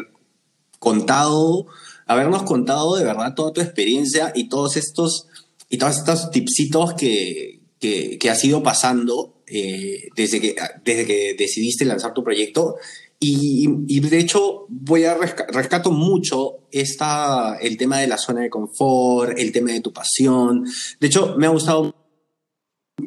contado, 0.80 1.68
habernos 2.06 2.44
contado 2.44 2.96
de 2.96 3.04
verdad 3.04 3.34
toda 3.36 3.54
tu 3.54 3.62
experiencia 3.62 4.32
y 4.36 4.50
todos 4.50 4.78
estos, 4.78 5.28
y 5.70 5.78
todos 5.78 5.98
estos 5.98 6.32
tipsitos 6.32 6.94
que, 6.94 7.62
que, 7.80 8.30
has 8.30 8.44
ido 8.44 8.64
pasando 8.64 9.44
eh, 9.48 10.10
desde, 10.16 10.42
que, 10.42 10.56
desde 10.84 11.06
que 11.06 11.36
decidiste 11.38 11.86
lanzar 11.86 12.14
tu 12.14 12.24
proyecto. 12.24 12.78
Y, 13.20 14.00
de 14.02 14.20
hecho 14.20 14.66
voy 14.70 15.06
a 15.06 15.16
rescato 15.16 15.92
mucho 15.92 16.68
esta, 16.72 17.58
el 17.60 17.78
tema 17.78 18.00
de 18.00 18.08
la 18.08 18.18
zona 18.18 18.42
de 18.42 18.50
confort, 18.50 19.40
el 19.40 19.52
tema 19.52 19.72
de 19.72 19.82
tu 19.82 19.92
pasión. 19.92 20.66
De 21.00 21.08
hecho, 21.08 21.36
me 21.38 21.48
ha 21.48 21.50
gustado 21.50 21.96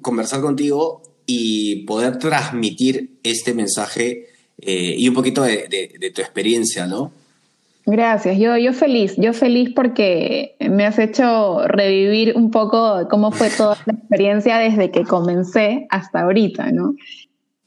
conversar 0.02 0.40
contigo 0.40 1.02
y 1.26 1.84
poder 1.84 2.18
transmitir 2.18 3.20
este 3.22 3.54
mensaje 3.54 4.26
eh, 4.61 4.94
y 4.96 5.09
un 5.09 5.14
poquito 5.14 5.42
de, 5.42 5.68
de, 5.68 6.11
tu 6.11 6.20
experiencia, 6.20 6.86
¿no? 6.86 7.12
Gracias, 7.84 8.38
yo, 8.38 8.56
yo 8.56 8.72
feliz, 8.72 9.14
yo 9.16 9.32
feliz 9.32 9.70
porque 9.74 10.56
me 10.61 10.84
has 10.84 10.98
hecho 10.98 11.66
revivir 11.66 12.34
un 12.36 12.50
poco 12.50 13.09
cómo 13.09 13.30
fue 13.30 13.48
toda 13.50 13.78
la 13.86 13.94
experiencia 13.94 14.59
desde 14.59 14.90
que 14.90 15.04
comencé 15.04 15.86
hasta 15.90 16.20
ahorita, 16.20 16.70
¿no? 16.72 16.94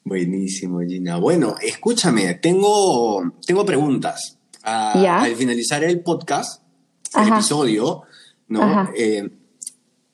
Buenísimo, 0.04 0.80
Gina. 0.82 1.18
Bueno, 1.18 1.56
escúchame, 1.62 2.36
tengo, 2.36 3.34
tengo 3.46 3.66
preguntas. 3.66 4.38
Ah, 4.64 5.22
al 5.24 5.36
finalizar 5.36 5.84
el 5.84 6.02
podcast, 6.02 6.64
el 7.16 7.30
episodio, 7.30 8.04
¿no? 8.48 8.90
Eh, 8.96 9.30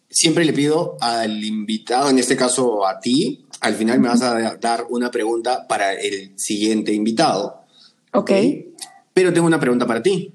siempre 0.09 0.45
le 0.45 0.53
pido 0.53 0.97
al 1.01 1.43
invitado, 1.43 2.09
en 2.09 2.19
este 2.19 2.37
caso 2.37 2.87
a 2.87 2.99
ti, 2.99 3.45
al 3.61 3.75
final 3.75 3.99
me 3.99 4.07
vas 4.07 4.21
a 4.21 4.55
dar 4.57 4.85
una 4.89 5.11
pregunta 5.11 5.67
para 5.67 5.93
el 5.93 6.33
siguiente 6.37 6.93
invitado. 6.93 7.65
Ok. 8.13 8.31
Pero 9.13 9.33
tengo 9.33 9.47
una 9.47 9.59
pregunta 9.59 9.85
para 9.85 10.01
ti. 10.01 10.33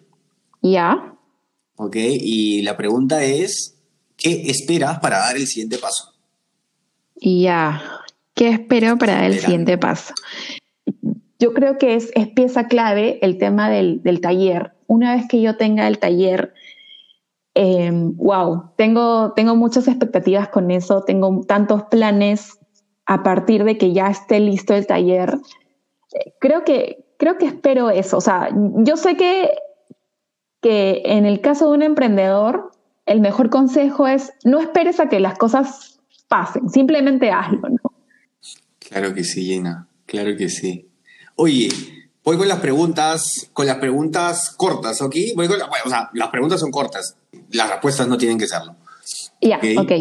Ya. 0.61 1.12
¿ok? 1.76 1.96
Y 1.96 2.62
la 2.62 2.76
pregunta 2.76 3.22
es, 3.24 3.76
¿qué 4.16 4.50
esperas 4.50 5.00
para 5.00 5.18
dar 5.18 5.36
el 5.36 5.46
siguiente 5.46 5.78
paso? 5.78 6.12
Ya, 7.16 8.00
¿qué 8.43 8.49
espero 8.49 8.99
para 8.99 9.24
el 9.24 9.38
siguiente 9.38 9.78
paso? 9.78 10.14
Yo 11.38 11.55
creo 11.55 11.78
que 11.78 11.95
es, 11.95 12.11
es 12.16 12.26
pieza 12.26 12.66
clave 12.66 13.20
el 13.22 13.38
tema 13.38 13.70
del, 13.70 14.03
taller. 14.20 14.72
Una 14.88 15.14
vez 15.14 15.28
que 15.28 15.40
yo 15.40 15.57
tenga 15.57 15.86
el 15.86 16.01
taller, 16.01 16.53
wow, 17.55 18.53
em, 18.53 18.61
tengo, 18.76 19.32
tengo 19.34 19.55
muchas 19.55 19.86
expectativas 19.86 20.49
con 20.49 20.72
eso, 20.72 21.05
tengo 21.05 21.43
tantos 21.47 21.84
planes 21.84 22.59
a 23.07 23.22
partir 23.22 23.62
de 23.62 23.78
que 23.78 23.93
ya 23.93 24.09
esté 24.09 24.40
listo 24.40 24.74
el 24.74 24.88
taller. 24.88 25.38
Creo 26.40 26.64
que, 26.64 27.05
creo 27.18 27.38
que 27.38 27.47
espero 27.47 27.90
eso. 27.90 28.16
O 28.16 28.20
sea, 28.20 28.49
yo 28.78 28.97
sé 28.97 29.16
que, 29.16 29.53
que 30.61 31.03
en 31.05 31.26
el 31.26 31.40
caso 31.40 31.68
de 31.68 31.76
un 31.76 31.82
emprendedor, 31.82 32.72
el 33.07 33.20
mejor 33.20 33.51
consejo 33.51 34.09
es 34.09 34.32
no 34.43 34.59
esperes 34.59 34.99
a 34.99 35.09
que 35.09 35.20
las 35.20 35.38
cosas 35.38 36.01
pasen, 36.26 36.68
simplemente 36.70 37.30
hazlo, 37.30 37.68
¿no? 37.68 37.91
Claro 38.93 39.14
que 39.14 39.24
sí, 39.24 39.45
Gina, 39.47 39.88
claro 40.05 40.36
que 40.36 40.51
sí. 40.51 40.86
Oye, 41.36 41.70
voy 42.22 42.36
con 42.36 42.47
las 42.47 42.61
preguntas, 42.61 43.49
con 43.55 43.66
las 43.66 43.78
preguntas 43.78 44.51
cortas, 44.51 45.01
¿ok? 45.01 45.16
Voy 45.34 45.49
con 45.49 45.62
o 45.62 45.88
sea, 45.88 46.11
las 46.12 46.28
preguntas 46.28 46.61
son 46.61 46.70
cortas, 46.70 47.16
las 47.51 47.70
respuestas 47.70 48.07
no 48.07 48.18
tienen 48.18 48.38
que 48.38 48.47
serlo. 48.47 48.76
Ya, 49.40 49.59
ok. 49.78 49.93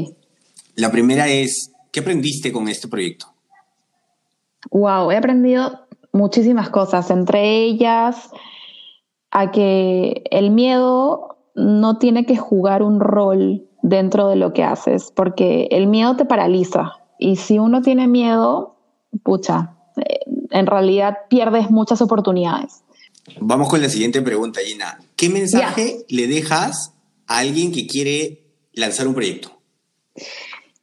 La 0.76 0.92
primera 0.92 1.30
es, 1.30 1.72
¿qué 1.92 2.02
aprendiste 2.02 2.52
con 2.52 2.68
este 2.68 2.90
proyecto? 2.90 3.28
Wow, 4.72 5.10
he 5.12 5.16
aprendido 5.16 5.88
muchísimas 6.12 6.70
cosas, 6.70 7.10
entre 7.12 7.64
ellas 7.64 8.30
a 9.32 9.52
que 9.52 10.24
el 10.32 10.52
miedo 10.52 11.38
no 11.56 11.98
tiene 11.98 12.26
que 12.26 12.36
jugar 12.36 12.84
un 12.84 13.00
rol 13.00 13.66
dentro 13.82 14.28
de 14.28 14.36
lo 14.36 14.52
que 14.52 14.64
haces, 14.64 15.14
porque 15.16 15.70
el 15.72 15.88
miedo 15.88 16.18
te 16.18 16.26
paraliza. 16.26 16.92
Y 17.18 17.38
si 17.38 17.58
uno 17.58 17.82
tiene 17.82 18.08
miedo, 18.08 18.76
pucha, 19.24 19.76
eh, 19.98 20.20
en 20.52 20.66
realidad 20.66 21.18
pierdes 21.30 21.70
muchas 21.70 22.02
oportunidades. 22.02 22.84
Vamos 23.40 23.70
con 23.70 23.82
la 23.82 23.90
siguiente 23.90 24.22
pregunta, 24.22 24.62
Gina. 24.66 25.00
¿Qué 25.16 25.30
mensaje 25.30 26.06
le 26.10 26.28
dejas 26.28 26.94
a 27.28 27.40
alguien 27.40 27.72
que 27.72 27.88
quiere 27.88 28.44
lanzar 28.74 29.08
un 29.08 29.14
proyecto? 29.14 29.52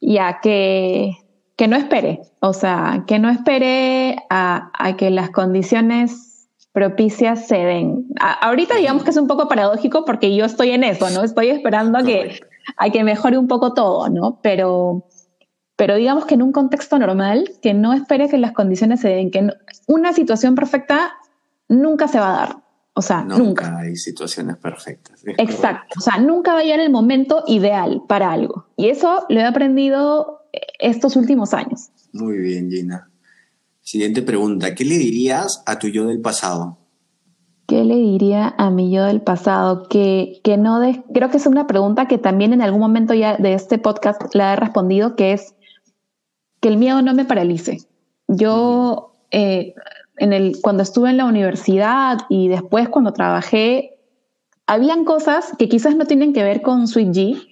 Ya, 0.01 0.39
que, 0.41 1.11
que 1.55 1.67
no 1.67 1.75
espere, 1.75 2.21
o 2.39 2.53
sea, 2.53 3.03
que 3.05 3.19
no 3.19 3.29
espere 3.29 4.15
a, 4.29 4.71
a 4.73 4.95
que 4.95 5.09
las 5.09 5.29
condiciones 5.31 6.29
propicias 6.71 7.47
se 7.47 7.57
den. 7.57 8.07
ahorita 8.19 8.75
digamos 8.75 9.03
que 9.03 9.09
es 9.09 9.17
un 9.17 9.27
poco 9.27 9.47
paradójico 9.47 10.05
porque 10.05 10.35
yo 10.35 10.45
estoy 10.45 10.69
en 10.69 10.83
eso, 10.83 11.09
¿no? 11.09 11.23
Estoy 11.23 11.49
esperando 11.49 11.97
a 11.97 12.03
que, 12.03 12.39
a 12.77 12.89
que 12.89 13.03
mejore 13.03 13.37
un 13.37 13.47
poco 13.47 13.73
todo, 13.73 14.07
¿no? 14.09 14.39
Pero, 14.41 15.05
pero 15.79 15.95
digamos 15.95 16.25
que 16.25 16.35
en 16.35 16.41
un 16.41 16.51
contexto 16.51 16.99
normal, 16.99 17.51
que 17.61 17.73
no 17.73 17.93
espere 17.93 18.27
que 18.27 18.37
las 18.37 18.51
condiciones 18.51 18.99
se 18.99 19.07
den, 19.07 19.31
que 19.31 19.49
una 19.87 20.11
situación 20.11 20.53
perfecta 20.53 21.13
nunca 21.69 22.09
se 22.09 22.19
va 22.19 22.31
a 22.31 22.37
dar. 22.37 22.57
O 22.95 23.01
sea, 23.01 23.21
nunca. 23.21 23.37
nunca. 23.37 23.77
hay 23.77 23.95
situaciones 23.95 24.57
perfectas. 24.57 25.21
Exacto. 25.37 25.95
O 25.97 26.01
sea, 26.01 26.17
nunca 26.17 26.51
va 26.51 26.59
a 26.59 26.63
llegar 26.63 26.81
el 26.81 26.89
momento 26.89 27.45
ideal 27.47 28.01
para 28.09 28.29
algo. 28.29 28.65
Y 28.75 28.89
eso 28.89 29.25
lo 29.29 29.39
he 29.39 29.45
aprendido 29.45 30.41
estos 30.79 31.15
últimos 31.15 31.53
años. 31.53 31.91
Muy 32.11 32.39
bien, 32.39 32.69
Gina. 32.69 33.09
Siguiente 33.79 34.21
pregunta. 34.21 34.75
¿Qué 34.75 34.83
le 34.83 34.97
dirías 34.97 35.63
a 35.65 35.79
tu 35.79 35.87
yo 35.87 36.07
del 36.07 36.19
pasado? 36.19 36.77
¿Qué 37.67 37.85
le 37.85 37.95
diría 37.95 38.53
a 38.57 38.69
mi 38.69 38.91
yo 38.91 39.05
del 39.05 39.21
pasado? 39.21 39.87
Que, 39.87 40.41
que 40.43 40.57
no 40.57 40.81
creo 41.13 41.29
que 41.29 41.37
es 41.37 41.45
una 41.45 41.67
pregunta 41.67 42.09
que 42.09 42.17
también 42.17 42.51
en 42.51 42.61
algún 42.61 42.81
momento 42.81 43.13
ya 43.13 43.37
de 43.37 43.53
este 43.53 43.77
podcast 43.77 44.35
la 44.35 44.51
he 44.51 44.55
respondido, 44.57 45.15
que 45.15 45.31
es 45.31 45.53
que 46.59 46.69
el 46.69 46.77
miedo 46.77 47.01
no 47.01 47.13
me 47.13 47.25
paralice. 47.25 47.79
Yo, 48.27 49.13
eh, 49.31 49.73
en 50.17 50.33
el, 50.33 50.57
cuando 50.61 50.83
estuve 50.83 51.09
en 51.09 51.17
la 51.17 51.25
universidad 51.25 52.19
y 52.29 52.47
después 52.47 52.89
cuando 52.89 53.13
trabajé, 53.13 53.97
habían 54.67 55.05
cosas 55.05 55.53
que 55.57 55.69
quizás 55.69 55.95
no 55.95 56.05
tienen 56.05 56.33
que 56.33 56.43
ver 56.43 56.61
con 56.61 56.87
Sweet 56.87 57.09
G, 57.09 57.47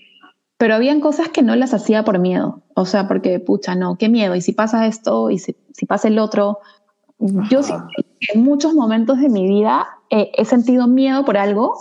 pero 0.58 0.76
habían 0.76 1.00
cosas 1.00 1.30
que 1.30 1.42
no 1.42 1.56
las 1.56 1.74
hacía 1.74 2.04
por 2.04 2.20
miedo. 2.20 2.62
O 2.76 2.86
sea, 2.86 3.08
porque, 3.08 3.40
pucha, 3.40 3.76
no, 3.76 3.98
qué 3.98 4.10
miedo. 4.10 4.36
Y 4.36 4.42
si 4.42 4.54
pasa 4.54 4.88
esto, 4.88 5.30
y 5.30 5.40
si, 5.40 5.56
pasa 5.88 6.08
el 6.08 6.20
otro. 6.20 6.60
Yo 7.50 7.64
sí, 7.64 7.74
en 8.34 8.44
muchos 8.44 8.76
momentos 8.76 9.20
de 9.20 9.30
mi 9.30 9.48
vida 9.48 9.88
he 10.10 10.46
sentido 10.46 10.88
miedo 10.88 11.26
por 11.26 11.38
algo 11.38 11.74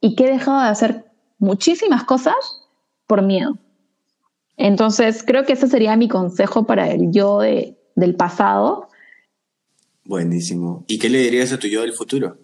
y 0.00 0.14
que 0.14 0.26
he 0.26 0.30
dejado 0.30 0.60
de 0.60 0.68
hacer 0.68 1.04
muchísimas 1.38 2.04
cosas 2.04 2.34
por 3.06 3.22
miedo. 3.22 3.56
Entonces, 4.56 5.22
creo 5.26 5.44
que 5.44 5.54
ese 5.54 5.68
sería 5.68 5.96
mi 5.96 6.08
consejo 6.08 6.64
para 6.64 6.90
el 6.90 7.10
yo 7.10 7.40
de, 7.40 7.76
del 7.94 8.14
pasado. 8.14 8.88
Buenísimo. 10.04 10.84
¿Y 10.86 10.98
qué 10.98 11.08
le 11.08 11.18
dirías 11.18 11.52
a 11.52 11.58
tu 11.58 11.66
yo 11.66 11.82
del 11.82 11.92
futuro? 11.92 12.38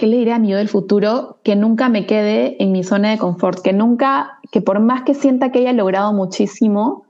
¿qué 0.00 0.06
le 0.06 0.16
diría 0.16 0.36
a 0.36 0.38
mi 0.38 0.48
yo 0.48 0.56
del 0.56 0.70
futuro? 0.70 1.38
Que 1.44 1.54
nunca 1.54 1.90
me 1.90 2.06
quede 2.06 2.60
en 2.60 2.72
mi 2.72 2.82
zona 2.82 3.10
de 3.10 3.18
confort, 3.18 3.60
que 3.60 3.74
nunca, 3.74 4.40
que 4.50 4.62
por 4.62 4.80
más 4.80 5.02
que 5.02 5.14
sienta 5.14 5.52
que 5.52 5.58
haya 5.58 5.74
logrado 5.74 6.14
muchísimo 6.14 7.04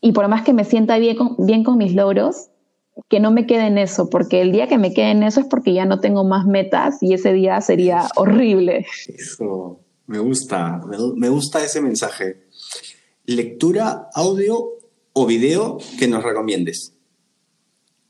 y 0.00 0.12
por 0.12 0.28
más 0.28 0.44
que 0.44 0.52
me 0.52 0.64
sienta 0.64 0.96
bien 0.98 1.16
con, 1.16 1.34
bien 1.44 1.64
con 1.64 1.76
mis 1.76 1.92
logros, 1.92 2.50
que 3.08 3.18
no 3.18 3.32
me 3.32 3.46
quede 3.46 3.66
en 3.66 3.78
eso, 3.78 4.08
porque 4.10 4.40
el 4.40 4.52
día 4.52 4.68
que 4.68 4.78
me 4.78 4.94
quede 4.94 5.10
en 5.10 5.24
eso 5.24 5.40
es 5.40 5.46
porque 5.46 5.74
ya 5.74 5.86
no 5.86 5.98
tengo 5.98 6.22
más 6.22 6.46
metas 6.46 7.02
y 7.02 7.14
ese 7.14 7.32
día 7.32 7.60
sería 7.60 8.06
horrible. 8.14 8.86
Eso, 9.08 9.80
me 10.06 10.20
gusta, 10.20 10.80
me 11.16 11.28
gusta 11.28 11.64
ese 11.64 11.82
mensaje. 11.82 12.43
Lectura, 13.26 14.10
audio 14.12 14.72
o 15.14 15.24
video 15.24 15.78
que 15.98 16.06
nos 16.06 16.22
recomiendes. 16.22 16.92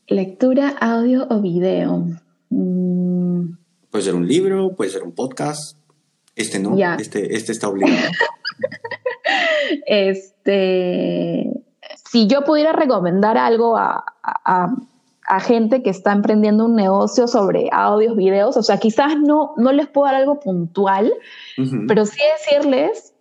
Lectura, 0.07 0.75
audio 0.81 1.25
o 1.29 1.39
video. 1.39 2.03
Puede 3.89 4.03
ser 4.03 4.13
un 4.13 4.27
libro, 4.27 4.75
puede 4.75 4.91
ser 4.91 5.03
un 5.03 5.13
podcast. 5.13 5.77
Este 6.35 6.59
no, 6.59 6.75
este, 6.99 7.33
este 7.33 7.53
está 7.53 7.69
obligado. 7.69 8.11
este, 9.85 11.49
si 12.11 12.27
yo 12.27 12.43
pudiera 12.43 12.73
recomendar 12.73 13.37
algo 13.37 13.77
a, 13.77 14.03
gente 15.39 15.81
que 15.81 15.91
está 15.91 16.11
emprendiendo 16.11 16.65
un 16.65 16.75
negocio 16.75 17.29
sobre 17.29 17.69
audios, 17.71 18.17
videos, 18.17 18.57
o 18.57 18.63
sea, 18.63 18.79
quizás 18.79 19.17
no, 19.17 19.53
no 19.55 19.71
les 19.71 19.87
puedo 19.87 20.07
dar 20.07 20.15
algo 20.15 20.41
puntual, 20.41 21.13
pero 21.87 22.05
sí 22.05 22.19
decirles 22.37 23.14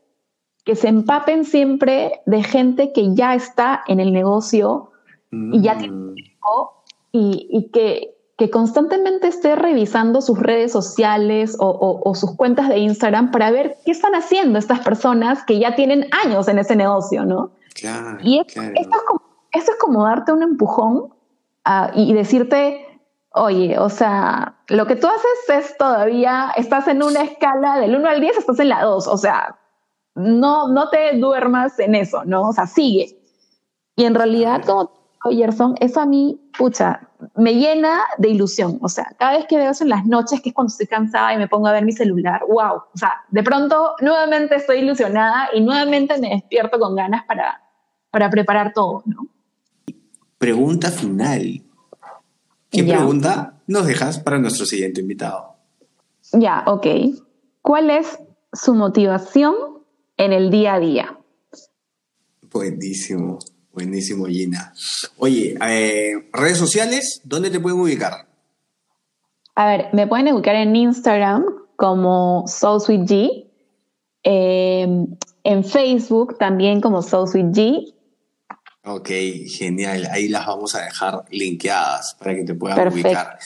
que 0.64 0.74
se 0.76 0.88
empapen 0.88 1.44
siempre 1.44 2.22
de 2.26 2.42
gente 2.42 2.92
que 2.92 3.14
ya 3.14 3.34
está 3.34 3.82
en 3.86 4.00
el 4.00 4.12
negocio 4.12 4.90
y 5.30 5.60
ya 5.62 5.76
tiene 5.76 5.92
mm. 5.92 6.14
y, 7.12 7.48
y, 7.50 7.70
que, 7.70 8.16
que 8.38 8.50
constantemente 8.50 9.28
esté 9.28 9.56
revisando 9.56 10.20
sus 10.20 10.38
redes 10.38 10.72
sociales 10.72 11.56
o, 11.58 12.12
sus 12.14 12.36
cuentas 12.36 12.68
de 12.68 12.78
Instagram 12.78 13.30
para 13.30 13.50
ver 13.50 13.76
qué 13.84 13.90
están 13.90 14.14
haciendo 14.14 14.58
estas 14.58 14.80
personas 14.80 15.44
que 15.44 15.58
ya 15.58 15.74
tienen 15.74 16.08
años 16.24 16.48
en 16.48 16.58
ese 16.58 16.76
negocio, 16.76 17.24
¿no? 17.24 17.50
Claro, 17.74 18.18
y 18.22 18.38
esto, 18.38 18.62
es 18.62 18.86
como, 19.06 19.20
esto, 19.52 19.72
es 19.72 19.78
como, 19.78 20.04
darte 20.04 20.32
un 20.32 20.42
empujón 20.42 21.12
ah, 21.64 21.90
y 21.94 22.14
decirte, 22.14 22.86
oye, 23.32 23.76
o 23.78 23.88
sea, 23.88 24.56
lo 24.68 24.86
que 24.86 24.94
tú 24.94 25.08
haces 25.08 25.64
es 25.64 25.76
todavía, 25.76 26.52
estás 26.56 26.86
en 26.86 27.02
una 27.02 27.22
escala 27.22 27.80
del 27.80 27.96
1 27.96 28.08
al 28.08 28.20
10, 28.20 28.38
estás 28.38 28.60
en 28.60 28.68
la 28.68 28.82
2, 28.84 29.08
o 29.08 29.16
sea, 29.16 29.58
no, 30.14 30.68
no 30.68 30.88
te 30.90 31.16
duermas 31.18 31.78
en 31.78 31.94
eso, 31.94 32.24
¿no? 32.24 32.48
O 32.48 32.52
sea, 32.52 32.66
sigue. 32.66 33.18
Y 33.96 34.04
en 34.04 34.14
realidad, 34.14 34.62
como 34.64 34.90
Gerson, 35.30 35.74
eso 35.80 36.00
a 36.00 36.06
mí, 36.06 36.40
pucha, 36.56 37.08
me 37.36 37.54
llena 37.54 38.02
de 38.18 38.28
ilusión. 38.28 38.78
O 38.82 38.88
sea, 38.88 39.14
cada 39.18 39.36
vez 39.36 39.46
que 39.48 39.56
veo 39.56 39.70
eso 39.70 39.84
en 39.84 39.90
las 39.90 40.04
noches, 40.04 40.40
que 40.40 40.50
es 40.50 40.54
cuando 40.54 40.70
estoy 40.70 40.86
cansada 40.86 41.32
y 41.34 41.38
me 41.38 41.48
pongo 41.48 41.66
a 41.66 41.72
ver 41.72 41.84
mi 41.84 41.92
celular, 41.92 42.42
wow. 42.48 42.76
O 42.76 42.96
sea, 42.98 43.24
de 43.30 43.42
pronto 43.42 43.94
nuevamente 44.00 44.56
estoy 44.56 44.78
ilusionada 44.78 45.48
y 45.52 45.60
nuevamente 45.60 46.18
me 46.18 46.30
despierto 46.30 46.78
con 46.78 46.94
ganas 46.94 47.24
para, 47.24 47.62
para 48.10 48.30
preparar 48.30 48.72
todo, 48.72 49.02
¿no? 49.06 49.26
Pregunta 50.38 50.90
final. 50.90 51.62
¿Qué 52.70 52.82
pregunta 52.82 53.54
nos 53.66 53.86
dejas 53.86 54.18
para 54.18 54.38
nuestro 54.38 54.66
siguiente 54.66 55.00
invitado? 55.00 55.54
Ya, 56.32 56.64
ok. 56.66 56.86
¿Cuál 57.62 57.90
es 57.90 58.18
su 58.52 58.74
motivación 58.74 59.54
en 60.16 60.32
el 60.32 60.50
día 60.50 60.74
a 60.74 60.80
día? 60.80 61.18
Buenísimo. 62.42 63.38
Buenísimo, 63.72 64.26
Gina. 64.26 64.72
Oye, 65.16 65.56
eh, 65.68 66.28
redes 66.32 66.58
sociales, 66.58 67.20
¿dónde 67.24 67.50
te 67.50 67.58
pueden 67.58 67.80
ubicar? 67.80 68.28
A 69.56 69.66
ver, 69.66 69.86
me 69.92 70.06
pueden 70.06 70.32
ubicar 70.32 70.54
en 70.54 70.76
Instagram 70.76 71.44
como 71.74 72.44
SoulSweetG, 72.46 73.48
eh, 74.22 75.06
en 75.42 75.64
Facebook 75.64 76.38
también 76.38 76.80
como 76.80 77.02
SoulSweetG. 77.02 77.94
Ok, 78.84 79.08
genial. 79.48 80.06
Ahí 80.12 80.28
las 80.28 80.46
vamos 80.46 80.76
a 80.76 80.84
dejar 80.84 81.24
linkeadas 81.30 82.16
para 82.18 82.34
que 82.36 82.44
te 82.44 82.54
puedan 82.54 82.92
ubicar. 82.92 83.38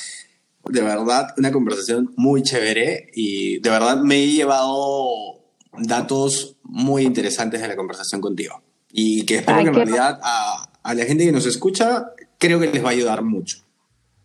de 0.64 0.82
verdad, 0.82 1.28
una 1.38 1.50
conversación 1.50 2.12
muy 2.16 2.42
chévere 2.42 3.10
y 3.14 3.60
de 3.60 3.70
verdad 3.70 3.96
me 3.98 4.16
he 4.16 4.26
llevado 4.26 5.37
datos 5.80 6.56
muy 6.62 7.04
interesantes 7.04 7.60
de 7.60 7.68
la 7.68 7.76
conversación 7.76 8.20
contigo. 8.20 8.62
Y 8.90 9.24
que 9.26 9.36
espero 9.36 9.58
que 9.58 9.68
en 9.68 9.74
realidad 9.74 10.18
a, 10.22 10.68
a 10.82 10.94
la 10.94 11.04
gente 11.04 11.24
que 11.24 11.32
nos 11.32 11.46
escucha, 11.46 12.06
creo 12.38 12.58
que 12.58 12.68
les 12.68 12.82
va 12.82 12.88
a 12.88 12.92
ayudar 12.92 13.22
mucho. 13.22 13.58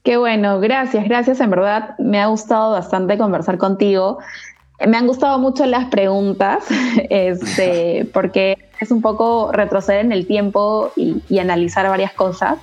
Qué 0.04 0.18
bueno, 0.18 0.60
gracias, 0.60 1.06
gracias. 1.06 1.40
En 1.40 1.50
verdad 1.50 1.96
me 1.98 2.20
ha 2.20 2.28
gustado 2.28 2.72
bastante 2.72 3.18
conversar 3.18 3.58
contigo. 3.58 4.20
Me 4.86 4.98
han 4.98 5.08
gustado 5.08 5.40
mucho 5.40 5.66
las 5.66 5.86
preguntas, 5.86 6.66
este, 7.10 8.10
porque 8.14 8.58
es 8.80 8.92
un 8.92 9.02
poco 9.02 9.52
retroceder 9.54 10.06
en 10.06 10.12
el 10.12 10.28
tiempo 10.28 10.92
y, 10.96 11.22
y, 11.30 11.40
analizar 11.40 11.88
varias 11.88 12.12
cosas. 12.12 12.58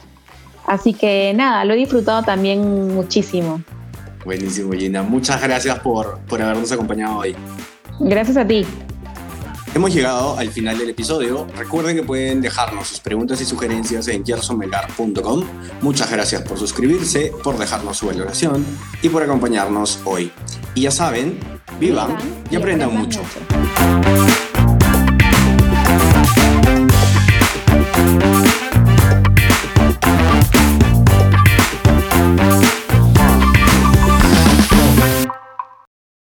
Así 0.67 0.93
que 0.93 1.33
nada, 1.35 1.65
lo 1.65 1.73
he 1.73 1.77
disfrutado 1.77 2.23
también 2.23 2.95
muchísimo. 2.95 3.63
Buenísimo, 4.25 4.73
Gina. 4.73 5.03
Muchas 5.03 5.43
gracias 5.43 5.79
por, 5.79 6.19
por 6.29 6.43
habernos 6.43 6.71
acompañado 6.71 7.19
hoy. 7.19 7.35
Gracias 8.01 8.37
a 8.37 8.47
ti. 8.47 8.67
Hemos 9.73 9.95
llegado 9.95 10.37
al 10.37 10.51
final 10.51 10.79
del 10.79 10.91
episodio. 10.91 11.47
Recuerden 11.57 11.95
que 11.95 12.03
pueden 12.03 12.41
dejarnos 12.41 12.89
sus 12.89 12.99
preguntas 12.99 13.41
y 13.41 13.45
sugerencias 13.45 14.09
en 14.09 14.25
gersonmelgar.com. 14.25 15.45
Muchas 15.81 16.11
gracias 16.11 16.43
por 16.43 16.59
suscribirse, 16.59 17.33
por 17.45 17.57
dejarnos 17.57 17.99
su 17.99 18.07
valoración 18.07 18.67
y 19.01 19.09
por 19.09 19.23
acompañarnos 19.23 20.01
hoy. 20.05 20.33
Y 20.75 20.83
ya 20.83 20.91
saben, 20.91 21.39
vivan, 21.79 22.17
y, 22.51 22.57
aprendan, 22.57 22.97
mucho. 22.97 23.21